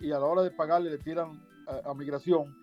y 0.00 0.10
a 0.10 0.18
la 0.18 0.26
hora 0.26 0.42
de 0.42 0.50
pagarle 0.50 0.90
le 0.90 0.98
tiran 0.98 1.40
a, 1.84 1.94
migración 1.94 2.54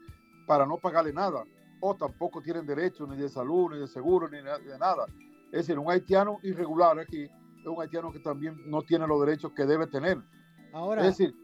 para 0.46 0.66
no 0.66 0.78
pagarle 0.78 1.14
nada. 1.14 1.44
O 1.82 1.96
tampoco 1.96 2.42
tienen 2.42 2.66
derecho 2.66 3.08
ni 3.08 3.16
de 3.16 3.30
salud, 3.30 3.72
ni 3.72 3.80
de 3.80 3.88
seguro, 3.88 4.28
ni 4.28 4.38
de 4.38 4.78
nada. 4.78 5.06
Es 5.52 5.66
decir, 5.66 5.80
un 5.80 5.90
haitiano 5.90 6.40
irregular 6.44 7.00
aquí 7.00 7.24
es 7.24 7.66
un 7.66 7.82
haitiano 7.82 8.12
que 8.12 8.20
también 8.20 8.56
no 8.70 8.82
tiene 8.84 9.08
los 9.08 9.20
derechos 9.20 9.52
que 9.54 9.66
debe 9.66 9.88
tener. 9.88 10.18
Ahora, 10.74 11.02
es 11.02 11.18
decir, 11.18 11.36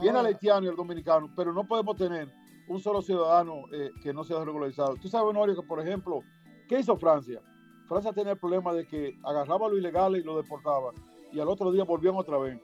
viene 0.00 0.20
el 0.20 0.26
haitiano 0.26 0.66
y 0.66 0.68
el 0.68 0.76
dominicano, 0.76 1.30
pero 1.36 1.52
no 1.52 1.66
podemos 1.66 1.96
tener 1.96 2.28
un 2.68 2.80
solo 2.80 3.00
ciudadano 3.00 3.62
eh, 3.72 3.90
que 4.02 4.12
no 4.12 4.24
sea 4.24 4.44
regularizado. 4.44 4.96
Tú 4.96 5.08
sabes, 5.08 5.32
Norio, 5.32 5.54
que 5.54 5.66
por 5.66 5.80
ejemplo, 5.80 6.20
¿qué 6.68 6.80
hizo 6.80 6.96
Francia? 6.96 7.40
Francia 7.86 8.12
tenía 8.12 8.32
el 8.32 8.38
problema 8.38 8.72
de 8.74 8.86
que 8.86 9.18
agarraba 9.24 9.66
a 9.66 9.70
lo 9.70 9.78
ilegal 9.78 10.16
y 10.16 10.22
lo 10.22 10.36
deportaba, 10.36 10.92
y 11.32 11.40
al 11.40 11.48
otro 11.48 11.72
día 11.72 11.84
volvían 11.84 12.16
otra 12.16 12.36
vez. 12.38 12.60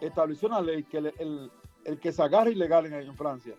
Estableció 0.00 0.48
una 0.48 0.60
ley 0.60 0.84
que 0.84 0.98
el, 0.98 1.50
el, 1.84 2.00
que 2.00 2.12
se 2.12 2.22
agarra 2.22 2.50
ilegal 2.50 2.86
en, 2.86 2.94
en, 2.94 3.16
Francia 3.16 3.54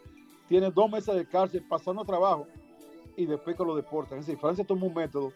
tiene 0.48 0.72
dos 0.72 0.89
meses 0.89 1.16
de 1.16 1.28
cárcel 1.28 1.66
pasando 1.68 2.06
trabajo 2.06 2.48
y 3.16 3.26
después 3.26 3.56
que 3.56 3.66
lo 3.66 3.76
deportan. 3.76 4.20
Es 4.20 4.28
decir, 4.28 4.39
Francia 4.39 4.64
tomó 4.64 4.88
un 4.88 4.93
método 4.93 5.34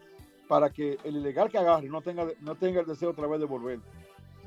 para 0.52 0.70
que 0.70 0.97
el 1.06 1.16
ilegal 1.16 1.49
que 1.49 1.58
agarre 1.58 1.88
no 1.88 2.02
tenga, 2.02 2.28
no 2.41 2.56
tenga 2.56 2.82
el 2.82 2.86
deseo 2.86 3.12
otra 3.12 3.26
vez 3.26 3.39
de 3.39 3.45
volver. 3.45 3.80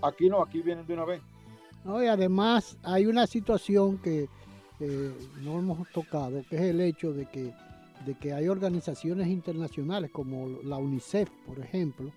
Aquí 0.03 0.29
no, 0.29 0.43
aquí 0.43 0.61
vienen 0.61 0.87
de 0.87 0.93
una 0.93 1.07
vez. 1.07 1.23
No, 1.83 2.05
y 2.05 2.09
además 2.09 2.77
hay 2.83 3.07
una 3.07 3.27
situación 3.27 3.97
que 3.97 4.29
eh, 4.81 5.13
no 5.41 5.59
hemos 5.59 5.89
tocado, 5.93 6.45
que 6.51 6.57
es 6.57 6.63
el 6.63 6.83
hecho 6.83 7.15
de 7.15 7.25
que, 7.25 7.55
de 8.05 8.19
que 8.21 8.35
hay 8.35 8.49
organizaciones 8.49 9.29
internacionales 9.29 10.11
como 10.11 10.47
la 10.63 10.77
UNICEF, 10.77 11.31
por 11.47 11.59
ejemplo, 11.59 12.13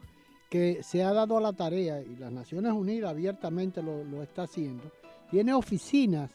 que 0.49 0.83
se 0.83 1.01
ha 1.01 1.13
dado 1.13 1.37
a 1.37 1.41
la 1.41 1.53
tarea, 1.53 2.01
y 2.01 2.17
las 2.17 2.33
Naciones 2.33 2.73
Unidas 2.73 3.11
abiertamente 3.11 3.81
lo, 3.81 4.03
lo 4.03 4.21
está 4.21 4.43
haciendo, 4.43 4.83
tiene 5.31 5.53
oficinas 5.53 6.29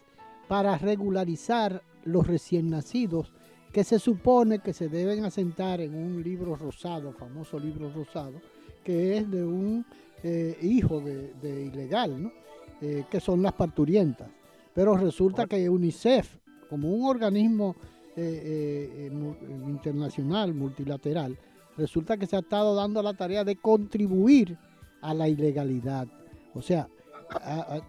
para 0.49 0.79
regularizar 0.79 1.83
los 2.05 2.27
recién 2.27 2.71
nacidos 2.71 3.31
que 3.73 3.85
se 3.85 3.99
supone 3.99 4.59
que 4.59 4.75
se 4.75 4.89
deben 4.89 5.25
asentar 5.25 5.81
en 5.81 5.95
un 5.95 6.23
libro 6.23 6.55
rosado, 6.55 7.13
famoso 7.13 7.59
libro 7.59 7.91
rosado, 7.91 8.35
que 8.85 9.17
es 9.17 9.31
de 9.31 9.45
un 9.45 9.85
eh, 10.23 10.59
hijo 10.61 11.01
de, 11.01 11.65
ilegal, 11.65 12.23
¿no? 12.23 12.33
Eh, 12.81 13.05
que 13.11 13.21
son 13.21 13.43
las 13.43 13.55
parturientas. 13.55 14.29
Pero 14.75 14.97
resulta 14.97 15.47
que 15.47 15.69
UNICEF, 15.71 16.37
como 16.69 16.91
un 16.91 17.09
organismo 17.09 17.77
eh, 18.17 19.11
internacional, 19.67 20.53
multilateral, 20.53 21.39
resulta 21.77 22.17
que 22.17 22.27
se 22.27 22.37
ha 22.37 22.41
estado 22.41 22.75
dando 22.75 23.03
la 23.03 23.15
tarea 23.15 23.45
de 23.45 23.57
contribuir 23.57 24.59
a 25.01 25.15
la 25.15 25.29
ilegalidad. 25.29 26.09
O 26.55 26.61
sea, 26.61 26.89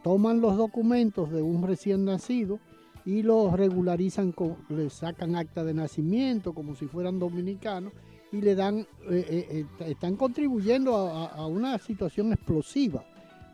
toman 0.04 0.40
los 0.40 0.56
documentos 0.56 1.30
de 1.32 1.42
un 1.42 1.64
recién 1.64 2.06
nacido, 2.06 2.60
y 3.06 3.22
los 3.22 3.54
regularizan, 3.54 4.34
le 4.70 4.90
sacan 4.90 5.36
acta 5.36 5.64
de 5.64 5.74
nacimiento 5.74 6.54
como 6.54 6.76
si 6.76 6.88
fueran 6.88 7.20
dominicanos 7.20 7.94
y 8.32 8.42
le 8.42 8.56
dan, 8.56 8.80
eh, 8.80 8.86
eh, 9.12 9.66
eh, 9.80 9.92
están 9.92 10.16
contribuyendo 10.16 10.96
a, 10.96 11.46
una 11.46 11.78
situación 11.78 12.34
explosiva, 12.34 13.06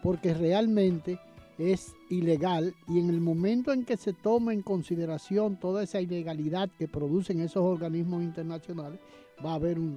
porque 0.01 0.33
realmente 0.33 1.19
es 1.57 1.93
ilegal 2.09 2.73
y 2.87 2.99
en 2.99 3.09
el 3.09 3.19
momento 3.19 3.73
en 3.73 3.83
que 3.83 3.97
se 3.97 4.13
toma 4.13 4.53
en 4.53 4.61
consideración 4.61 5.57
toda 5.57 5.83
esa 5.83 5.99
ilegalidad 5.99 6.69
que 6.77 6.87
producen 6.87 7.41
esos 7.41 7.63
organismos 7.63 8.23
internacionales, 8.23 9.01
va 9.45 9.51
a 9.51 9.55
haber 9.55 9.77
un 9.79 9.95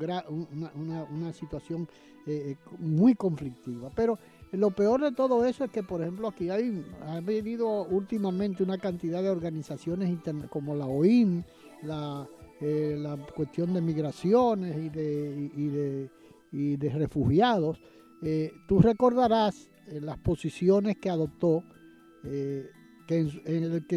una, 0.75 1.33
situación 1.33 1.89
muy 2.79 3.15
conflictiva. 3.15 3.91
Pero 3.95 4.19
lo 4.53 4.71
peor 4.71 5.01
de 5.01 5.13
todo 5.13 5.47
eso 5.47 5.65
es 5.65 5.71
que, 5.71 5.83
por 5.83 6.03
ejemplo, 6.03 6.29
aquí 6.29 6.51
hay, 6.51 6.85
ha 7.07 7.21
venido 7.21 7.85
últimamente 7.85 8.63
una 8.63 8.77
cantidad 8.77 9.23
de 9.23 9.31
organizaciones 9.31 10.15
como 10.51 10.75
la 10.77 10.87
OIM, 10.87 11.43
la, 11.83 12.29
eh, 12.61 12.97
la 12.99 13.17
cuestión 13.35 13.73
de 13.73 13.81
migraciones 13.81 14.77
y 14.77 14.91
de, 14.91 16.11
y 16.53 16.77
de, 16.77 16.89
refugiados. 16.91 17.81
Eh, 18.23 18.53
tú 18.69 18.79
recordarás 18.79 19.71
eh, 19.89 20.01
las 20.03 20.19
posiciones 20.19 20.99
que 20.99 21.09
adoptó 21.09 21.65
que 22.23 23.19
el, 23.19 23.85
que, 23.89 23.97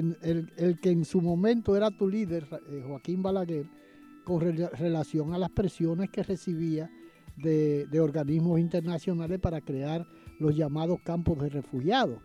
el, 0.57 0.79
que 0.79 0.89
en 0.89 1.05
su 1.05 1.21
momento 1.21 1.75
era 1.77 1.91
tu 1.91 2.09
líder, 2.09 2.47
Joaquín 2.87 3.21
Balaguer, 3.21 3.67
con 4.23 4.41
relación 4.41 5.33
a 5.33 5.37
las 5.37 5.51
presiones 5.51 6.09
que 6.09 6.23
recibía 6.23 6.89
de, 7.37 7.85
de 7.85 7.99
organismos 7.99 8.59
internacionales 8.59 9.39
para 9.39 9.61
crear 9.61 10.07
los 10.39 10.55
llamados 10.55 10.99
campos 11.03 11.39
de 11.39 11.49
refugiados. 11.49 12.19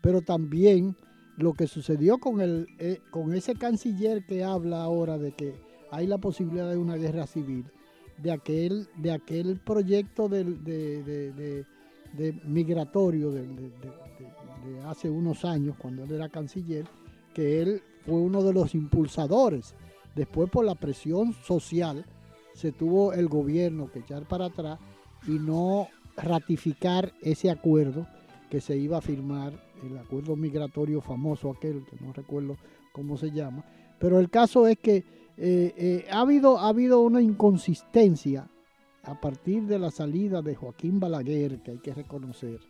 Pero 0.00 0.22
también 0.22 0.96
lo 1.36 1.54
que 1.54 1.66
sucedió 1.66 2.18
con, 2.18 2.40
el, 2.40 2.68
eh, 2.78 3.00
con 3.10 3.34
ese 3.34 3.54
canciller 3.54 4.24
que 4.26 4.44
habla 4.44 4.82
ahora 4.82 5.18
de 5.18 5.32
que 5.32 5.54
hay 5.90 6.06
la 6.06 6.18
posibilidad 6.18 6.70
de 6.70 6.76
una 6.76 6.96
guerra 6.96 7.26
civil, 7.26 7.66
de 8.18 8.32
aquel, 8.32 8.88
de 8.96 9.12
aquel 9.12 9.60
proyecto 9.60 10.28
de, 10.28 11.64
migratorio 12.44 13.30
de, 13.30 13.70
hace 14.86 15.10
unos 15.10 15.44
años, 15.44 15.76
cuando 15.78 16.04
él 16.04 16.12
era 16.12 16.28
canciller, 16.28 16.86
que 17.34 17.60
él 17.60 17.82
fue 18.04 18.14
uno 18.14 18.42
de 18.42 18.52
los 18.52 18.74
impulsadores. 18.74 19.74
Después 20.14 20.48
por 20.50 20.64
la 20.64 20.74
presión 20.74 21.32
social 21.32 22.04
se 22.54 22.70
tuvo 22.72 23.12
el 23.12 23.28
gobierno 23.28 23.90
que 23.90 23.98
echar 24.00 24.26
para 24.28 24.46
atrás 24.46 24.78
y 25.26 25.32
no 25.32 25.88
ratificar 26.16 27.12
ese 27.22 27.50
acuerdo 27.50 28.06
que 28.50 28.60
se 28.60 28.76
iba 28.76 28.98
a 28.98 29.02
firmar, 29.02 29.52
el 29.82 29.98
acuerdo 29.98 30.36
migratorio 30.36 31.00
famoso 31.00 31.50
aquel, 31.50 31.84
que 31.84 31.96
no 32.04 32.12
recuerdo 32.12 32.56
cómo 32.92 33.16
se 33.16 33.30
llama. 33.30 33.64
Pero 33.98 34.18
el 34.20 34.30
caso 34.30 34.66
es 34.66 34.78
que 34.78 35.04
eh, 35.36 35.74
eh, 35.76 36.06
ha, 36.10 36.20
habido, 36.20 36.58
ha 36.58 36.68
habido 36.68 37.00
una 37.00 37.20
inconsistencia 37.20 38.48
a 39.02 39.20
partir 39.20 39.64
de 39.64 39.78
la 39.78 39.90
salida 39.90 40.40
de 40.40 40.54
Joaquín 40.54 41.00
Balaguer, 41.00 41.60
que 41.62 41.72
hay 41.72 41.78
que 41.78 41.94
reconocer, 41.94 42.60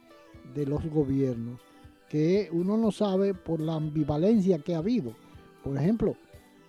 de 0.54 0.66
los 0.66 0.84
gobiernos, 0.86 1.60
que 2.08 2.48
uno 2.52 2.76
no 2.76 2.90
sabe 2.90 3.34
por 3.34 3.60
la 3.60 3.74
ambivalencia 3.74 4.58
que 4.58 4.74
ha 4.74 4.78
habido. 4.78 5.14
Por 5.62 5.76
ejemplo, 5.76 6.16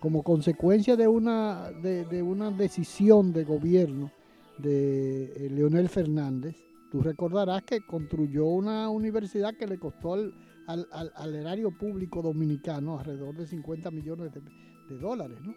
como 0.00 0.22
consecuencia 0.22 0.96
de 0.96 1.08
una, 1.08 1.70
de 1.72 2.22
una 2.22 2.50
decisión 2.50 3.32
de 3.32 3.44
gobierno 3.44 4.10
de 4.58 5.24
eh, 5.24 5.50
Leonel 5.50 5.88
Fernández, 5.88 6.56
Tú 6.90 7.02
recordarás 7.02 7.62
que 7.62 7.80
construyó 7.84 8.46
una 8.46 8.88
universidad 8.88 9.54
que 9.56 9.66
le 9.66 9.78
costó 9.78 10.14
al, 10.14 11.34
erario 11.34 11.76
público 11.76 12.22
dominicano 12.22 12.98
alrededor 12.98 13.36
de 13.36 13.46
50 13.46 13.90
millones 13.90 14.32
de, 14.32 14.98
dólares, 14.98 15.38
¿no? 15.42 15.54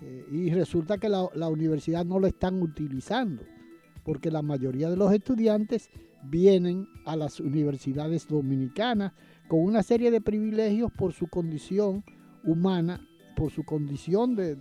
Eh, 0.00 0.26
y 0.32 0.50
resulta 0.50 0.98
que 0.98 1.08
la, 1.08 1.48
universidad 1.48 2.04
no 2.04 2.18
lo 2.18 2.26
están 2.26 2.60
utilizando. 2.60 3.44
porque 4.04 4.32
la 4.32 4.42
mayoría 4.42 4.90
de 4.90 4.96
los 4.96 5.12
estudiantes 5.12 5.88
vienen 6.24 6.88
a 7.04 7.14
las 7.14 7.38
universidades 7.38 8.26
dominicanas 8.26 9.12
con 9.48 9.60
una 9.60 9.82
serie 9.84 10.10
de 10.10 10.20
privilegios 10.20 10.90
por 10.90 11.12
su 11.12 11.28
condición 11.28 12.04
humana, 12.42 13.06
por 13.36 13.52
su 13.52 13.64
condición 13.64 14.34
de, 14.34 14.56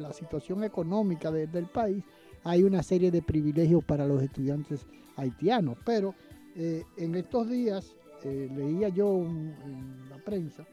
la 0.00 0.12
situación 0.12 0.64
económica 0.64 1.30
del 1.30 1.66
país, 1.66 2.02
hay 2.48 2.62
una 2.62 2.82
serie 2.82 3.10
de 3.10 3.20
privilegios 3.20 3.84
para 3.84 4.06
los 4.06 4.22
estudiantes 4.22 4.86
haitianos. 5.16 5.76
Pero 5.84 6.14
eh, 6.56 6.82
en 6.96 7.14
estos 7.14 7.48
días 7.48 7.94
eh, 8.24 8.48
leía 8.56 8.88
yo 8.88 9.16
en 9.18 10.08
la 10.08 10.16
prensa 10.16 10.66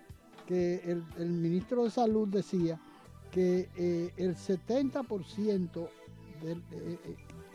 que 0.48 0.82
el, 1.18 1.30
ministro 1.30 1.84
de 1.84 1.90
Salud 1.90 2.30
decía 2.30 2.80
que 3.32 3.68
eh, 3.76 4.14
el 4.16 4.36
70% 4.36 5.90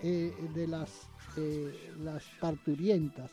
de, 0.03 0.33
de 0.55 0.67
las, 0.67 1.09
parturientas 2.41 3.31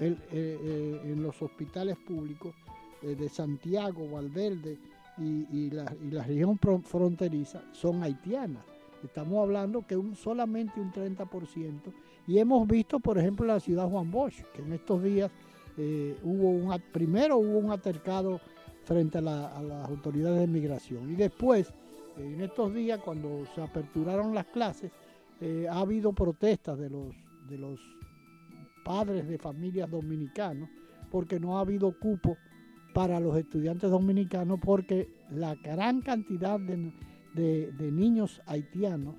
en 0.00 1.22
los 1.22 1.40
hospitales 1.42 1.96
públicos 1.98 2.54
de 3.02 3.28
Santiago, 3.28 4.08
Valverde 4.10 4.78
y, 5.18 5.70
la, 5.70 5.94
y 6.02 6.10
la 6.10 6.24
región 6.24 6.58
fronteriza 6.58 7.62
son 7.72 8.02
haitianas. 8.02 8.75
Estamos 9.04 9.42
hablando 9.42 9.86
que 9.86 9.96
un, 9.96 10.14
solamente 10.16 10.80
un 10.80 10.92
30%. 10.92 11.92
Y 12.26 12.38
hemos 12.38 12.66
visto, 12.66 12.98
por 12.98 13.18
ejemplo, 13.18 13.44
en 13.44 13.52
la 13.52 13.60
ciudad 13.60 13.88
Juan 13.88 14.10
Bosch, 14.10 14.42
que 14.54 14.62
en 14.62 14.72
estos 14.72 15.02
días 15.02 15.30
eh, 15.76 16.16
hubo 16.22 16.50
un, 16.50 16.80
primero 16.92 17.36
hubo 17.36 17.58
un 17.58 17.70
altercado 17.70 18.40
frente 18.84 19.18
a, 19.18 19.20
las 19.20 19.88
autoridades 19.88 20.40
de 20.40 20.46
migración. 20.46 21.10
Y 21.10 21.16
después, 21.16 21.72
en 22.16 22.40
estos 22.40 22.74
días, 22.74 23.00
cuando 23.04 23.44
se 23.54 23.62
aperturaron 23.62 24.34
las 24.34 24.46
clases, 24.46 24.90
eh, 25.40 25.66
ha 25.70 25.80
habido 25.80 26.12
protestas 26.12 26.78
de 26.78 26.90
los, 26.90 27.14
de 27.48 27.58
los 27.58 27.80
padres 28.84 29.28
de 29.28 29.38
familias 29.38 29.90
dominicanos 29.90 30.68
porque 31.10 31.40
no 31.40 31.58
ha 31.58 31.60
habido 31.60 31.98
cupo 31.98 32.36
para 32.94 33.20
los 33.20 33.36
estudiantes 33.36 33.90
dominicanos 33.90 34.58
porque 34.62 35.08
la 35.30 35.54
gran 35.56 36.00
cantidad 36.00 36.58
de 36.58 36.92
de, 37.36 37.92
niños 37.92 38.40
haitianos 38.46 39.14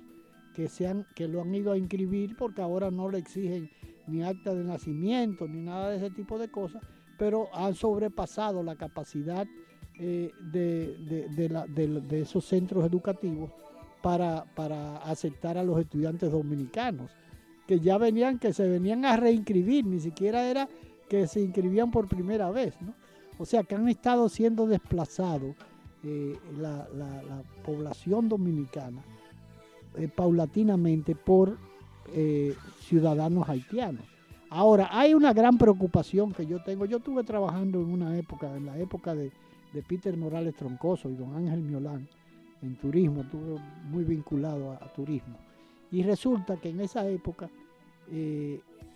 que, 0.54 0.68
se 0.68 0.86
han, 0.86 1.06
que 1.14 1.28
lo 1.28 1.42
han 1.42 1.54
ido 1.54 1.72
a 1.72 1.78
inscribir 1.78 2.36
porque 2.36 2.60
ahora 2.60 2.90
no 2.90 3.08
le 3.08 3.18
exigen 3.18 3.70
ni 4.06 4.22
acta 4.22 4.54
de 4.54 4.64
nacimiento 4.64 5.46
ni 5.46 5.60
nada 5.60 5.90
de 5.90 5.96
ese 5.98 6.10
tipo 6.10 6.38
de 6.38 6.48
cosas, 6.48 6.82
pero 7.18 7.48
han 7.54 7.74
sobrepasado 7.74 8.62
la 8.62 8.76
capacidad 8.76 9.46
eh, 10.00 10.32
de, 10.52 12.20
esos 12.20 12.44
centros 12.44 12.84
educativos 12.84 13.50
para, 14.02 14.44
para, 14.54 14.98
aceptar 14.98 15.58
a 15.58 15.64
los 15.64 15.78
estudiantes 15.78 16.30
dominicanos, 16.30 17.10
que 17.66 17.80
ya 17.80 17.98
venían, 17.98 18.38
que 18.38 18.52
se 18.52 18.68
venían 18.68 19.04
a 19.04 19.16
reinscribir, 19.16 19.84
ni 19.84 20.00
siquiera 20.00 20.48
era 20.48 20.68
que 21.08 21.26
se 21.26 21.40
inscribían 21.40 21.90
por 21.90 22.08
primera 22.08 22.50
vez, 22.50 22.74
O 23.38 23.44
sea, 23.44 23.62
que 23.62 23.74
han 23.74 23.88
estado 23.88 24.28
siendo 24.28 24.66
desplazados 24.66 25.54
eh, 26.04 26.38
la, 26.56 26.86
población 27.64 28.28
dominicana 28.28 29.02
eh, 29.96 30.08
paulatinamente 30.08 31.16
por 31.16 31.58
eh, 32.14 32.54
ciudadanos 32.80 33.48
haitianos. 33.48 34.04
Ahora, 34.48 34.88
hay 34.92 35.12
una 35.12 35.32
gran 35.32 35.58
preocupación 35.58 36.32
que 36.32 36.46
yo 36.46 36.62
tengo. 36.62 36.86
Yo 36.86 36.98
estuve 36.98 37.24
trabajando 37.24 37.80
en 37.80 37.90
una 37.90 38.16
época, 38.16 38.56
en 38.56 38.66
la 38.66 38.78
época 38.78 39.14
de, 39.14 39.32
Peter 39.86 40.16
Morales 40.16 40.54
Troncoso 40.54 41.10
y 41.10 41.14
don 41.14 41.36
Ángel 41.36 41.60
Miolán, 41.60 42.08
en 42.62 42.76
turismo, 42.76 43.20
estuve 43.20 43.60
muy 43.84 44.04
vinculado 44.04 44.72
a, 44.72 44.92
turismo. 44.92 45.36
Y 45.90 46.02
resulta 46.02 46.56
que 46.56 46.70
en 46.70 46.80
esa 46.80 47.06
época 47.08 47.48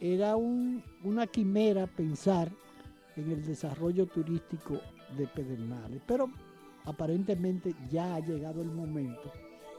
era 0.01 0.37
una 0.37 1.27
quimera 1.27 1.87
pensar 1.87 2.51
en 3.17 3.31
el 3.31 3.45
desarrollo 3.45 4.07
turístico 4.07 4.81
de 5.17 5.27
Pedernales. 5.27 6.01
Pero 6.07 6.31
aparentemente 6.85 7.75
ya 7.91 8.15
ha 8.15 8.21
llegado 8.21 8.63
el 8.63 8.71
momento 8.71 9.33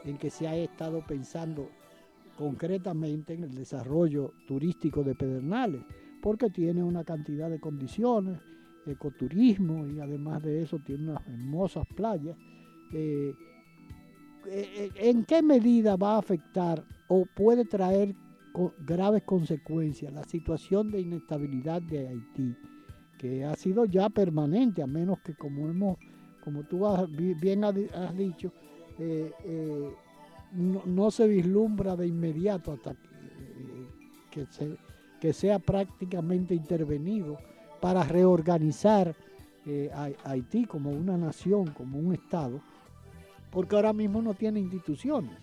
en 0.05 0.17
que 0.17 0.29
se 0.29 0.47
ha 0.47 0.55
estado 0.55 1.05
pensando 1.05 1.69
concretamente 2.37 3.33
en 3.33 3.43
el 3.43 3.53
desarrollo 3.53 4.33
turístico 4.47 5.03
de 5.03 5.15
Pedernales, 5.15 5.83
porque 6.21 6.49
tiene 6.49 6.83
una 6.83 7.03
cantidad 7.03 7.49
de 7.49 7.59
condiciones, 7.59 8.39
ecoturismo 8.85 9.87
y 9.87 9.99
además 9.99 10.41
de 10.41 10.63
eso 10.63 10.79
tiene 10.79 11.11
unas 11.11 11.27
hermosas 11.27 11.85
playas. 11.95 12.35
Eh, 12.91 13.33
eh, 14.47 14.91
¿En 14.95 15.23
qué 15.25 15.41
medida 15.41 15.95
va 15.95 16.15
a 16.15 16.19
afectar 16.19 16.83
o 17.07 17.25
puede 17.35 17.65
traer 17.65 18.15
graves 18.85 19.23
consecuencias 19.23 20.13
la 20.13 20.23
situación 20.23 20.91
de 20.91 21.01
inestabilidad 21.01 21.81
de 21.81 22.07
Haití, 22.07 22.55
que 23.17 23.43
ha 23.45 23.55
sido 23.55 23.85
ya 23.85 24.09
permanente, 24.09 24.83
a 24.83 24.87
menos 24.87 25.19
que 25.21 25.33
como 25.33 25.67
hemos 25.69 25.97
como 26.43 26.63
tú 26.63 26.85
bien 27.39 27.63
has 27.63 28.17
dicho, 28.17 28.51
eh, 28.99 29.31
eh, 29.45 29.93
no, 30.53 31.09
se 31.09 31.27
vislumbra 31.27 31.95
de 31.95 32.07
inmediato 32.07 32.73
hasta 32.73 32.95
que, 34.29 34.45
que, 35.19 35.33
sea 35.33 35.59
prácticamente 35.59 36.53
intervenido 36.53 37.37
para 37.79 38.03
reorganizar 38.03 39.15
eh, 39.65 39.89
a, 39.93 40.09
Haití 40.29 40.65
como 40.65 40.91
una 40.91 41.17
nación, 41.17 41.67
como 41.67 41.97
un 41.97 42.13
Estado, 42.13 42.59
porque 43.49 43.75
ahora 43.75 43.93
mismo 43.93 44.21
no 44.21 44.33
tiene 44.33 44.59
instituciones. 44.59 45.37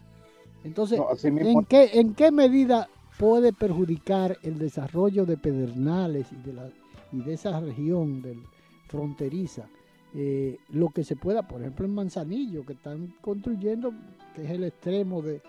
Entonces, 0.62 1.01
¿en, 1.24 1.64
qué, 1.64 1.90
¿en 1.94 2.14
qué 2.14 2.30
medida 2.30 2.88
puede 3.18 3.53
perjudicar 3.55 4.36
el 4.42 4.59
desarrollo 4.59 5.24
de 5.24 5.38
Pedernales 5.38 6.30
y 6.32 6.36
de, 6.36 6.53
la, 6.53 6.68
y 7.12 7.22
de 7.22 7.32
esa 7.32 7.59
región 7.59 8.20
del, 8.20 8.42
fronteriza? 8.88 9.66
Eh, 10.14 10.58
lo 10.70 10.88
que 10.88 11.04
se 11.04 11.14
pueda, 11.14 11.46
por 11.46 11.61
ejemplo 11.61 11.86
en 11.86 11.94
Manzanillo, 11.94 12.64
que 12.64 12.72
están 12.72 13.14
construyendo, 13.20 13.92
que 14.34 14.44
es 14.44 14.50
el 14.50 14.64
extremo 14.64 15.22
de, 15.22 15.40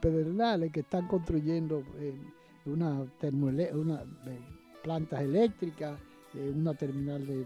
Pedernales, 0.00 0.72
que 0.72 0.80
están 0.80 1.06
construyendo 1.08 1.82
eh, 1.98 2.14
una, 2.64 3.04
una 3.74 4.02
plantas 4.82 5.20
eléctricas, 5.20 5.98
una 6.54 6.74
terminal 6.74 7.26
de, 7.26 7.44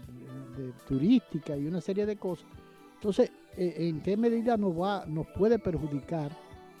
turística 0.87 1.57
y 1.57 1.67
una 1.67 1.81
serie 1.81 2.05
de 2.05 2.15
cosas. 2.15 2.47
Entonces, 2.95 3.29
¿en 3.57 4.01
qué 4.01 4.15
medida 4.15 4.55
nos, 4.55 4.73
va, 4.79 5.05
nos 5.05 5.27
puede 5.27 5.59
perjudicar 5.59 6.31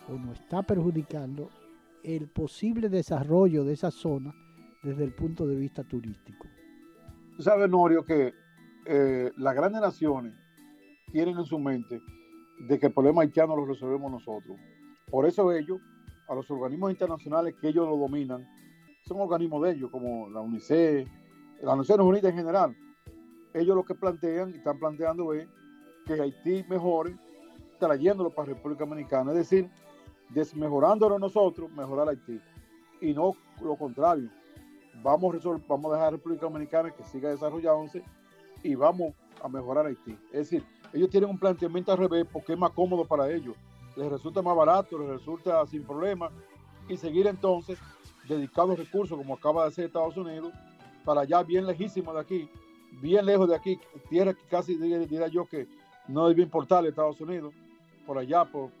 o 0.07 0.13
nos 0.13 0.39
está 0.39 0.63
perjudicando 0.63 1.49
el 2.03 2.27
posible 2.27 2.89
desarrollo 2.89 3.63
de 3.63 3.73
esa 3.73 3.91
zona 3.91 4.33
desde 4.81 5.03
el 5.03 5.13
punto 5.13 5.45
de 5.45 5.55
vista 5.55 5.83
turístico? 5.83 6.47
Tú 7.35 7.43
sabes, 7.43 7.69
Norio, 7.69 8.03
que 8.03 8.33
eh, 8.85 9.31
las 9.37 9.55
grandes 9.55 9.81
naciones 9.81 10.33
tienen 11.11 11.37
en 11.37 11.45
su 11.45 11.59
mente 11.59 12.01
de 12.59 12.79
que 12.79 12.87
el 12.87 12.93
problema 12.93 13.21
haitiano 13.21 13.55
lo 13.55 13.65
resolvemos 13.65 14.11
nosotros. 14.11 14.57
Por 15.09 15.25
eso 15.25 15.51
ellos, 15.51 15.79
a 16.27 16.35
los 16.35 16.49
organismos 16.51 16.91
internacionales 16.91 17.55
que 17.59 17.69
ellos 17.69 17.87
lo 17.87 17.97
dominan, 17.97 18.47
son 19.05 19.21
organismos 19.21 19.63
de 19.63 19.71
ellos, 19.71 19.89
como 19.89 20.29
la 20.29 20.41
UNICEF, 20.41 21.09
las 21.61 21.77
Naciones 21.77 22.05
Unidas 22.05 22.31
en 22.31 22.37
general. 22.37 22.77
Ellos 23.53 23.75
lo 23.75 23.83
que 23.83 23.95
plantean 23.95 24.51
y 24.51 24.57
están 24.57 24.77
planteando 24.77 25.33
es 25.33 25.47
que 26.05 26.13
Haití 26.13 26.63
mejore 26.69 27.15
trayéndolo 27.79 28.29
para 28.29 28.49
República 28.49 28.85
Dominicana, 28.85 29.31
es 29.31 29.37
decir, 29.37 29.69
desmejorándolo 30.29 31.17
nosotros, 31.17 31.71
mejorar 31.71 32.09
Haití. 32.09 32.39
Y 33.01 33.13
no 33.13 33.35
lo 33.61 33.75
contrario. 33.77 34.29
Vamos 35.01 35.45
a, 35.45 35.49
vamos 35.67 35.91
a 35.91 35.95
dejar 35.95 36.07
a 36.07 36.11
República 36.11 36.41
Dominicana 36.45 36.91
que 36.91 37.03
siga 37.03 37.29
desarrollándose 37.29 38.03
y 38.63 38.75
vamos 38.75 39.13
a 39.43 39.47
mejorar 39.47 39.85
Haití. 39.85 40.17
Es 40.31 40.49
decir, 40.49 40.63
ellos 40.93 41.09
tienen 41.09 41.29
un 41.29 41.37
planteamiento 41.37 41.91
al 41.91 41.97
revés 41.97 42.25
porque 42.31 42.53
es 42.53 42.59
más 42.59 42.71
cómodo 42.71 43.05
para 43.05 43.31
ellos. 43.31 43.55
Les 43.95 44.09
resulta 44.09 44.41
más 44.41 44.55
barato, 44.55 44.97
les 44.99 45.09
resulta 45.09 45.65
sin 45.67 45.83
problema 45.83 46.29
y 46.87 46.97
seguir 46.97 47.27
entonces 47.27 47.77
dedicando 48.27 48.75
recursos 48.75 49.17
como 49.17 49.33
acaba 49.33 49.63
de 49.63 49.69
hacer 49.69 49.85
Estados 49.85 50.17
Unidos 50.17 50.53
para 51.03 51.21
allá 51.21 51.43
bien 51.43 51.65
lejísimo 51.65 52.13
de 52.13 52.19
aquí, 52.19 52.49
bien 53.01 53.25
lejos 53.25 53.49
de 53.49 53.55
aquí, 53.55 53.79
tierra 54.09 54.33
que 54.33 54.43
casi 54.47 54.75
diría, 54.75 55.27
yo 55.27 55.45
que 55.45 55.67
no 56.07 56.27
debe 56.27 56.43
importarle 56.43 56.89
Estados 56.89 57.19
Unidos, 57.21 57.53
por 58.05 58.17
allá, 58.17 58.45
por, 58.45 58.71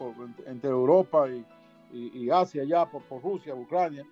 entre 0.45 0.69
Europa 0.69 1.27
y, 1.91 2.29
Asia, 2.29 2.63
allá, 2.63 2.85
por, 2.85 3.03
por 3.03 3.21
Rusia, 3.21 3.53
Ucrania. 3.53 4.05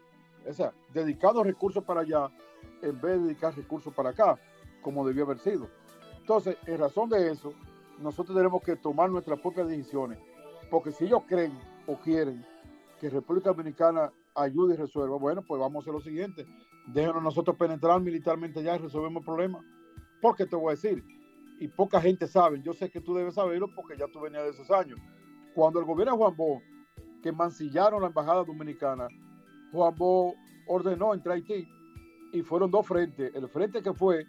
O 0.47 0.53
sea, 0.53 0.71
dedicando 0.93 1.43
recursos 1.43 1.83
para 1.83 2.01
allá 2.01 2.29
en 2.81 2.99
vez 3.01 3.13
de 3.13 3.19
dedicar 3.19 3.55
recursos 3.55 3.93
para 3.93 4.09
acá 4.09 4.39
como 4.87 5.05
debió 5.05 5.25
haber 5.25 5.39
sido. 5.39 5.67
Entonces, 6.21 6.55
en 6.65 6.77
razón 6.77 7.09
de 7.09 7.29
eso, 7.29 7.53
nosotros 7.99 8.37
tenemos 8.37 8.63
que 8.63 8.77
tomar 8.77 9.09
nuestras 9.09 9.37
propias 9.41 9.67
decisiones, 9.67 10.17
porque 10.71 10.93
si 10.93 11.03
ellos 11.03 11.23
creen 11.27 11.51
o 11.87 11.97
quieren 11.97 12.45
que 12.97 13.09
República 13.09 13.49
Dominicana 13.49 14.13
ayude 14.33 14.75
y 14.75 14.77
resuelva, 14.77 15.17
bueno, 15.17 15.41
pues 15.41 15.59
vamos 15.59 15.75
a 15.75 15.79
hacer 15.81 15.93
lo 15.93 15.99
siguiente, 15.99 16.45
déjenos 16.93 17.21
nosotros 17.21 17.57
penetrar 17.57 17.99
militarmente 17.99 18.63
ya 18.63 18.77
y 18.77 18.79
resolvemos 18.79 19.19
el 19.19 19.25
problema. 19.25 19.59
Porque 20.21 20.45
te 20.45 20.55
voy 20.55 20.67
a 20.67 20.75
decir, 20.75 21.03
y 21.59 21.67
poca 21.67 21.99
gente 21.99 22.25
sabe, 22.25 22.61
yo 22.61 22.73
sé 22.73 22.89
que 22.89 23.01
tú 23.01 23.13
debes 23.13 23.33
saberlo 23.33 23.67
porque 23.75 23.97
ya 23.97 24.07
tú 24.07 24.21
venías 24.21 24.43
de 24.43 24.51
esos 24.51 24.71
años. 24.71 24.97
Cuando 25.53 25.81
el 25.81 25.85
gobierno 25.85 26.13
de 26.13 26.17
Juan 26.19 26.37
Bo, 26.37 26.61
que 27.21 27.33
mancillaron 27.33 27.99
la 27.99 28.07
embajada 28.07 28.45
dominicana, 28.45 29.09
Juan 29.73 29.93
Bo 29.97 30.33
ordenó 30.65 31.13
entrar 31.13 31.33
a 31.33 31.35
Haití 31.35 31.67
y 32.31 32.41
fueron 32.41 32.71
dos 32.71 32.87
frentes. 32.87 33.35
El 33.35 33.49
frente 33.49 33.81
que 33.81 33.93
fue 33.93 34.25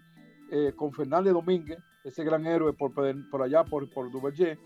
eh, 0.51 0.73
con 0.75 0.93
Fernández 0.93 1.33
Domínguez, 1.33 1.79
ese 2.05 2.25
gran 2.25 2.47
héroe 2.47 2.73
por, 2.73 2.93
por 3.31 3.43
allá, 3.43 3.65
por, 3.65 3.89
por 3.91 4.11
Duvergé, 4.11 4.59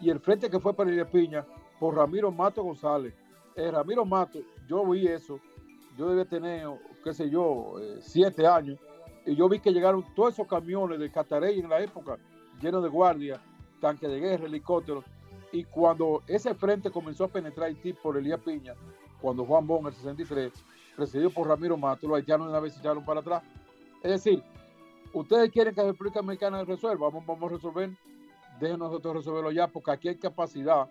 y 0.00 0.10
el 0.10 0.20
frente 0.20 0.50
que 0.50 0.60
fue 0.60 0.74
para 0.74 0.90
Iria 0.90 1.08
Piña 1.08 1.44
por 1.78 1.94
Ramiro 1.94 2.30
Mato 2.30 2.62
González. 2.62 3.14
Eh, 3.56 3.70
Ramiro 3.70 4.04
Mato, 4.04 4.40
yo 4.68 4.84
vi 4.86 5.06
eso, 5.06 5.40
yo 5.96 6.08
debía 6.08 6.24
tener, 6.24 6.68
qué 7.02 7.12
sé 7.12 7.28
yo, 7.28 7.74
eh, 7.80 7.98
siete 8.00 8.46
años, 8.46 8.78
y 9.26 9.34
yo 9.34 9.48
vi 9.48 9.58
que 9.58 9.72
llegaron 9.72 10.04
todos 10.14 10.34
esos 10.34 10.46
camiones 10.46 10.98
de 10.98 11.10
Catarey 11.10 11.58
en 11.58 11.68
la 11.68 11.80
época, 11.80 12.18
llenos 12.60 12.82
de 12.82 12.88
guardias, 12.88 13.40
tanques 13.80 14.08
de 14.08 14.20
guerra, 14.20 14.46
helicópteros, 14.46 15.04
y 15.52 15.64
cuando 15.64 16.22
ese 16.26 16.54
frente 16.54 16.90
comenzó 16.90 17.24
a 17.24 17.28
penetrar 17.28 17.68
Haití 17.68 17.92
por 17.92 18.16
Elías 18.16 18.40
Piña, 18.40 18.74
cuando 19.20 19.44
Juan 19.44 19.66
Bon, 19.66 19.86
el 19.86 19.92
63, 19.92 20.52
presidido 20.96 21.30
por 21.30 21.48
Ramiro 21.48 21.76
Mato, 21.76 22.06
los 22.06 22.16
haitianos 22.16 22.48
una 22.48 22.60
vez 22.60 22.74
se 22.74 22.80
echaron 22.80 23.04
para 23.04 23.20
atrás. 23.20 23.42
Es 24.02 24.10
decir, 24.10 24.42
ustedes 25.12 25.50
quieren 25.50 25.74
que 25.74 25.80
la 25.80 25.88
República 25.88 26.20
Dominicana 26.20 26.64
resuelva, 26.64 27.10
vamos, 27.10 27.42
a 27.42 27.54
resolver, 27.54 27.90
déjenos 28.60 28.90
nosotros 28.90 29.16
resolverlo 29.16 29.50
ya, 29.52 29.68
porque 29.68 29.90
aquí 29.90 30.08
hay 30.08 30.16
capacidad 30.16 30.88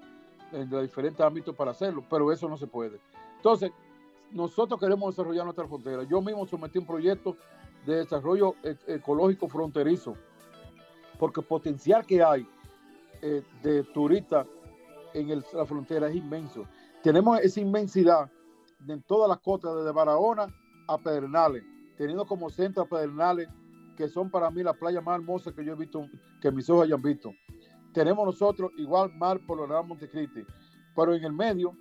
en 0.51 0.69
los 0.69 0.81
diferentes 0.81 1.21
ámbitos 1.21 1.55
para 1.55 1.71
hacerlo, 1.71 2.03
pero 2.09 2.31
eso 2.31 2.47
no 2.47 2.57
se 2.57 2.67
puede. 2.67 2.99
Entonces, 3.35 3.71
nosotros 4.31 4.79
queremos 4.79 5.15
desarrollar 5.15 5.45
nuestra 5.45 5.67
frontera. 5.67 6.03
Yo 6.03 6.21
mismo 6.21 6.45
sometí 6.45 6.79
un 6.79 6.85
proyecto 6.85 7.37
de 7.85 7.97
desarrollo 7.97 8.55
e, 8.63 8.75
ecológico 8.87 9.47
fronterizo, 9.47 10.15
porque 11.19 11.41
el 11.41 11.47
potencial 11.47 12.05
que 12.05 12.21
hay 12.23 12.47
eh, 13.21 13.41
de 13.63 13.83
turistas 13.83 14.45
en 15.13 15.43
la 15.53 15.65
frontera 15.65 16.07
es 16.09 16.15
inmenso. 16.15 16.65
Tenemos 17.01 17.39
esa 17.39 17.59
inmensidad 17.59 18.29
en 18.87 19.01
todas 19.03 19.29
las 19.29 19.39
costas, 19.39 19.75
desde 19.75 19.91
Barahona 19.91 20.47
a 20.87 20.97
Pedernales, 20.97 21.63
teniendo 21.97 22.25
como 22.25 22.49
centro 22.49 22.83
a 22.83 22.85
Pedernales, 22.85 23.47
que 23.97 24.07
son 24.07 24.29
para 24.29 24.49
mí 24.51 24.63
las 24.63 24.77
playas 24.77 25.03
más 25.03 25.15
hermosas 25.15 25.53
que 25.53 25.65
yo 25.65 25.73
he 25.73 25.75
visto, 25.75 26.07
que 26.39 26.51
mis 26.51 26.69
ojos 26.69 26.85
hayan 26.85 27.01
visto. 27.01 27.33
Tenemos 27.93 28.25
nosotros 28.25 28.71
igual 28.77 29.11
mar 29.15 29.39
por 29.45 29.59
el 29.59 29.87
Montecristi, 29.87 30.45
pero 30.95 31.15
en 31.15 31.23
el 31.23 31.33
medio, 31.33 31.75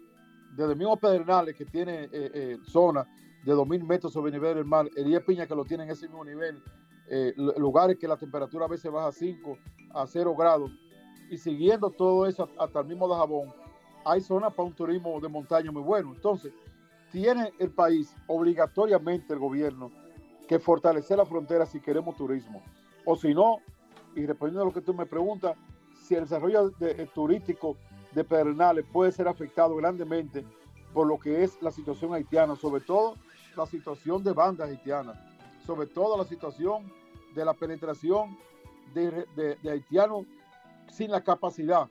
desde 0.57 0.73
el 0.73 0.79
mismo 0.79 0.97
Pedernales, 0.97 1.55
que 1.55 1.67
tiene 1.67 2.05
eh, 2.05 2.09
eh, 2.13 2.59
zona 2.65 3.07
de 3.45 3.53
2.000 3.53 3.87
metros 3.87 4.13
sobre 4.13 4.31
el 4.31 4.41
nivel 4.41 4.57
del 4.57 4.65
mar, 4.65 4.89
Elías 4.97 5.23
Piña, 5.25 5.47
que 5.47 5.55
lo 5.55 5.65
tiene 5.65 5.85
en 5.85 5.91
ese 5.91 6.07
mismo 6.09 6.25
nivel, 6.25 6.61
eh, 7.09 7.35
lugares 7.59 7.99
que 7.99 8.09
la 8.09 8.17
temperatura 8.17 8.65
a 8.65 8.69
veces 8.69 8.91
baja 8.91 9.09
a 9.09 9.13
5 9.13 9.59
a 9.91 10.07
0 10.07 10.35
grados, 10.35 10.71
y 11.31 11.37
siguiendo 11.37 11.91
todo 11.91 12.27
eso 12.27 12.49
hasta 12.59 12.81
el 12.81 12.87
mismo 12.87 13.07
de 13.09 13.15
Jabón, 13.15 13.53
hay 14.05 14.21
zonas 14.21 14.55
para 14.55 14.69
un 14.69 14.75
turismo 14.75 15.21
de 15.21 15.29
montaña 15.29 15.71
muy 15.71 15.83
bueno. 15.83 16.13
Entonces, 16.15 16.53
tiene 17.11 17.53
el 17.59 17.71
país 17.71 18.15
obligatoriamente 18.27 19.35
el 19.35 19.39
gobierno 19.39 19.91
que 20.47 20.59
fortalecer 20.59 21.19
la 21.19 21.27
frontera 21.27 21.67
si 21.67 21.81
queremos 21.81 22.17
turismo. 22.17 22.63
O 23.05 23.17
si 23.17 23.35
no, 23.35 23.59
y 24.15 24.27
respondiendo 24.27 24.63
a 24.63 24.67
lo 24.67 24.73
que 24.73 24.81
tú 24.81 24.95
me 24.95 25.07
preguntas, 25.07 25.57
si 26.03 26.15
el 26.15 26.23
desarrollo 26.23 26.73
turístico 27.15 27.77
de 28.13 28.25
Pedernales 28.25 28.85
puede 28.93 29.13
ser 29.13 29.29
afectado 29.29 29.77
grandemente 29.77 30.45
por 30.93 31.07
lo 31.07 31.19
que 31.19 31.43
es 31.43 31.61
la 31.63 31.71
situación 31.71 32.15
haitiana, 32.15 32.57
sobre 32.57 32.81
todo 32.81 33.17
la 33.57 33.67
situación 33.67 34.23
de 34.23 34.33
bandas 34.33 34.69
haitianas, 34.69 35.19
sobre 35.67 35.87
todo 35.87 36.17
la 36.17 36.25
situación 36.25 36.91
de 37.35 37.45
la 37.45 37.55
penetración 37.55 38.39
de, 38.95 39.27
de 39.35 39.71
haitianos 39.71 40.27
sin 40.91 41.11
la 41.11 41.23
capacidad, 41.23 41.89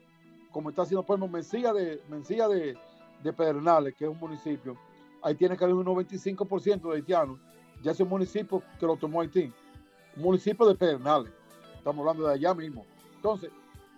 como 0.50 0.70
está 0.70 0.82
haciendo 0.82 1.04
por 1.04 1.18
Mencía 1.28 1.72
de, 1.72 2.00
Mencía 2.08 2.48
de, 2.48 2.76
de 3.22 3.32
Pedernales, 3.32 3.94
que 3.94 4.06
es 4.06 4.10
un 4.10 4.18
municipio, 4.18 4.76
ahí 5.22 5.34
tiene 5.34 5.56
que 5.56 5.64
haber 5.64 5.76
un 5.76 5.84
95% 5.84 6.88
de 6.88 6.96
haitianos. 6.96 7.38
Ya 7.82 7.92
es 7.92 8.00
un 8.00 8.08
municipio 8.08 8.62
que 8.78 8.86
lo 8.86 8.96
tomó 8.96 9.20
Haití, 9.20 9.52
un 10.16 10.22
municipio 10.22 10.66
de 10.66 10.74
Pedernales. 10.74 11.32
Estamos 11.76 12.00
hablando 12.00 12.26
de 12.26 12.34
allá 12.34 12.54
mismo. 12.54 12.84
Entonces, 13.14 13.50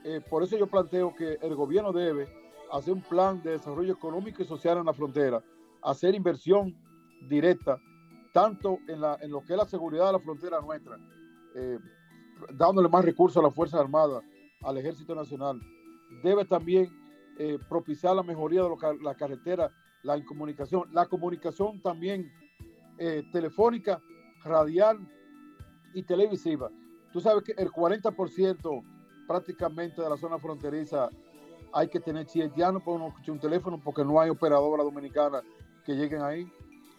eh, 0.05 0.21
por 0.29 0.43
eso 0.43 0.57
yo 0.57 0.67
planteo 0.67 1.15
que 1.15 1.39
el 1.41 1.55
gobierno 1.55 1.93
debe 1.93 2.29
hacer 2.73 2.93
un 2.93 3.03
plan 3.03 3.43
de 3.43 3.53
desarrollo 3.53 3.93
económico 3.93 4.43
y 4.43 4.47
social 4.47 4.79
en 4.79 4.87
la 4.87 4.93
frontera, 4.93 5.43
hacer 5.83 6.15
inversión 6.15 6.77
directa, 7.29 7.81
tanto 8.33 8.79
en, 8.89 9.01
la, 9.01 9.19
en 9.21 9.31
lo 9.31 9.43
que 9.43 9.55
es 9.55 9.59
la 9.59 9.67
seguridad 9.67 10.07
de 10.07 10.13
la 10.13 10.21
frontera 10.21 10.61
nuestra, 10.61 10.97
eh, 11.55 11.79
dándole 12.53 12.89
más 12.89 13.05
recursos 13.05 13.43
a 13.43 13.47
las 13.47 13.55
Fuerzas 13.55 13.81
Armadas, 13.81 14.23
al 14.63 14.77
Ejército 14.77 15.15
Nacional. 15.15 15.61
Debe 16.23 16.45
también 16.45 16.91
eh, 17.39 17.59
propiciar 17.69 18.15
la 18.17 18.23
mejoría 18.23 18.63
de 18.63 18.71
la 19.03 19.15
carretera, 19.15 19.71
la 20.03 20.23
comunicación, 20.25 20.85
la 20.93 21.07
comunicación 21.07 21.81
también 21.81 22.31
eh, 22.99 23.23
telefónica, 23.33 24.01
radial 24.45 24.99
y 25.95 26.03
televisiva. 26.03 26.71
Tú 27.13 27.21
sabes 27.21 27.45
que 27.45 27.53
el 27.53 27.71
40% 27.71 28.83
prácticamente 29.27 30.03
de 30.03 30.11
la 30.11 30.17
zona 30.17 30.39
fronteriza 30.39 31.09
hay 31.73 31.89
que 31.89 32.01
tener 32.01 32.27
no 32.73 32.81
podemos 32.81 33.09
escuchar 33.09 33.33
un 33.33 33.41
teléfono 33.41 33.81
porque 33.83 34.05
no 34.05 34.21
hay 34.21 34.31
operadora 34.31 34.83
dominicana 34.83 35.43
que 35.85 35.95
lleguen 35.95 36.23
ahí. 36.23 36.51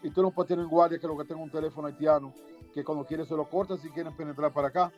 Y 0.02 0.12
tú 0.12 0.22
no 0.22 0.32
puedes 0.32 0.50
tener 0.50 0.66
guardia 0.66 1.00
que 1.00 1.08
lo 1.08 1.18
que 1.18 1.26
tenga 1.26 1.42
un 1.42 1.52
teléfono 1.52 1.88
haitiano 1.88 2.34
que 2.74 2.84
cuando 2.84 3.06
quieres 3.06 3.28
se 3.28 3.36
lo 3.36 3.50
corta 3.50 3.78
si 3.78 3.90
quieren 3.90 4.16
penetrar 4.16 4.54
para 4.54 4.68
acá. 4.68 4.92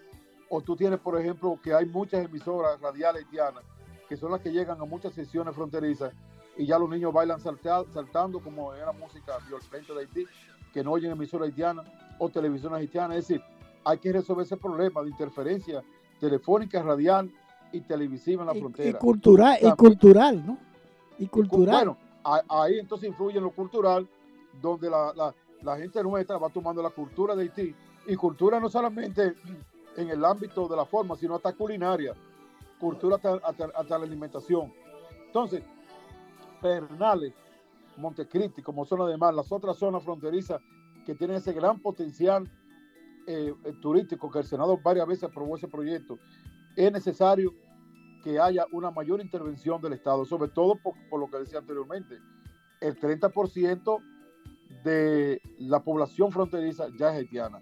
O 0.49 0.61
tú 0.61 0.75
tienes, 0.75 0.99
por 0.99 1.19
ejemplo, 1.19 1.57
que 1.63 1.73
hay 1.73 1.85
muchas 1.85 2.25
emisoras 2.25 2.79
radiales 2.81 3.23
haitianas 3.23 3.63
que 4.11 4.17
son 4.17 4.29
las 4.29 4.41
que 4.41 4.51
llegan 4.51 4.79
a 4.81 4.83
muchas 4.83 5.13
sesiones 5.13 5.55
fronterizas 5.55 6.13
y 6.57 6.65
ya 6.65 6.77
los 6.77 6.89
niños 6.89 7.13
bailan 7.13 7.39
saltando 7.39 8.41
como 8.41 8.73
era 8.73 8.91
música 8.91 9.37
violenta 9.47 9.93
de 9.93 9.99
Haití, 10.01 10.25
que 10.73 10.83
no 10.83 10.91
oyen 10.91 11.11
emisoras 11.11 11.47
haitianas 11.47 11.85
o 12.19 12.29
televisión 12.29 12.73
haitianas. 12.73 13.17
Es 13.17 13.27
decir, 13.27 13.43
hay 13.83 13.97
que 13.97 14.11
resolver 14.13 14.45
ese 14.45 14.57
problema 14.57 15.01
de 15.01 15.09
interferencia 15.09 15.83
telefónica, 16.19 16.81
radial 16.83 17.31
y 17.71 17.81
televisiva 17.81 18.43
en 18.43 18.47
la 18.47 18.55
frontera. 18.55 18.97
Y 18.97 19.01
cultural, 19.01 19.57
y 19.61 19.71
cultural, 19.71 20.45
¿no? 20.45 20.57
Y 21.17 21.27
cultural. 21.27 21.75
Bueno, 21.75 21.97
ahí 22.49 22.79
entonces 22.79 23.09
influye 23.09 23.37
en 23.37 23.43
lo 23.43 23.51
cultural, 23.51 24.07
donde 24.61 24.89
la, 24.89 25.33
la 25.63 25.77
gente 25.77 26.01
nuestra 26.03 26.37
va 26.37 26.49
tomando 26.49 26.81
la 26.81 26.89
cultura 26.89 27.35
de 27.35 27.43
Haití. 27.43 27.75
Y 28.07 28.15
cultura 28.15 28.59
no 28.59 28.69
solamente 28.69 29.35
en 29.95 30.09
el 30.09 30.23
ámbito 30.25 30.67
de 30.67 30.75
la 30.75 30.85
forma, 30.85 31.15
sino 31.15 31.35
hasta 31.35 31.53
culinaria, 31.53 32.13
cultura 32.79 33.17
hasta, 33.43 33.99
la 33.99 34.05
alimentación. 34.05 34.73
Entonces, 35.27 35.63
Pernales, 36.61 37.33
Montecristi, 37.97 38.61
como 38.61 38.85
son 38.85 39.01
además 39.01 39.33
las 39.35 39.51
otras 39.51 39.77
zonas 39.77 40.03
fronterizas 40.03 40.61
que 41.05 41.15
tienen 41.15 41.37
ese 41.37 41.53
gran 41.53 41.79
potencial 41.79 42.49
eh, 43.27 43.53
eh, 43.63 43.73
turístico 43.81 44.31
que 44.31 44.39
el 44.39 44.45
Senado 44.45 44.79
varias 44.83 45.07
veces 45.07 45.25
aprobó 45.25 45.55
ese 45.55 45.67
proyecto, 45.67 46.17
es 46.75 46.91
necesario 46.91 47.53
que 48.23 48.39
haya 48.39 48.65
una 48.71 48.91
mayor 48.91 49.19
intervención 49.21 49.81
del 49.81 49.93
Estado, 49.93 50.25
sobre 50.25 50.49
todo 50.49 50.75
por, 50.75 51.19
lo 51.19 51.29
que 51.29 51.39
decía 51.39 51.59
anteriormente. 51.59 52.19
El 52.79 52.99
30% 52.99 53.97
de 54.83 55.41
la 55.59 55.83
población 55.83 56.31
fronteriza 56.31 56.87
ya 56.97 57.09
es 57.09 57.19
haitiana. 57.19 57.61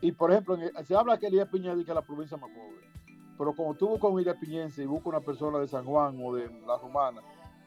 Y 0.00 0.12
por 0.12 0.30
ejemplo, 0.30 0.58
se 0.84 0.94
habla 0.94 1.18
que 1.18 1.26
Elías 1.26 1.48
Piña 1.48 1.72
es 1.72 1.88
la 1.88 2.02
provincia 2.02 2.36
más 2.36 2.50
pobre. 2.50 2.92
Pero 3.38 3.54
como 3.54 3.74
tú 3.74 3.88
buscas 3.88 4.10
un 4.10 4.40
Piñense 4.40 4.82
y 4.82 4.86
buscas 4.86 5.08
una 5.08 5.20
persona 5.20 5.58
de 5.58 5.68
San 5.68 5.84
Juan 5.84 6.18
o 6.22 6.34
de 6.34 6.48
La 6.66 6.78
Romana, 6.78 7.22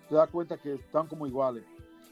te 0.09 0.15
das 0.15 0.29
cuenta 0.29 0.57
que 0.57 0.75
están 0.75 1.07
como 1.07 1.27
iguales. 1.27 1.63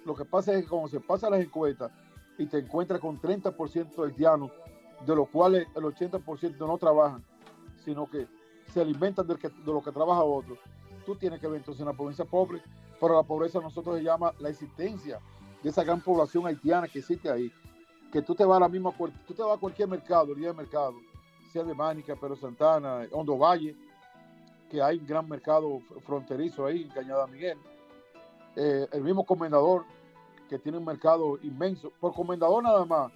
Lo 0.06 0.16
que 0.16 0.26
pasa 0.26 0.54
es 0.54 0.64
que 0.64 0.70
cuando 0.70 0.90
se 0.90 1.00
pasa 1.00 1.30
las 1.30 1.42
encuestas 1.42 1.92
y 2.38 2.46
te 2.46 2.60
encuentras 2.60 3.00
con 3.00 3.20
30% 3.20 3.96
de 3.96 4.04
haitianos, 4.06 4.52
de 5.06 5.16
los 5.16 5.30
cuales 5.30 5.68
el 5.76 5.84
80% 5.84 6.58
no 6.60 6.78
trabajan, 6.78 7.24
sino 7.84 8.10
que 8.10 8.28
se 8.74 8.82
alimentan 8.82 9.28
de, 9.28 9.38
lo 9.66 9.82
que 9.84 9.92
trabaja 9.92 10.24
otro, 10.24 10.58
tú 11.06 11.16
tienes 11.16 11.40
que 11.40 11.48
ver 11.48 11.58
entonces 11.58 11.82
una 11.82 11.94
provincia 11.94 12.26
pobre, 12.26 12.62
pero 13.00 13.16
la 13.16 13.24
pobreza 13.24 13.60
nosotros 13.60 13.98
se 13.98 14.04
llama 14.04 14.34
la 14.40 14.50
existencia 14.50 15.20
de 15.62 15.70
esa 15.70 15.84
gran 15.84 16.02
población 16.02 16.48
haitiana 16.48 16.88
que 16.88 17.00
existe 17.00 17.30
ahí 17.30 17.52
que 18.14 18.22
tú 18.22 18.36
te 18.36 18.46
vas 18.46 18.58
a 18.58 18.60
la 18.60 18.70
misma, 18.70 18.94
tú 19.28 19.34
te 19.34 19.42
vas 19.42 19.58
a 19.58 19.60
cualquier 19.60 19.88
mercado, 19.88 20.34
el 20.34 20.40
día 20.40 20.50
de 20.50 20.54
mercado, 20.54 20.94
sea 21.52 21.64
de 21.64 21.74
Mánica, 21.74 22.16
Pero 22.22 22.36
Santana, 22.36 23.08
Hondo 23.12 23.36
Valle, 23.36 23.76
que 24.70 24.80
hay 24.84 25.00
un 25.00 25.08
gran 25.08 25.28
mercado 25.28 25.80
fronterizo 26.06 26.68
ahí 26.68 26.84
en 26.84 26.90
Cañada 26.90 27.26
Miguel. 27.26 27.58
Eh, 28.56 28.88
el 28.92 29.04
mismo 29.04 29.26
comendador, 29.26 29.86
que 30.50 30.60
tiene 30.60 30.78
un 30.78 30.86
mercado 30.86 31.40
inmenso. 31.42 31.92
Por 32.00 32.14
comendador 32.14 32.64
nada 32.64 32.86
más, 32.86 33.12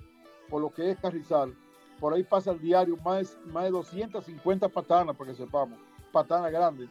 por 0.50 0.62
lo 0.62 0.70
que 0.72 0.92
es 0.92 0.98
Carrizal, 1.00 1.56
por 2.00 2.14
ahí 2.14 2.24
pasa 2.24 2.52
el 2.52 2.60
diario 2.60 2.98
más, 2.98 3.38
más 3.46 3.66
de 3.66 3.72
250 3.72 4.70
patanas, 4.70 5.16
para 5.16 5.32
que 5.32 5.38
sepamos, 5.38 5.78
patanas 6.12 6.52
grandes 6.52 6.90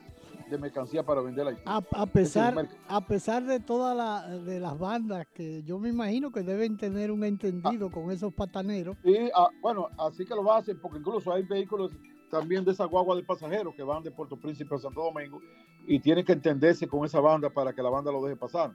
de 0.48 0.58
mercancía 0.58 1.02
para 1.02 1.20
vender 1.20 1.48
ahí. 1.48 1.56
A, 1.64 2.06
pesar, 2.06 2.68
a 2.88 3.00
pesar 3.00 3.44
de 3.44 3.58
todas 3.58 3.96
la, 3.96 4.28
de 4.38 4.60
las 4.60 4.78
bandas 4.78 5.26
que 5.34 5.62
yo 5.64 5.78
me 5.78 5.88
imagino 5.88 6.30
que 6.30 6.42
deben 6.42 6.76
tener 6.76 7.10
un 7.10 7.24
entendido 7.24 7.88
ah. 7.88 7.90
con 7.92 8.10
esos 8.10 8.32
pataneros. 8.32 8.96
Sí, 9.02 9.16
ah, 9.34 9.48
bueno, 9.60 9.88
así 9.98 10.24
que 10.24 10.34
lo 10.34 10.52
hacen, 10.52 10.78
porque 10.80 10.98
incluso 10.98 11.32
hay 11.32 11.42
vehículos 11.42 11.92
también 12.30 12.64
de 12.64 12.72
esa 12.72 12.84
guagua 12.84 13.14
de 13.16 13.22
pasajeros 13.22 13.74
que 13.74 13.82
van 13.82 14.02
de 14.02 14.10
Puerto 14.10 14.36
Príncipe 14.36 14.74
a 14.74 14.78
Santo 14.78 15.02
Domingo 15.02 15.40
y 15.86 15.98
tienen 16.00 16.24
que 16.24 16.32
entenderse 16.32 16.86
con 16.88 17.04
esa 17.04 17.20
banda 17.20 17.50
para 17.50 17.72
que 17.72 17.82
la 17.82 17.90
banda 17.90 18.10
lo 18.12 18.22
deje 18.24 18.36
pasar. 18.36 18.72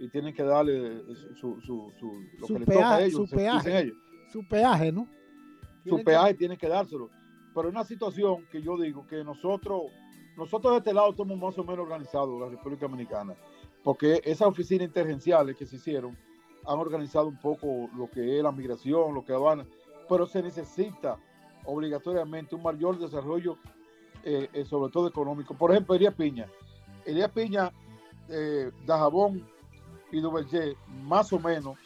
y 0.00 0.08
tienen 0.10 0.32
que 0.32 0.44
darle 0.44 1.02
su, 1.34 1.60
su, 1.60 1.92
su 1.98 2.12
lo 2.38 2.46
Su 2.46 2.52
que 2.54 2.58
les 2.60 2.68
toca 2.68 2.78
peaje, 2.78 2.94
a 2.94 3.00
ellos, 3.06 3.28
su 3.30 3.36
peaje. 3.36 3.78
ellos. 3.80 3.96
Su 4.32 4.46
peaje, 4.48 4.92
¿no? 4.92 5.06
Su 5.06 5.82
Tienen 5.82 5.98
que- 5.98 6.04
peaje 6.04 6.34
tienen 6.34 6.56
que 6.58 6.68
dárselo. 6.68 7.10
Pero 7.52 7.68
es 7.68 7.74
una 7.74 7.82
situación 7.84 8.46
que 8.52 8.62
yo 8.62 8.76
digo 8.78 9.04
que 9.08 9.24
nosotros, 9.24 9.82
nosotros 10.36 10.72
de 10.74 10.78
este 10.78 10.92
lado 10.94 11.10
estamos 11.10 11.36
más 11.36 11.58
o 11.58 11.64
menos 11.64 11.80
organizados, 11.80 12.40
la 12.40 12.48
República 12.48 12.86
Dominicana, 12.86 13.34
porque 13.82 14.20
esas 14.24 14.46
oficinas 14.46 14.86
intergenciales 14.86 15.56
que 15.56 15.66
se 15.66 15.74
hicieron 15.76 16.16
han 16.64 16.78
organizado 16.78 17.26
un 17.26 17.40
poco 17.40 17.88
lo 17.96 18.08
que 18.08 18.36
es 18.36 18.42
la 18.44 18.52
migración, 18.52 19.12
lo 19.14 19.24
que 19.24 19.32
van, 19.32 19.66
pero 20.08 20.26
se 20.26 20.42
necesita 20.44 21.18
obligatoriamente 21.68 22.54
un 22.54 22.62
mayor 22.62 22.98
desarrollo, 22.98 23.58
eh, 24.24 24.48
eh, 24.52 24.64
sobre 24.64 24.90
todo 24.90 25.06
económico. 25.06 25.54
Por 25.54 25.70
ejemplo, 25.70 25.94
Elías 25.94 26.14
Piña. 26.14 26.48
Elías 27.04 27.30
Piña, 27.30 27.70
eh, 28.28 28.70
Dajabón 28.86 29.46
y 30.10 30.20
Duvergé, 30.20 30.76
más 31.02 31.32
o 31.32 31.38
menos, 31.38 31.78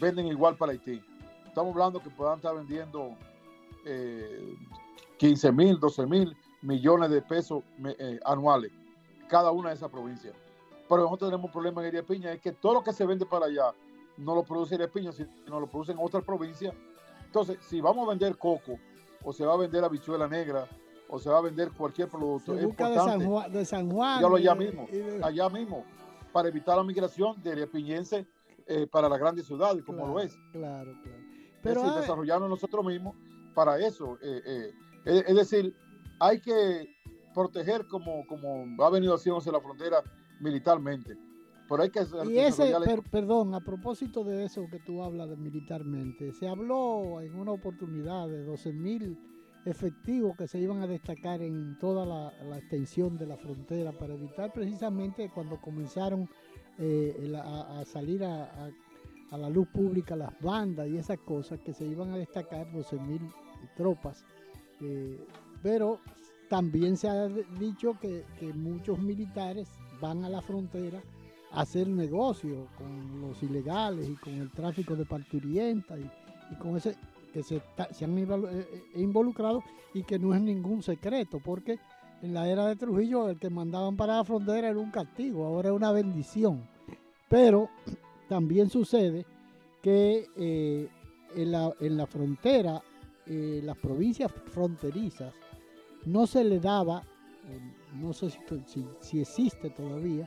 venden 0.00 0.26
igual 0.26 0.56
para 0.56 0.72
Haití. 0.72 1.02
Estamos 1.46 1.72
hablando 1.72 2.02
que 2.02 2.10
puedan 2.10 2.36
estar 2.36 2.54
vendiendo 2.54 3.14
eh, 3.84 4.56
15 5.18 5.52
mil, 5.52 5.78
12 5.78 6.06
mil 6.06 6.36
millones 6.62 7.10
de 7.10 7.20
pesos 7.20 7.62
eh, 7.98 8.18
anuales, 8.24 8.72
cada 9.28 9.50
una 9.50 9.68
de 9.68 9.74
esas 9.74 9.90
provincias. 9.90 10.34
Pero 10.88 11.02
nosotros 11.02 11.30
tenemos 11.30 11.46
un 11.46 11.52
problema 11.52 11.82
en 11.82 11.88
Elías 11.88 12.04
Piña, 12.04 12.32
es 12.32 12.40
que 12.40 12.52
todo 12.52 12.74
lo 12.74 12.82
que 12.82 12.94
se 12.94 13.04
vende 13.04 13.26
para 13.26 13.46
allá 13.46 13.72
no 14.16 14.34
lo 14.34 14.42
produce 14.42 14.74
Elías 14.74 14.90
Piña, 14.90 15.12
sino 15.12 15.60
lo 15.60 15.66
producen 15.66 15.98
otras 16.00 16.24
provincias. 16.24 16.74
Entonces, 17.24 17.58
si 17.60 17.82
vamos 17.82 18.06
a 18.06 18.10
vender 18.10 18.38
coco, 18.38 18.78
o 19.28 19.32
se 19.34 19.44
va 19.44 19.52
a 19.52 19.56
vender 19.58 19.84
habichuela 19.84 20.26
negra, 20.26 20.66
o 21.06 21.18
se 21.18 21.28
va 21.28 21.36
a 21.36 21.40
vender 21.42 21.70
cualquier 21.72 22.08
producto, 22.08 22.52
Se 22.52 22.52
es 22.52 22.58
de 22.60 22.68
importante 22.70 23.10
San 23.10 23.26
Juan, 23.26 23.52
de 23.52 23.64
San 23.66 23.90
Juan 23.90 24.22
ya 24.22 24.28
lo 24.28 24.38
y 24.38 24.40
allá 24.40 24.54
de- 24.54 24.64
mismo, 24.66 24.86
y 24.90 24.96
de- 24.96 25.20
allá 25.22 25.48
mismo, 25.50 25.84
para 26.32 26.48
evitar 26.48 26.76
la 26.78 26.82
migración 26.82 27.42
de 27.42 27.66
piñense 27.66 28.26
eh, 28.66 28.86
para 28.86 29.06
las 29.08 29.18
grandes 29.18 29.46
ciudades, 29.46 29.84
como 29.84 30.06
lo 30.06 30.18
es. 30.20 30.34
Claro, 30.52 30.92
claro. 31.02 31.18
es 31.18 31.60
Pero 31.62 31.80
decir, 31.82 31.94
hay- 31.94 32.00
desarrollarnos 32.00 32.48
nosotros 32.48 32.84
mismos 32.86 33.14
para 33.54 33.78
eso. 33.78 34.16
eh, 34.22 34.40
eh, 34.46 34.72
es, 35.04 35.24
es 35.28 35.36
decir, 35.36 35.74
hay 36.20 36.40
que 36.40 36.86
proteger 37.34 37.86
como, 37.86 38.26
como 38.26 38.82
ha 38.82 38.88
venido 38.90 39.14
haciéndose 39.14 39.52
la 39.52 39.60
frontera 39.60 40.02
militarmente. 40.40 41.16
Pero 41.68 41.82
hay 41.82 41.90
que 41.90 42.00
Y 42.00 42.38
ese, 42.38 42.62
per- 42.86 43.02
perdón, 43.10 43.54
a 43.54 43.60
propósito 43.60 44.24
de 44.24 44.44
eso 44.44 44.66
que 44.70 44.78
tú 44.78 45.02
hablas 45.02 45.28
de 45.28 45.36
militarmente, 45.36 46.32
se 46.32 46.48
habló 46.48 47.20
en 47.20 47.34
una 47.34 47.52
oportunidad 47.52 48.28
de 48.28 48.42
12 48.44 48.72
mil 48.72 49.18
efectivos 49.64 50.36
que 50.36 50.48
se 50.48 50.58
iban 50.58 50.80
a 50.82 50.86
destacar 50.86 51.42
en 51.42 51.76
toda 51.78 52.06
la, 52.06 52.32
la 52.44 52.58
extensión 52.58 53.18
de 53.18 53.26
la 53.26 53.36
frontera 53.36 53.92
para 53.92 54.14
evitar 54.14 54.52
precisamente 54.52 55.30
cuando 55.34 55.60
comenzaron 55.60 56.28
eh, 56.78 57.26
la- 57.28 57.42
a, 57.42 57.80
a 57.80 57.84
salir 57.84 58.24
a, 58.24 58.44
a- 58.44 58.70
a 59.30 59.36
la 59.36 59.50
luz 59.50 59.68
pública 59.68 60.16
las 60.16 60.32
bandas 60.40 60.88
y 60.88 60.96
esas 60.96 61.18
cosas 61.18 61.60
que 61.60 61.74
se 61.74 61.84
iban 61.84 62.12
a 62.12 62.16
destacar 62.16 62.72
12 62.72 62.96
mil 63.00 63.20
tropas. 63.76 64.24
Eh, 64.80 65.22
pero 65.62 65.98
también 66.48 66.96
se 66.96 67.08
ha 67.10 67.28
dicho 67.28 67.98
que, 68.00 68.24
que 68.38 68.54
muchos 68.54 68.98
militares 69.00 69.68
van 70.00 70.24
a 70.24 70.30
la 70.30 70.40
frontera 70.40 71.02
hacer 71.52 71.88
negocio 71.88 72.68
con 72.76 73.20
los 73.20 73.42
ilegales 73.42 74.08
y 74.08 74.14
con 74.16 74.34
el 74.34 74.50
tráfico 74.50 74.94
de 74.94 75.04
parturientas 75.04 75.98
y, 75.98 76.54
con 76.56 76.76
ese 76.76 76.96
que 77.32 77.42
se, 77.42 77.62
se 77.92 78.04
han 78.04 78.16
eh, 78.18 78.26
eh, 78.26 78.82
involucrado 78.96 79.62
y 79.92 80.02
que 80.02 80.18
no 80.18 80.34
es 80.34 80.40
ningún 80.40 80.82
secreto 80.82 81.40
porque 81.40 81.78
en 82.22 82.32
la 82.34 82.48
era 82.48 82.66
de 82.66 82.76
Trujillo 82.76 83.28
el 83.28 83.38
que 83.38 83.50
mandaban 83.50 83.96
para 83.96 84.16
la 84.16 84.24
frontera 84.24 84.68
era 84.70 84.78
un 84.78 84.90
castigo, 84.90 85.44
ahora 85.44 85.68
es 85.68 85.74
una 85.74 85.92
bendición. 85.92 86.66
Pero 87.28 87.68
también 88.28 88.70
sucede 88.70 89.26
que 89.82 90.26
eh, 90.36 90.88
en, 91.36 91.52
la, 91.52 91.72
en 91.80 91.96
la 91.96 92.06
frontera, 92.06 92.82
las 93.26 93.76
provincias 93.76 94.32
fronterizas, 94.46 95.34
no 96.06 96.26
se 96.26 96.42
le 96.44 96.58
daba, 96.60 97.02
no 97.94 98.12
sé 98.14 98.30
si, 98.30 98.38
si- 99.00 99.20
existe 99.20 99.68
todavía, 99.68 100.26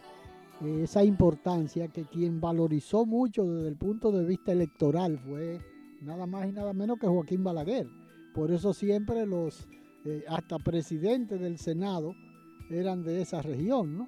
esa 0.66 1.04
importancia 1.04 1.88
que 1.88 2.06
quien 2.06 2.40
valorizó 2.40 3.06
mucho 3.06 3.46
desde 3.46 3.68
el 3.70 3.78
punto 3.78 4.12
de 4.12 4.26
vista 4.26 4.52
electoral 4.52 5.18
fue 5.20 5.60
nada 6.02 6.26
más 6.28 6.48
y 6.48 6.52
nada 6.52 6.74
menos 6.74 7.00
que 7.00 7.08
Joaquín 7.08 7.44
Balaguer. 7.44 7.88
Por 8.34 8.52
eso 8.52 8.74
siempre 8.74 9.26
los, 9.26 9.68
eh, 10.06 10.24
hasta 10.28 10.58
presidentes 10.60 11.40
del 11.40 11.58
Senado 11.58 12.14
eran 12.70 13.04
de 13.04 13.22
esa 13.22 13.42
región, 13.42 13.98
¿no? 13.98 14.08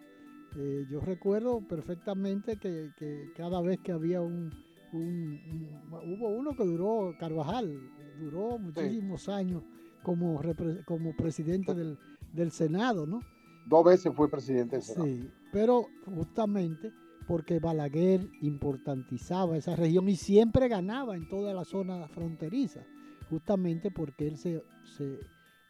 Eh, 0.55 0.85
yo 0.89 0.99
recuerdo 1.01 1.61
perfectamente 1.67 2.57
que, 2.57 2.91
que 2.97 3.31
cada 3.35 3.59
vez 3.61 3.79
que 3.83 3.91
había 3.91 4.21
un, 4.21 4.51
un- 4.93 5.39
un- 5.51 6.13
hubo 6.13 6.29
uno 6.29 6.55
que 6.55 6.63
duró, 6.63 7.15
Carvajal, 7.19 7.79
duró 8.19 8.59
muchísimos 8.59 9.27
años 9.27 9.63
como, 10.03 10.39
como 10.85 11.15
presidente 11.15 11.73
del, 11.73 11.97
del 12.31 12.51
Senado, 12.51 13.07
¿no? 13.07 13.19
Dos 13.65 13.83
veces 13.83 14.13
fue 14.15 14.29
presidente 14.29 14.75
del 14.75 14.83
Senado. 14.83 15.05
Sí, 15.05 15.27
pero 15.53 15.87
justamente 16.03 16.91
porque 17.27 17.59
Balaguer 17.59 18.27
importantizaba 18.41 19.55
esa 19.55 19.75
región 19.75 20.09
y 20.09 20.15
siempre 20.17 20.67
ganaba 20.67 21.15
en 21.15 21.29
toda 21.29 21.53
la 21.53 21.63
zona 21.63 22.07
fronteriza, 22.09 22.81
justamente 23.29 23.91
porque 23.91 24.27
él, 24.27 24.37
se, 24.37 24.61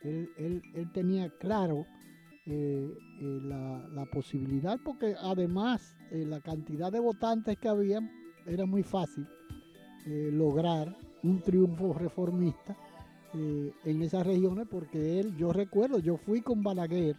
él, 0.01 0.29
él- 0.37 0.91
tenía 0.93 1.29
claro 1.37 1.85
eh, 2.45 2.89
eh, 3.21 3.39
la, 3.43 4.05
posibilidad, 4.11 4.79
porque 4.83 5.15
además 5.21 5.95
eh, 6.11 6.25
la 6.25 6.39
cantidad 6.39 6.91
de 6.91 6.99
votantes 6.99 7.57
que 7.57 7.67
había 7.67 7.99
era 8.45 8.65
muy 8.65 8.83
fácil 8.83 9.27
eh, 10.07 10.29
lograr 10.31 10.95
un 11.23 11.41
triunfo 11.41 11.93
reformista 11.93 12.75
en 13.35 14.03
esas 14.03 14.27
regiones, 14.27 14.67
porque 14.69 15.19
él, 15.19 15.35
yo 15.35 15.51
recuerdo, 15.51 15.97
yo 15.97 16.17
fui 16.17 16.41
con 16.41 16.61
Balaguer 16.61 17.15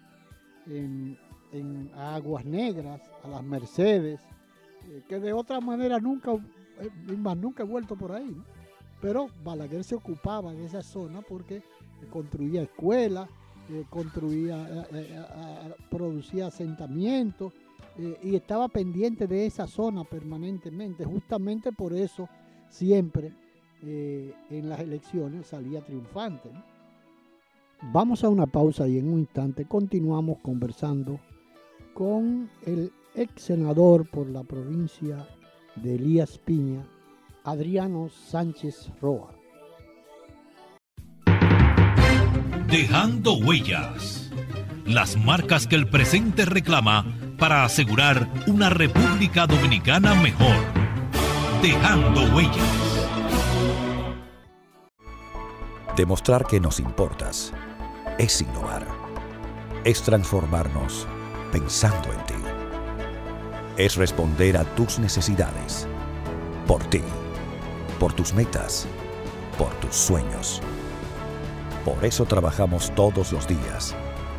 en, 0.66 1.18
en 1.54 1.90
a 1.96 2.14
Aguas 2.16 2.44
Negras, 2.44 3.00
a 3.22 3.28
las 3.28 3.42
Mercedes, 3.42 4.20
eh, 4.88 5.02
que 5.08 5.18
de 5.20 5.32
otra 5.32 5.60
manera 5.60 5.98
nunca, 6.00 6.32
eh, 6.32 7.16
más, 7.16 7.36
nunca 7.36 7.62
he 7.62 7.66
vuelto 7.66 7.96
por 7.96 8.12
ahí, 8.12 8.36
pero 9.00 9.28
Balaguer 9.44 9.84
se 9.84 9.94
ocupaba 9.94 10.52
de 10.52 10.64
esa 10.66 10.82
zona 10.82 11.20
porque 11.22 11.62
construía 12.10 12.62
escuelas, 12.62 13.28
eh, 13.70 13.84
construía, 13.88 14.56
eh, 14.68 14.86
eh, 14.92 15.16
a- 15.16 15.66
a- 15.68 15.88
producía 15.88 16.48
asentamientos 16.48 17.52
y 18.24 18.34
estaba 18.34 18.66
pendiente 18.68 19.28
de 19.28 19.46
esa 19.46 19.68
zona 19.68 20.02
permanentemente. 20.02 21.04
Justamente 21.04 21.70
por 21.70 21.92
eso 21.92 22.28
siempre 22.68 23.32
en 23.80 24.68
las 24.68 24.80
elecciones 24.80 25.46
salía 25.46 25.80
triunfante. 25.80 26.50
Vamos 27.92 28.24
a 28.24 28.28
una 28.30 28.46
pausa 28.46 28.88
y 28.88 28.98
en 28.98 29.08
un 29.12 29.20
instante 29.20 29.66
continuamos 29.66 30.38
conversando 30.42 31.20
con 31.94 32.50
el 32.66 32.92
ex 33.14 33.42
senador 33.42 34.06
por 34.10 34.28
la 34.28 34.42
provincia 34.42 35.26
de 35.76 35.94
Elías 35.94 36.38
Piña, 36.38 36.84
Adriano 37.44 38.10
Sánchez 38.10 38.90
Roa. 39.00 39.30
Dejando 42.66 43.34
huellas. 43.34 44.30
Las 44.84 45.16
marcas 45.16 45.66
que 45.66 45.76
el 45.76 45.88
presente 45.88 46.44
reclama 46.44 47.06
para 47.38 47.64
asegurar 47.64 48.28
una 48.48 48.68
República 48.68 49.46
Dominicana 49.46 50.14
mejor. 50.14 50.56
Dejando 51.62 52.34
huellas. 52.34 53.06
Demostrar 55.96 56.46
que 56.46 56.58
nos 56.60 56.80
importas 56.80 57.52
es 58.18 58.42
innovar. 58.42 58.86
Es 59.84 60.02
transformarnos 60.02 61.06
pensando 61.54 62.12
en 62.12 62.26
ti. 62.26 62.34
Es 63.76 63.94
responder 63.94 64.56
a 64.56 64.64
tus 64.74 64.98
necesidades. 64.98 65.86
Por 66.66 66.82
ti. 66.90 67.00
Por 68.00 68.12
tus 68.12 68.34
metas. 68.34 68.88
Por 69.56 69.72
tus 69.74 69.94
sueños. 69.94 70.60
Por 71.84 72.04
eso 72.04 72.24
trabajamos 72.24 72.92
todos 72.96 73.30
los 73.30 73.46
días. 73.46 73.94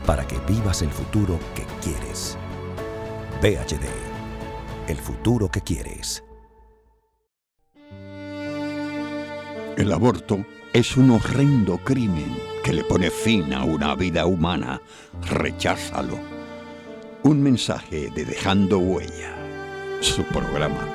Para 0.05 0.27
que 0.27 0.37
vivas 0.39 0.81
el 0.81 0.89
futuro 0.89 1.39
que 1.55 1.65
quieres. 1.81 2.37
VHD. 3.41 3.87
El 4.89 4.97
futuro 4.97 5.49
que 5.49 5.61
quieres. 5.61 6.21
El 9.77 9.93
aborto 9.93 10.45
es 10.73 10.97
un 10.97 11.11
horrendo 11.11 11.77
crimen 11.77 12.37
que 12.61 12.73
le 12.73 12.83
pone 12.83 13.09
fin 13.09 13.53
a 13.53 13.63
una 13.63 13.95
vida 13.95 14.25
humana. 14.25 14.81
Recházalo. 15.29 16.34
Un 17.25 17.41
mensaje 17.41 18.11
de 18.11 18.23
Dejando 18.23 18.77
Huella. 18.77 19.35
Su 19.99 20.23
programa. 20.25 20.87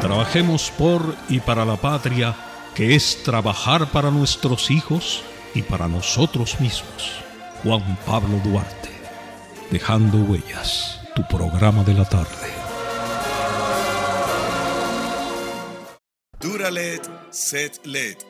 Trabajemos 0.00 0.72
por 0.76 1.14
y 1.28 1.38
para 1.38 1.64
la 1.64 1.76
patria, 1.76 2.34
que 2.74 2.96
es 2.96 3.22
trabajar 3.22 3.92
para 3.92 4.10
nuestros 4.10 4.72
hijos 4.72 5.22
y 5.54 5.62
para 5.62 5.86
nosotros 5.86 6.60
mismos. 6.60 7.22
Juan 7.62 7.96
Pablo 8.04 8.40
Duarte, 8.42 8.90
Dejando 9.70 10.18
Huellas, 10.18 10.98
tu 11.14 11.22
programa 11.28 11.84
de 11.84 11.94
la 11.94 12.08
tarde. 12.08 12.48
Duralet, 16.40 17.08
set 17.30 17.86
let. 17.86 18.29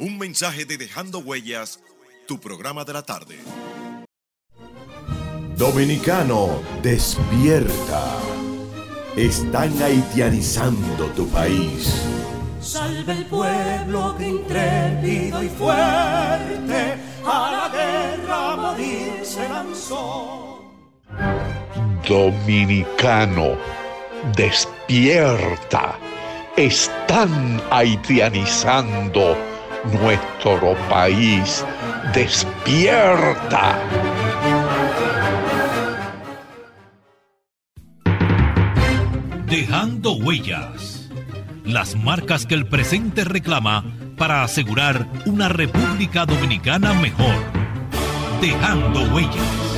Un 0.00 0.16
mensaje 0.16 0.64
de 0.64 0.78
Dejando 0.78 1.18
Huellas, 1.18 1.78
tu 2.26 2.40
programa 2.40 2.86
de 2.86 2.92
la 2.94 3.02
tarde. 3.02 3.36
Dominicano, 5.58 6.62
despierta. 6.82 8.16
Están 9.14 9.70
haitianizando 9.82 11.04
tu 11.08 11.28
país. 11.28 12.02
Salve 12.62 13.12
el 13.12 13.26
pueblo 13.26 14.16
que 14.16 14.28
intrépido 14.28 15.42
y 15.42 15.48
fuerte 15.50 16.94
a 17.26 17.50
la 17.52 17.68
guerra 17.68 18.52
a 18.52 18.56
morir 18.56 19.20
se 19.22 19.46
lanzó. 19.50 20.64
Dominicano, 22.08 23.58
despierta. 24.34 25.98
Están 26.56 27.62
haitianizando 27.70 29.49
nuestro 29.84 30.74
país. 30.88 31.64
Despierta. 32.14 33.78
Dejando 39.46 40.12
huellas. 40.12 41.10
Las 41.64 41.96
marcas 41.96 42.46
que 42.46 42.54
el 42.54 42.66
presente 42.66 43.24
reclama 43.24 43.84
para 44.16 44.42
asegurar 44.42 45.06
una 45.26 45.48
República 45.48 46.26
Dominicana 46.26 46.92
mejor. 46.94 47.34
Dejando 48.40 49.02
huellas. 49.14 49.70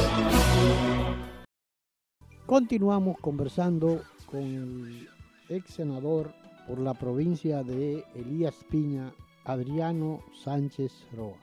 Continuamos 2.47 3.17
conversando 3.21 4.03
con 4.27 4.41
el 4.41 5.09
ex 5.49 5.75
senador 5.75 6.35
por 6.67 6.79
la 6.79 6.95
provincia 6.95 7.63
de 7.63 8.05
Elías 8.15 8.55
Piña, 8.71 9.13
Adriano 9.45 10.23
Sánchez 10.45 11.07
Roa. 11.17 11.37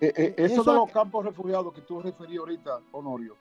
Eh, 0.00 0.12
eh, 0.16 0.34
eso, 0.36 0.62
Eso- 0.62 0.70
de 0.72 0.76
los 0.78 0.90
campos 0.90 1.24
refugiados 1.24 1.72
que 1.72 1.80
tú 1.82 2.00
referí 2.02 2.36
ahorita, 2.36 2.80
Honorio, 2.90 3.36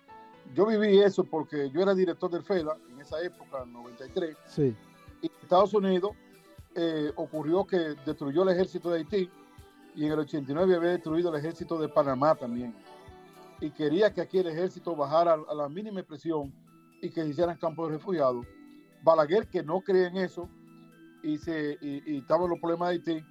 yo 0.53 0.65
viví 0.67 0.99
eso 0.99 1.23
porque 1.23 1.69
yo 1.71 1.81
era 1.81 1.95
director 1.95 2.29
del 2.29 2.43
FEDA 2.43 2.77
en 2.91 2.99
esa 3.01 3.19
época, 3.23 3.63
en 3.63 3.73
93, 3.73 4.37
Sí, 4.45 4.75
y 5.21 5.25
en 5.27 5.31
Estados 5.41 5.73
Unidos 5.73 6.11
eh, 6.75 7.11
ocurrió 7.15 7.65
que 7.65 7.77
destruyó 8.05 8.43
el 8.43 8.49
ejército 8.49 8.89
de 8.91 8.99
Haití 8.99 9.29
y 9.95 10.05
en 10.05 10.11
el 10.13 10.19
89 10.19 10.75
había 10.75 10.91
destruido 10.91 11.29
el 11.33 11.39
ejército 11.39 11.77
de 11.79 11.89
Panamá 11.89 12.35
también. 12.35 12.73
Y 13.59 13.71
quería 13.71 14.13
que 14.13 14.21
aquí 14.21 14.37
el 14.39 14.47
ejército 14.47 14.95
bajara 14.95 15.33
a 15.47 15.53
la 15.53 15.67
mínima 15.67 16.01
presión 16.03 16.53
y 17.01 17.09
que 17.09 17.23
se 17.23 17.29
hicieran 17.29 17.57
campos 17.57 17.89
de 17.89 17.97
refugiados. 17.97 18.45
Balaguer, 19.03 19.47
que 19.49 19.63
no 19.63 19.81
creía 19.81 20.07
en 20.07 20.17
eso 20.17 20.47
y, 21.23 21.37
se, 21.37 21.77
y, 21.81 22.13
y 22.15 22.17
estaban 22.19 22.49
los 22.49 22.59
problemas 22.59 22.89
de 22.89 22.93
Haití, 22.95 23.25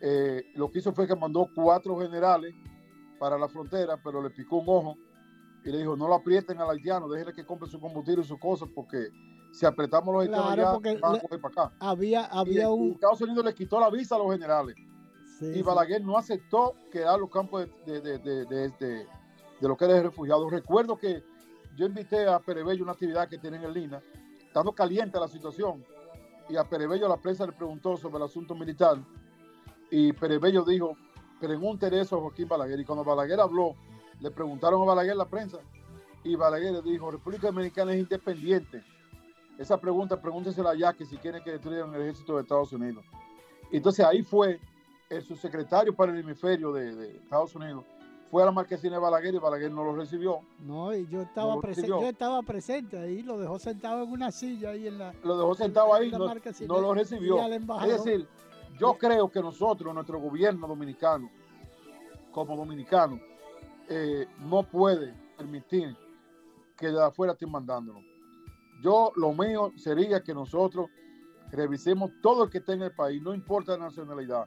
eh, 0.00 0.42
lo 0.54 0.70
que 0.70 0.78
hizo 0.80 0.92
fue 0.92 1.06
que 1.06 1.16
mandó 1.16 1.48
cuatro 1.54 1.98
generales 1.98 2.54
para 3.18 3.38
la 3.38 3.48
frontera, 3.48 3.96
pero 4.02 4.22
le 4.22 4.30
picó 4.30 4.56
un 4.58 4.64
ojo 4.68 4.96
y 5.64 5.70
le 5.70 5.78
dijo, 5.78 5.96
no 5.96 6.08
lo 6.08 6.14
aprieten 6.14 6.60
al 6.60 6.68
haitiano, 6.70 7.08
déjenle 7.08 7.32
que 7.32 7.46
compre 7.46 7.68
su 7.68 7.80
combustible 7.80 8.22
y 8.22 8.26
sus 8.26 8.38
cosas, 8.38 8.68
porque 8.74 9.08
si 9.52 9.64
apretamos 9.64 10.12
los 10.12 10.22
haitianos 10.24 10.54
Claro, 10.54 10.80
ya 10.82 11.00
van 11.00 11.16
a 11.16 11.20
coger 11.20 11.40
para 11.40 11.52
acá. 11.64 11.76
había, 11.80 12.24
había 12.26 12.62
y 12.62 12.66
un... 12.66 12.90
Estados 12.92 13.20
Unidos 13.22 13.44
le 13.44 13.54
quitó 13.54 13.80
la 13.80 13.88
visa 13.88 14.16
a 14.16 14.18
los 14.18 14.30
generales 14.32 14.74
sí, 15.38 15.46
y 15.46 15.54
sí. 15.54 15.62
Balaguer 15.62 16.02
no 16.04 16.18
aceptó 16.18 16.74
quedar 16.92 17.18
los 17.18 17.30
campos 17.30 17.66
de, 17.86 18.00
de, 18.00 18.18
de, 18.18 18.44
de, 18.46 18.68
de- 18.78 19.06
de 19.60 19.68
lo 19.68 19.76
que 19.76 19.84
era 19.86 20.02
refugiados. 20.02 20.50
Recuerdo 20.50 20.96
que 20.98 21.22
yo 21.76 21.86
invité 21.86 22.26
a 22.26 22.40
Perebello 22.40 22.82
una 22.82 22.92
actividad 22.92 23.28
que 23.28 23.38
tienen 23.38 23.62
en 23.62 23.72
Lina, 23.72 24.02
estando 24.44 24.72
caliente 24.72 25.18
la 25.18 25.28
situación, 25.28 25.82
y 26.48 26.56
a 26.56 26.64
Perebello 26.64 27.08
la 27.08 27.16
prensa 27.16 27.46
le 27.46 27.52
preguntó 27.52 27.96
sobre 27.96 28.18
el 28.18 28.24
asunto 28.24 28.54
militar, 28.54 28.98
y 29.90 30.12
Perebello 30.12 30.64
dijo, 30.64 30.96
pregúntele 31.40 32.00
eso 32.00 32.16
a 32.16 32.20
Joaquín 32.20 32.48
Balaguer, 32.48 32.80
y 32.80 32.84
cuando 32.84 33.04
Balaguer 33.04 33.40
habló, 33.40 33.74
le 34.20 34.30
preguntaron 34.30 34.82
a 34.82 34.84
Balaguer 34.86 35.16
la 35.16 35.26
prensa, 35.26 35.58
y 36.22 36.36
Balaguer 36.36 36.72
le 36.72 36.82
dijo, 36.82 37.10
República 37.10 37.48
Dominicana 37.48 37.92
es 37.92 38.00
independiente. 38.00 38.82
Esa 39.58 39.78
pregunta, 39.78 40.20
pregúntesela 40.20 40.74
ya 40.74 40.92
que 40.92 41.04
si 41.04 41.16
quieren 41.16 41.42
que 41.44 41.52
destruyan 41.52 41.94
el 41.94 42.02
ejército 42.02 42.34
de 42.34 42.42
Estados 42.42 42.72
Unidos. 42.72 43.04
Entonces 43.70 44.04
ahí 44.04 44.22
fue 44.22 44.58
el 45.10 45.22
subsecretario 45.22 45.94
para 45.94 46.12
el 46.12 46.18
hemisferio 46.18 46.72
de, 46.72 46.94
de 46.94 47.16
Estados 47.18 47.54
Unidos, 47.54 47.84
fue 48.30 48.42
a 48.42 48.46
la 48.46 48.52
marquesina 48.52 48.96
de 48.96 49.00
Balaguer 49.02 49.34
y 49.34 49.38
Balaguer 49.38 49.70
no 49.70 49.84
lo 49.84 49.94
recibió. 49.94 50.40
No, 50.60 50.94
y 50.94 51.06
yo 51.06 51.22
estaba, 51.22 51.54
lo 51.54 51.60
presen- 51.60 51.66
recibió. 51.76 52.00
yo 52.00 52.08
estaba 52.08 52.42
presente 52.42 52.98
ahí, 52.98 53.22
lo 53.22 53.38
dejó 53.38 53.58
sentado 53.58 54.02
en 54.02 54.10
una 54.10 54.30
silla 54.32 54.70
ahí 54.70 54.86
en 54.88 54.98
la... 54.98 55.14
Lo 55.22 55.36
dejó 55.36 55.54
sentado 55.54 55.94
ahí, 55.94 56.10
la 56.10 56.18
no, 56.18 56.26
no 56.26 56.80
lo 56.80 56.94
recibió. 56.94 57.38
Es 57.82 57.88
decir, 58.04 58.26
yo 58.78 58.94
creo 58.94 59.30
que 59.30 59.40
nosotros, 59.40 59.94
nuestro 59.94 60.18
gobierno 60.20 60.66
dominicano, 60.66 61.30
como 62.32 62.56
dominicano, 62.56 63.20
eh, 63.88 64.26
no 64.40 64.62
puede 64.64 65.14
permitir 65.36 65.96
que 66.76 66.88
de 66.88 67.02
afuera 67.02 67.34
estén 67.34 67.50
mandándolo. 67.50 68.00
Yo, 68.82 69.12
lo 69.16 69.32
mío 69.32 69.72
sería 69.76 70.22
que 70.22 70.34
nosotros 70.34 70.90
revisemos 71.52 72.10
todo 72.20 72.44
el 72.44 72.50
que 72.50 72.58
está 72.58 72.72
en 72.72 72.82
el 72.82 72.92
país, 72.92 73.22
no 73.22 73.32
importa 73.32 73.76
la 73.78 73.84
nacionalidad. 73.84 74.44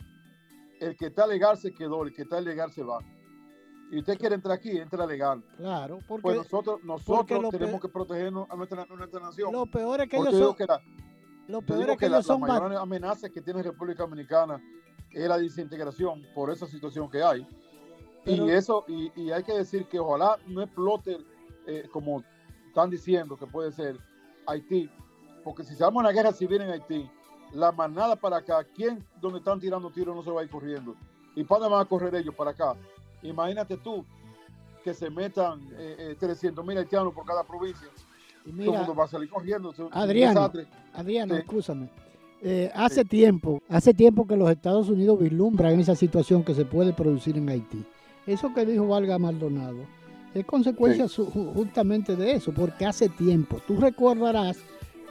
El 0.80 0.96
que 0.98 1.08
está 1.08 1.26
legal 1.26 1.58
se 1.58 1.74
quedó, 1.74 2.04
el 2.04 2.14
que 2.14 2.24
está 2.24 2.42
ilegal 2.42 2.72
se 2.72 2.84
va. 2.84 3.00
Y 3.90 4.00
usted 4.00 4.18
quiere 4.18 4.36
entrar 4.36 4.54
aquí, 4.58 4.72
entra 4.78 5.06
legal. 5.06 5.42
Claro, 5.56 6.00
porque 6.08 6.22
Pues 6.24 6.38
nosotros, 6.38 6.84
nosotros 6.84 7.50
tenemos 7.52 7.80
que 7.82 7.88
protegernos 7.88 8.50
a 8.50 8.56
nuestra, 8.56 8.82
a 8.84 8.96
nuestra 8.96 9.20
nación. 9.22 9.52
lo 9.54 9.66
peor 9.66 10.02
es 10.02 10.10
que 10.10 10.18
Porque 10.18 10.36
ellos 10.36 10.48
son... 10.48 10.56
que 10.56 10.66
la, 10.66 10.82
Lo 11.48 11.62
peor 11.62 11.90
es 11.92 11.98
que 11.98 12.10
la, 12.10 12.18
ellos 12.18 12.28
la 12.28 12.34
son... 12.34 12.42
ba- 12.42 12.48
mayor 12.60 12.76
amenaza 12.76 13.30
que 13.30 13.42
tiene 13.42 13.64
República 13.64 14.04
Dominicana 14.04 14.62
es 15.12 15.28
la 15.28 15.38
desintegración 15.38 16.22
por 16.36 16.52
esa 16.52 16.68
situación 16.68 17.10
que 17.10 17.24
hay. 17.24 17.48
Pero- 18.26 18.46
y 18.46 18.52
eso, 18.52 18.84
y, 18.90 19.12
y 19.16 19.32
hay 19.32 19.42
que 19.44 19.54
decir 19.54 19.86
que 19.88 20.00
ojalá 20.00 20.38
no 20.48 20.62
explote, 20.62 21.18
eh, 21.66 21.88
como 21.90 22.24
están 22.68 22.90
diciendo 22.90 23.38
que 23.38 23.48
puede 23.48 23.72
ser, 23.72 23.98
Haití, 24.48 24.90
porque 25.46 25.64
si 25.64 25.76
se 25.76 25.84
arma 25.86 26.02
una 26.02 26.12
guerra 26.12 26.34
civil 26.34 26.62
en 26.62 26.72
Haití, 26.72 27.10
la 27.54 27.72
manada 27.72 28.18
para 28.18 28.38
acá, 28.38 28.66
¿quién 28.76 29.08
donde 29.22 29.40
están 29.40 29.62
tirando 29.62 29.90
tiros 29.92 30.14
no 30.14 30.22
se 30.24 30.30
va 30.32 30.42
a 30.42 30.44
ir 30.44 30.50
corriendo? 30.50 30.94
¿Y 31.36 31.46
para 31.46 31.62
dónde 31.62 31.76
van 31.76 31.86
a 31.86 31.90
correr 31.90 32.14
ellos? 32.16 32.36
Para 32.36 32.52
acá. 32.52 32.76
Imagínate 33.24 33.78
tú 33.78 34.04
que 34.84 34.94
se 34.94 35.10
metan 35.10 35.60
eh, 35.78 36.16
300 36.20 36.66
mil 36.66 36.78
haitianos 36.78 37.14
por 37.14 37.26
cada 37.26 37.44
provincia. 37.44 37.88
y 38.46 38.52
Todo 38.52 38.72
el 38.74 38.78
mundo 38.80 38.96
va 38.96 39.04
a 39.04 39.08
salir 39.08 39.30
corriendo. 39.30 39.74
Adriano. 39.92 40.52
Adriano, 40.94 41.34
Sí. 41.36 41.40
escúchame. 41.42 41.90
Eh, 42.42 42.72
hace 42.76 43.04
tiempo, 43.04 43.62
hace 43.68 43.94
tiempo 43.94 44.26
que 44.28 44.38
los 44.38 44.50
Estados 44.50 44.88
Unidos 44.90 45.20
vislumbran 45.20 45.80
esa 45.80 45.96
situación 45.96 46.44
que 46.44 46.54
se 46.54 46.64
puede 46.66 46.94
producir 46.94 47.36
en 47.38 47.50
Haití. 47.50 47.84
Eso 48.28 48.54
que 48.54 48.66
dijo 48.66 48.88
Valga 48.88 49.18
Maldonado 49.18 49.80
es 50.34 50.46
consecuencia 50.46 51.08
su- 51.08 51.26
ju- 51.32 51.52
justamente 51.54 52.16
de 52.16 52.34
eso, 52.34 52.54
porque 52.54 52.86
hace 52.86 53.10
tiempo. 53.10 53.60
Tú 53.68 53.78
recordarás 53.78 54.58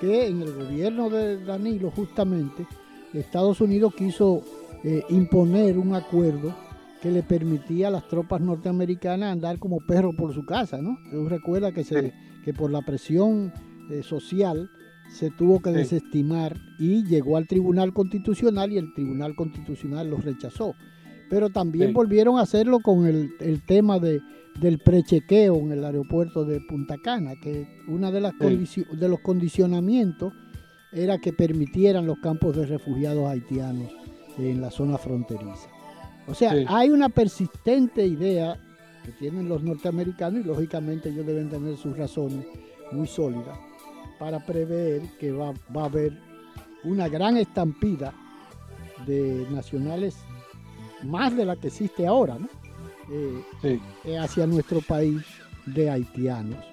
que 0.00 0.28
en 0.28 0.40
el 0.42 0.52
gobierno 0.54 1.11
de 1.11 1.44
Danilo, 1.44 1.90
justamente, 1.90 2.64
Estados 3.12 3.61
Unidos 3.61 3.94
quiso 3.94 4.42
eh, 4.84 5.02
imponer 5.09 5.78
un 5.78 5.94
acuerdo 5.94 6.54
que 7.03 7.11
le 7.11 7.22
permitía 7.22 7.88
a 7.88 7.90
las 7.90 8.09
tropas 8.09 8.40
norteamericanas 8.40 9.32
andar 9.32 9.59
como 9.59 9.78
perros 9.86 10.14
por 10.16 10.32
su 10.34 10.44
casa, 10.44 10.80
¿no? 10.80 10.97
Tú 11.11 11.28
recuerdas 11.28 11.72
que, 11.72 11.84
se, 11.84 12.12
que 12.44 12.53
por 12.55 12.70
la 12.70 12.82
presión 12.82 13.53
eh, 13.90 14.03
social 14.03 14.68
se 15.11 15.30
tuvo 15.30 15.61
que 15.61 15.70
Sí. 15.70 15.76
desestimar 15.76 16.57
y 16.78 17.05
llegó 17.05 17.36
al 17.36 17.47
Tribunal 17.47 17.92
Constitucional 17.92 18.72
y 18.72 18.78
el 18.78 18.92
Tribunal 18.94 19.34
Constitucional 19.36 20.11
lo 20.11 20.16
rechazó. 20.16 20.74
Pero 21.30 21.51
también 21.51 21.88
Sí. 21.88 21.94
volvieron 21.94 22.38
a 22.38 22.42
hacerlo 22.42 22.78
con 22.80 23.07
el, 23.07 23.30
el 23.40 23.62
tema 23.64 23.99
de, 23.99 24.20
del 24.61 24.78
prechequeo 24.78 25.57
en 25.57 25.72
el 25.72 25.84
aeropuerto 25.84 26.44
de 26.44 26.61
Punta 26.61 26.97
Cana, 26.99 27.34
que 27.40 27.68
una 27.88 28.11
de, 28.11 28.20
las 28.20 28.32
de 28.38 29.09
los 29.09 29.20
condicionamientos 29.20 30.32
era 30.92 31.18
que 31.18 31.32
permitieran 31.32 32.07
los 32.07 32.18
campos 32.20 32.57
de 32.57 32.64
refugiados 32.66 33.28
haitianos 33.28 33.92
en 34.38 34.61
la 34.61 34.70
zona 34.70 34.99
fronteriza. 34.99 35.68
O 36.29 36.35
sea, 36.35 36.53
Sí. 36.53 36.64
hay 36.68 36.91
una 36.91 37.09
persistente 37.09 38.05
idea 38.07 38.59
que 39.05 39.12
tienen 39.12 39.49
los 39.49 39.62
norteamericanos 39.62 40.45
y 40.45 40.49
lógicamente 40.49 41.09
ellos 41.11 41.27
deben 41.27 41.49
tener 41.49 41.77
sus 41.77 41.97
razones 41.97 42.45
muy 42.93 43.07
sólidas 43.07 43.57
para 44.18 44.45
prever 44.45 45.03
que 45.20 45.31
va, 45.33 45.53
va 45.74 45.83
a 45.83 45.87
haber 45.87 46.12
una 46.85 47.09
gran 47.09 47.37
estampida 47.37 48.12
de 49.07 49.47
nacionales 49.51 50.16
más 51.05 51.37
de 51.37 51.45
la 51.45 51.57
que 51.57 51.68
existe 51.68 52.07
ahora, 52.07 52.39
¿no? 52.39 52.49
Eh, 53.12 53.79
eh, 54.05 54.18
hacia 54.18 54.47
nuestro 54.47 54.81
país 54.81 55.22
de 55.66 55.91
haitianos. 55.91 56.64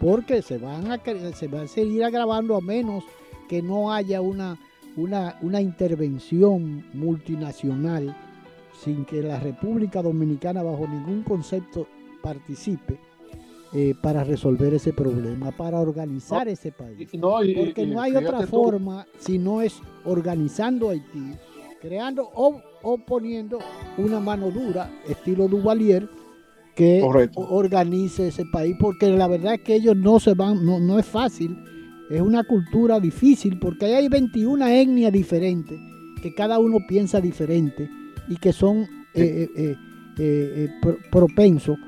Porque 0.00 0.42
se 0.42 0.58
van 0.58 0.90
a 0.90 1.00
se 1.34 1.48
va 1.48 1.62
a 1.62 1.68
seguir 1.68 2.02
agravando 2.04 2.56
a 2.56 2.60
menos 2.60 3.04
que 3.48 3.62
no 3.62 3.92
haya 3.92 4.20
una, 4.20 4.58
una, 4.96 5.36
una 5.42 5.60
intervención 5.60 6.84
multinacional 6.92 8.16
sin 8.82 9.04
que 9.04 9.22
la 9.22 9.38
República 9.40 10.02
Dominicana 10.02 10.62
bajo 10.62 10.86
ningún 10.86 11.22
concepto 11.22 11.86
participe 12.22 12.98
eh, 13.72 13.94
para 14.00 14.24
resolver 14.24 14.74
ese 14.74 14.92
problema, 14.92 15.50
para 15.50 15.80
organizar 15.80 16.48
ese 16.48 16.72
país. 16.72 17.08
Porque 17.54 17.86
no 17.86 18.00
hay 18.00 18.14
otra 18.14 18.46
forma 18.46 19.06
si 19.18 19.38
no 19.38 19.60
es 19.60 19.80
organizando 20.04 20.90
Haití, 20.90 21.32
creando 21.80 22.30
o, 22.34 22.62
poniendo 23.06 23.58
una 23.98 24.20
mano 24.20 24.50
dura, 24.50 24.90
estilo 25.08 25.48
Duvalier, 25.48 26.08
que 26.74 27.02
organice 27.34 28.28
ese 28.28 28.44
país, 28.52 28.76
porque 28.78 29.10
la 29.10 29.26
verdad 29.26 29.54
es 29.54 29.62
que 29.62 29.74
ellos 29.74 29.96
no 29.96 30.20
se 30.20 30.34
van, 30.34 30.64
no, 30.64 30.78
no 30.78 30.98
es 30.98 31.06
fácil, 31.06 31.56
es 32.10 32.20
una 32.20 32.44
cultura 32.44 33.00
difícil, 33.00 33.58
porque 33.58 33.86
hay 33.86 34.08
21 34.08 34.66
etnias 34.68 35.12
diferentes, 35.12 35.78
que 36.22 36.34
cada 36.34 36.58
uno 36.58 36.78
piensa 36.86 37.20
diferente 37.20 37.88
y 38.28 38.36
que 38.36 38.52
son 38.52 38.88
eh, 39.14 39.48
eh, 39.56 39.76
eh, 40.18 40.68
propensos 41.10 41.78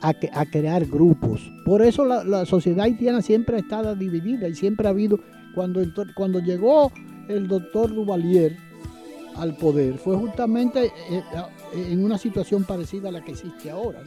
a, 0.00 0.12
a, 0.32 0.46
crear 0.46 0.84
grupos. 0.86 1.50
Por 1.64 1.82
eso 1.82 2.04
la, 2.04 2.44
sociedad 2.46 2.84
haitiana 2.84 3.22
siempre 3.22 3.56
ha 3.56 3.60
estado 3.60 3.94
dividida 3.94 4.48
y 4.48 4.54
siempre 4.54 4.86
ha 4.86 4.90
habido, 4.90 5.18
cuando, 5.54 5.82
cuando 6.14 6.40
llegó 6.40 6.92
el 7.28 7.48
doctor 7.48 7.94
Duvalier 7.94 8.56
al 9.36 9.56
poder, 9.56 9.94
fue 9.94 10.16
justamente 10.16 10.92
en 11.74 12.04
una 12.04 12.18
situación 12.18 12.64
parecida 12.64 13.08
a 13.08 13.12
la 13.12 13.24
que 13.24 13.32
existe 13.32 13.70
ahora. 13.70 14.00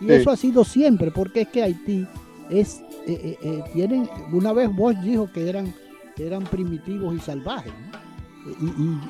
y 0.00 0.10
eso 0.10 0.30
ha 0.30 0.36
sido 0.36 0.64
siempre, 0.64 1.10
porque 1.10 1.42
es 1.42 1.48
que 1.48 1.62
Haití 1.62 2.06
es, 2.50 2.82
tienen, 3.72 4.08
una 4.32 4.52
vez 4.52 4.74
vos 4.74 4.94
dijo 5.02 5.30
que 5.30 5.48
eran, 5.48 5.72
que 6.16 6.26
eran 6.26 6.44
primitivos 6.44 7.14
y 7.14 7.20
salvajes, 7.20 7.72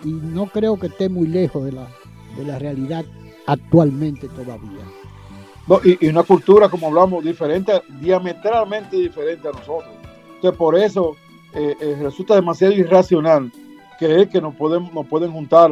y, 0.04 0.10
no 0.10 0.46
creo 0.46 0.78
que 0.78 0.88
esté 0.88 1.08
muy 1.08 1.26
lejos 1.26 1.64
de 1.64 1.72
la, 1.72 1.88
de 2.36 2.44
la 2.44 2.58
realidad 2.58 3.04
actualmente 3.46 4.28
todavía. 4.28 4.84
y, 6.00 6.06
una 6.08 6.22
cultura, 6.22 6.68
como 6.68 6.88
hablamos, 6.88 7.24
diferente, 7.24 7.72
diametralmente 8.00 8.96
diferente 8.96 9.48
a 9.48 9.52
nosotros. 9.52 9.94
Entonces, 10.34 10.58
por 10.58 10.76
eso 10.76 11.16
eh, 11.54 11.74
eh, 11.80 11.98
resulta 12.02 12.34
demasiado 12.34 12.74
irracional 12.74 13.50
creer 13.98 14.28
que 14.28 14.40
nos, 14.40 14.54
podemos, 14.54 14.92
nos 14.92 15.06
pueden 15.06 15.32
juntar 15.32 15.70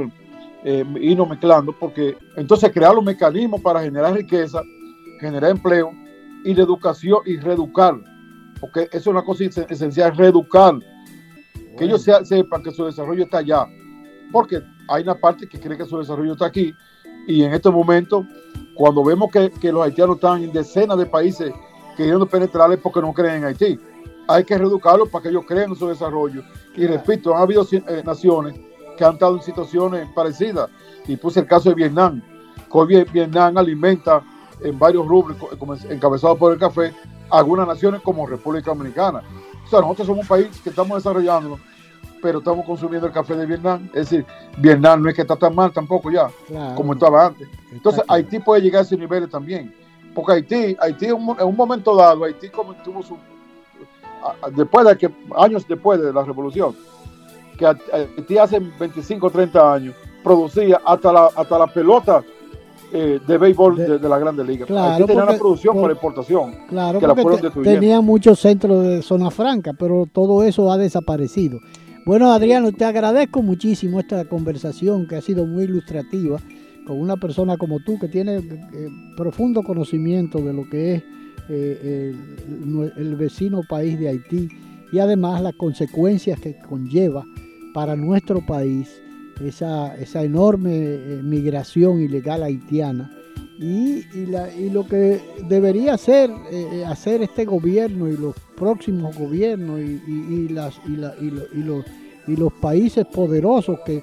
eh, 0.65 0.85
y 1.01 1.15
no 1.15 1.27
mezclando, 1.27 1.73
porque 1.79 2.17
entonces 2.37 2.73
crear 2.73 2.95
los 2.95 3.05
mecanismos 3.05 3.61
para 3.61 3.83
generar 3.83 4.15
riqueza, 4.15 4.63
generar 5.21 5.51
empleo 5.51 5.93
y 6.45 6.55
de 6.55 6.63
educación 6.63 7.19
y 7.27 7.37
reeducar, 7.37 7.97
porque 8.61 8.85
eso 8.85 8.99
es 8.99 9.07
una 9.09 9.23
cosa 9.23 9.45
esencial, 9.45 10.17
reeducar, 10.17 10.75
que 11.77 11.85
ellos 11.85 12.09
sepan 12.23 12.63
que 12.63 12.71
su 12.71 12.87
desarrollo 12.87 13.25
está 13.25 13.39
allá, 13.39 13.67
porque 14.33 14.63
hay 14.89 15.03
una 15.03 15.15
parte 15.15 15.49
que 15.49 15.61
cree 15.61 15.77
que 15.77 15.85
su 15.85 15.99
desarrollo 15.99 16.33
está 16.33 16.47
aquí 16.47 16.75
y 17.27 17.43
en 17.43 17.55
este 17.55 17.71
momento, 17.71 18.27
cuando 18.75 19.03
vemos 19.03 19.31
que, 19.31 19.73
los 19.73 19.85
haitianos 19.85 20.17
están 20.17 20.43
en 20.43 20.53
decenas 20.53 20.99
de 20.99 21.07
países 21.07 21.53
queriendo 21.97 22.27
penetrarles 22.27 22.81
porque 22.81 23.01
no 23.01 23.13
creen 23.13 23.37
en 23.37 23.45
Haití, 23.45 23.79
hay 24.27 24.45
que 24.45 24.59
reeducarlos 24.59 25.09
para 25.09 25.23
que 25.23 25.29
ellos 25.31 25.45
creen 25.47 25.71
en 25.71 25.77
su 25.77 25.89
desarrollo. 25.89 26.43
Y 26.75 26.87
repito, 26.87 27.35
han 27.35 27.43
habido 27.43 27.67
eh, 27.71 28.03
naciones 28.05 28.59
que 28.97 29.05
han 29.05 29.15
estado 29.15 29.37
en 29.37 29.43
situaciones 29.43 30.09
parecidas. 30.15 30.71
Y 31.07 31.17
puse 31.17 31.41
el 31.41 31.47
caso 31.47 31.69
de 31.69 31.75
Vietnam. 31.75 32.23
Hoy 32.71 33.05
Vietnam 33.13 33.57
alimenta 33.57 34.23
en 34.61 34.79
varios 34.79 35.07
rubros, 35.07 35.37
encabezados 35.89 36.39
por 36.39 36.53
el 36.53 36.59
café, 36.59 36.93
algunas 37.31 37.67
naciones 37.67 38.01
como 38.03 38.27
República 38.27 38.73
Dominicana. 38.73 39.23
O 39.65 39.69
sea, 39.69 39.81
nosotros 39.81 40.07
somos 40.09 40.23
un 40.23 40.29
país 40.29 40.49
que 40.63 40.71
estamos 40.71 40.97
desarrollando 40.97 41.59
pero 42.25 42.39
estamos 42.39 42.65
consumiendo 42.65 43.07
el 43.07 43.13
café 43.13 43.37
de 43.37 43.45
Vietnam. 43.45 43.87
Es 43.93 44.09
decir, 44.09 44.25
Vietnam 44.57 45.03
no 45.03 45.11
es 45.11 45.15
que 45.15 45.21
está 45.21 45.37
tan 45.37 45.55
mal 45.55 45.71
tampoco 45.71 46.11
ya, 46.11 46.31
como 46.75 46.95
estaba 46.95 47.27
antes. 47.27 47.47
Entonces, 47.71 48.03
Haití 48.09 48.39
puede 48.39 48.63
llegar 48.63 48.79
a 48.79 48.83
ese 48.83 48.97
nivel 48.97 49.29
también. 49.29 49.75
Porque 50.15 50.33
Haití, 50.33 50.75
Haití 50.81 51.05
en 51.05 51.17
un, 51.17 51.55
momento 51.55 51.95
dado, 51.95 52.25
Haití 52.25 52.49
como 52.49 52.73
tuvo 52.77 53.03
su. 53.03 53.19
Después 54.57 54.87
de 54.87 54.97
que, 54.97 55.11
años 55.37 55.69
después 55.69 56.01
de 56.01 56.15
la 56.15 56.25
revolución, 56.25 56.75
que 57.59 57.67
Haití 57.67 58.39
hace 58.39 58.59
25 58.59 59.27
o 59.27 59.31
30 59.31 59.75
años 59.75 59.95
producía 60.23 60.81
hasta 60.83 61.13
la, 61.13 61.29
hasta 61.37 61.59
la 61.59 61.67
pelota 61.67 62.25
eh, 62.91 63.21
de 63.27 63.37
béisbol 63.37 64.01
de, 64.01 64.09
la 64.09 64.19
Grande 64.19 64.43
Liga. 64.45 64.65
Claro, 64.65 65.05
tenía 65.05 65.25
una 65.25 65.37
producción 65.37 65.77
por, 65.79 65.91
exportación. 65.91 66.55
Claro, 66.71 67.01
que 67.01 67.23
porque 67.23 67.51
tenía 67.63 68.01
muchos 68.01 68.41
centros 68.41 68.83
de 68.83 69.03
zona 69.03 69.31
franca, 69.31 69.75
pero 69.79 70.07
todo 70.11 70.43
eso 70.43 70.73
ha 70.73 70.79
desaparecido. 70.79 71.61
Bueno, 72.07 72.33
Adriano, 72.33 72.71
te 72.71 72.85
agradezco 72.85 73.43
muchísimo 73.43 73.99
esta 73.99 74.27
conversación 74.27 75.07
que 75.07 75.17
ha 75.17 75.23
sido 75.23 75.47
muy 75.47 75.65
ilustrativa 75.65 76.39
con 76.87 77.01
una 77.01 77.17
persona 77.17 77.57
como 77.57 77.81
tú 77.81 77.99
que 77.99 78.09
tiene 78.09 78.37
eh, 78.37 78.89
profundo 79.17 79.63
conocimiento 79.63 80.39
de 80.41 80.53
lo 80.53 80.69
que 80.69 80.97
es 80.97 81.03
eh, 81.49 82.15
el, 82.97 83.17
vecino 83.17 83.63
país 83.67 83.99
de 83.99 84.09
Haití 84.11 84.51
y 84.93 84.99
además 84.99 85.41
las 85.41 85.55
consecuencias 85.55 86.39
que 86.41 86.59
conlleva 86.59 87.25
para 87.73 87.97
nuestro 87.97 88.45
país 88.45 89.01
esa, 89.43 89.97
esa 89.97 90.23
enorme 90.23 90.73
eh, 90.75 91.21
migración 91.23 92.03
ilegal 92.03 92.43
haitiana 92.43 93.11
y, 93.59 94.03
lo 94.71 94.87
que 94.87 95.21
debería 95.49 95.95
hacer, 95.95 96.31
hacer 96.87 97.23
este 97.23 97.45
gobierno 97.45 98.09
y 98.09 98.17
los 98.17 98.35
próximos 98.57 99.17
gobiernos 99.17 99.81
y, 99.81 100.49
las, 100.49 100.81
y, 100.87 100.97
los, 100.97 101.85
y 102.27 102.37
los 102.37 102.53
países 102.55 103.07
poderosos 103.07 103.81
que, 103.85 104.03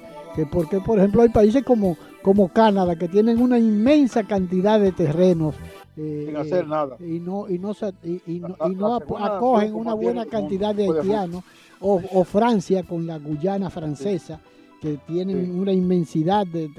porque 0.50 0.80
por 0.80 0.98
ejemplo 0.98 1.22
hay 1.22 1.28
países 1.28 1.62
como, 1.64 1.96
como 2.22 2.48
Canadá 2.48 2.96
que 2.96 3.08
tienen 3.08 3.40
una 3.40 3.58
inmensa 3.58 4.24
cantidad 4.24 4.80
de 4.80 4.92
terrenos 4.92 5.54
eh, 5.96 6.24
sin 6.26 6.36
hacer 6.36 6.66
nada. 6.66 6.96
y 7.00 7.20
no 7.20 7.48
y 7.48 7.58
no, 7.58 7.72
y, 8.02 8.40
no, 8.40 8.94
acogen 8.94 9.74
una 9.74 9.94
buena 9.94 10.24
cantidad 10.26 10.74
de 10.74 10.84
haitianos 10.88 11.44
o, 11.80 12.24
Francia 12.24 12.84
con 12.84 13.06
la 13.06 13.18
Guyana 13.18 13.68
francesa 13.68 14.40
que 14.80 14.98
tienen 15.06 15.58
una 15.58 15.72
inmensidad 15.72 16.46
de, 16.46 16.70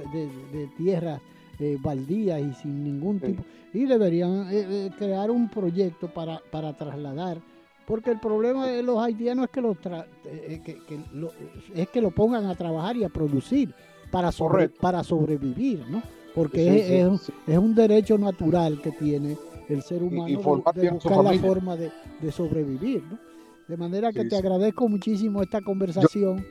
tierras 0.77 1.22
eh, 1.59 1.77
baldías 1.80 2.41
y 2.41 2.53
sin 2.53 2.84
ningún 2.84 3.19
tipo. 3.19 3.43
Y 3.73 3.85
deberían 3.85 4.47
eh, 4.51 4.91
crear 4.97 5.31
un 5.31 5.49
proyecto 5.49 6.07
para, 6.07 6.41
para 6.51 6.73
trasladar. 6.73 7.41
Porque 7.85 8.11
el 8.11 8.19
problema 8.19 8.67
de 8.67 8.81
los 8.81 8.97
haitianos 8.99 9.45
es 9.45 9.51
que, 9.51 9.61
lo 9.61 9.71
eh, 9.73 11.31
es 11.75 11.89
que 11.89 12.01
lo 12.01 12.11
pongan 12.11 12.45
a 12.45 12.55
trabajar 12.55 12.95
y 12.95 13.03
a 13.03 13.09
producir 13.09 13.73
para, 14.09 14.31
para 14.80 15.03
sobrevivir, 15.03 15.85
¿no? 15.89 16.01
Porque 16.34 17.01
es, 17.01 17.57
un 17.57 17.75
derecho 17.75 18.17
natural 18.17 18.81
que 18.81 18.91
tiene 18.91 19.38
el 19.69 19.81
ser 19.81 20.01
humano 20.01 20.27
de, 20.73 20.89
buscar 20.91 21.23
la 21.23 21.34
forma 21.34 21.75
de, 21.75 21.91
sobrevivir, 22.31 23.03
¿no? 23.03 23.19
De 23.67 23.77
manera 23.77 24.11
que 24.11 24.25
te 24.25 24.35
agradezco 24.35 24.88
muchísimo 24.88 25.41
esta 25.41 25.61
conversación 25.61 26.45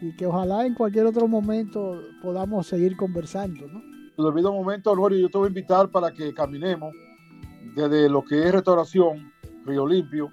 y 0.00 0.14
que 0.16 0.26
ojalá 0.26 0.66
en 0.66 0.74
cualquier 0.74 1.06
otro 1.06 1.28
momento 1.28 2.00
podamos 2.22 2.66
seguir 2.66 2.96
conversando, 2.96 3.68
¿no? 3.68 3.97
En 4.18 4.24
debido 4.24 4.52
momento, 4.52 4.92
Lorio, 4.96 5.20
yo 5.20 5.28
te 5.28 5.38
voy 5.38 5.46
a 5.46 5.48
invitar 5.50 5.88
para 5.90 6.12
que 6.12 6.34
caminemos 6.34 6.92
desde 7.76 8.08
lo 8.08 8.24
que 8.24 8.48
es 8.48 8.50
restauración, 8.50 9.32
Río 9.64 9.86
Limpio, 9.86 10.28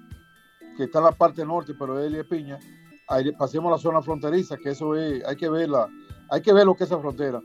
que 0.76 0.84
está 0.84 0.98
en 0.98 1.04
la 1.04 1.12
parte 1.12 1.46
norte, 1.46 1.72
pero 1.72 1.96
es 2.00 2.26
Piña, 2.26 2.58
ahí 3.06 3.30
pasemos 3.30 3.68
a 3.68 3.76
la 3.76 3.78
zona 3.78 4.02
fronteriza, 4.02 4.56
que 4.56 4.70
eso 4.70 4.96
es, 4.96 5.24
hay 5.24 5.36
que 5.36 5.48
verla, 5.48 5.88
hay 6.30 6.42
que 6.42 6.52
ver 6.52 6.66
lo 6.66 6.74
que 6.74 6.82
es 6.82 6.90
esa 6.90 6.98
frontera. 6.98 7.40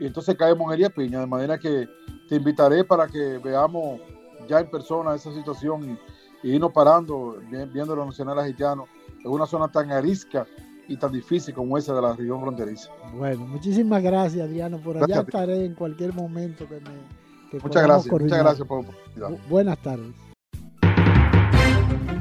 Y 0.00 0.06
entonces 0.06 0.34
caemos 0.36 0.68
en 0.68 0.72
Elia 0.72 0.88
Piña, 0.88 1.20
de 1.20 1.26
manera 1.26 1.58
que 1.58 1.86
te 2.30 2.36
invitaré 2.36 2.82
para 2.84 3.06
que 3.06 3.36
veamos 3.44 4.00
ya 4.48 4.60
en 4.60 4.70
persona 4.70 5.14
esa 5.14 5.34
situación 5.34 5.98
y, 6.42 6.50
irnos 6.50 6.72
parando, 6.72 7.36
viendo 7.70 7.94
los 7.94 8.06
nacionales 8.06 8.44
haitianos 8.44 8.88
en 9.22 9.30
una 9.30 9.44
zona 9.44 9.70
tan 9.70 9.92
arisca 9.92 10.46
y 10.88 10.96
tan 10.96 11.12
difícil 11.12 11.54
como 11.54 11.78
esa 11.78 11.94
de 11.94 12.02
la 12.02 12.14
región 12.14 12.40
fronteriza. 12.40 12.90
Bueno, 13.14 13.46
muchísimas 13.46 14.02
gracias, 14.02 14.50
Diana. 14.50 14.78
Por 14.78 15.02
allá 15.02 15.20
estaré 15.20 15.64
en 15.64 15.74
cualquier 15.74 16.12
momento 16.12 16.66
que 16.68 16.80
me. 16.80 17.60
muchas 17.60 17.82
gracias, 17.82 18.12
muchas 18.12 18.38
gracias 18.38 18.68
por 18.68 18.84
la 19.16 19.28
Buenas 19.48 19.78
tardes. 19.78 20.14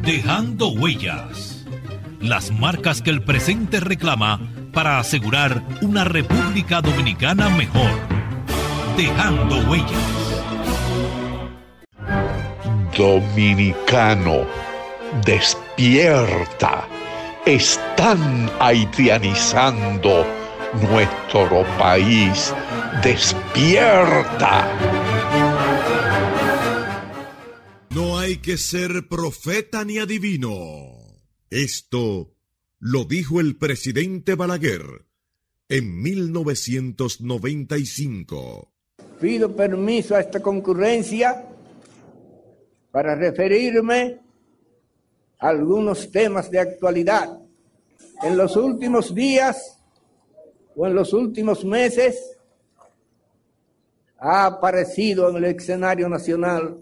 Dejando 0.03 0.69
huellas. 0.69 1.65
Las 2.19 2.51
marcas 2.51 3.01
que 3.01 3.09
el 3.09 3.21
presente 3.23 3.81
reclama 3.81 4.39
para 4.73 4.97
asegurar 4.97 5.61
una 5.81 6.05
República 6.05 6.81
Dominicana 6.81 7.49
mejor. 7.49 7.91
Dejando 8.95 9.55
huellas. 9.69 10.23
Dominicano, 12.97 14.45
despierta. 15.25 16.87
Están 17.45 18.49
haitianizando 18.57 20.25
nuestro 20.89 21.65
país. 21.77 22.53
Despierta. 23.03 24.65
No 27.89 28.17
hay 28.17 28.37
que 28.37 28.55
ser 28.55 29.09
profeta 29.09 29.83
ni 29.83 29.97
adivino. 29.97 31.19
Esto 31.49 32.33
lo 32.79 33.03
dijo 33.03 33.41
el 33.41 33.57
presidente 33.57 34.35
Balaguer 34.35 35.05
en 35.67 36.01
1995. 36.01 38.71
Pido 39.19 39.53
permiso 39.53 40.15
a 40.15 40.21
esta 40.21 40.41
concurrencia 40.41 41.43
para 42.89 43.15
referirme 43.15 44.01
a 44.01 44.22
algunos 45.43 46.09
temas 46.09 46.49
de 46.49 46.57
actualidad. 46.57 47.37
En 48.23 48.37
los 48.37 48.55
últimos 48.55 49.13
días 49.13 49.77
o 50.73 50.87
en 50.87 50.95
los 50.95 51.11
últimos 51.11 51.65
meses 51.65 52.37
ha 54.17 54.45
aparecido 54.45 55.29
en 55.29 55.35
el 55.35 55.43
escenario 55.43 56.07
nacional 56.07 56.77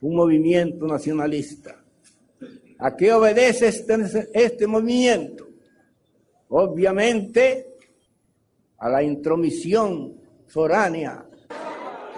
un 0.00 0.16
movimiento 0.16 0.86
nacionalista. 0.86 1.84
¿A 2.78 2.96
qué 2.96 3.12
obedece 3.12 3.68
este, 3.68 4.30
este 4.32 4.66
movimiento? 4.66 5.46
Obviamente 6.48 7.76
a 8.78 8.88
la 8.88 9.02
intromisión 9.02 10.14
foránea 10.46 11.22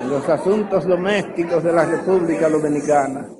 en 0.00 0.08
los 0.08 0.28
asuntos 0.28 0.86
domésticos 0.86 1.64
de 1.64 1.72
la 1.72 1.86
República 1.86 2.48
Dominicana. 2.48 3.39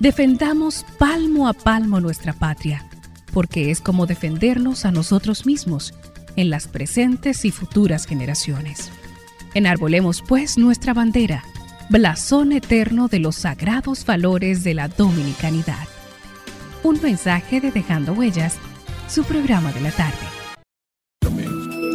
Defendamos 0.00 0.86
palmo 0.96 1.48
a 1.48 1.52
palmo 1.52 2.00
nuestra 2.00 2.32
patria, 2.32 2.88
porque 3.32 3.72
es 3.72 3.80
como 3.80 4.06
defendernos 4.06 4.84
a 4.84 4.92
nosotros 4.92 5.44
mismos 5.44 5.92
en 6.36 6.50
las 6.50 6.68
presentes 6.68 7.44
y 7.44 7.50
futuras 7.50 8.06
generaciones. 8.06 8.92
Enarbolemos 9.54 10.22
pues 10.22 10.56
nuestra 10.56 10.94
bandera, 10.94 11.42
blasón 11.90 12.52
eterno 12.52 13.08
de 13.08 13.18
los 13.18 13.34
sagrados 13.34 14.06
valores 14.06 14.62
de 14.62 14.74
la 14.74 14.86
dominicanidad. 14.86 15.88
Un 16.84 17.02
mensaje 17.02 17.60
de 17.60 17.72
Dejando 17.72 18.12
Huellas, 18.12 18.56
su 19.08 19.24
programa 19.24 19.72
de 19.72 19.80
la 19.80 19.90
tarde. 19.90 20.38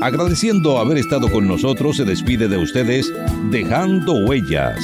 Agradeciendo 0.02 0.78
haber 0.80 0.98
estado 0.98 1.32
con 1.32 1.48
nosotros, 1.48 1.96
se 1.96 2.04
despide 2.04 2.50
de 2.50 2.58
ustedes 2.58 3.10
dejando 3.50 4.26
huellas, 4.26 4.84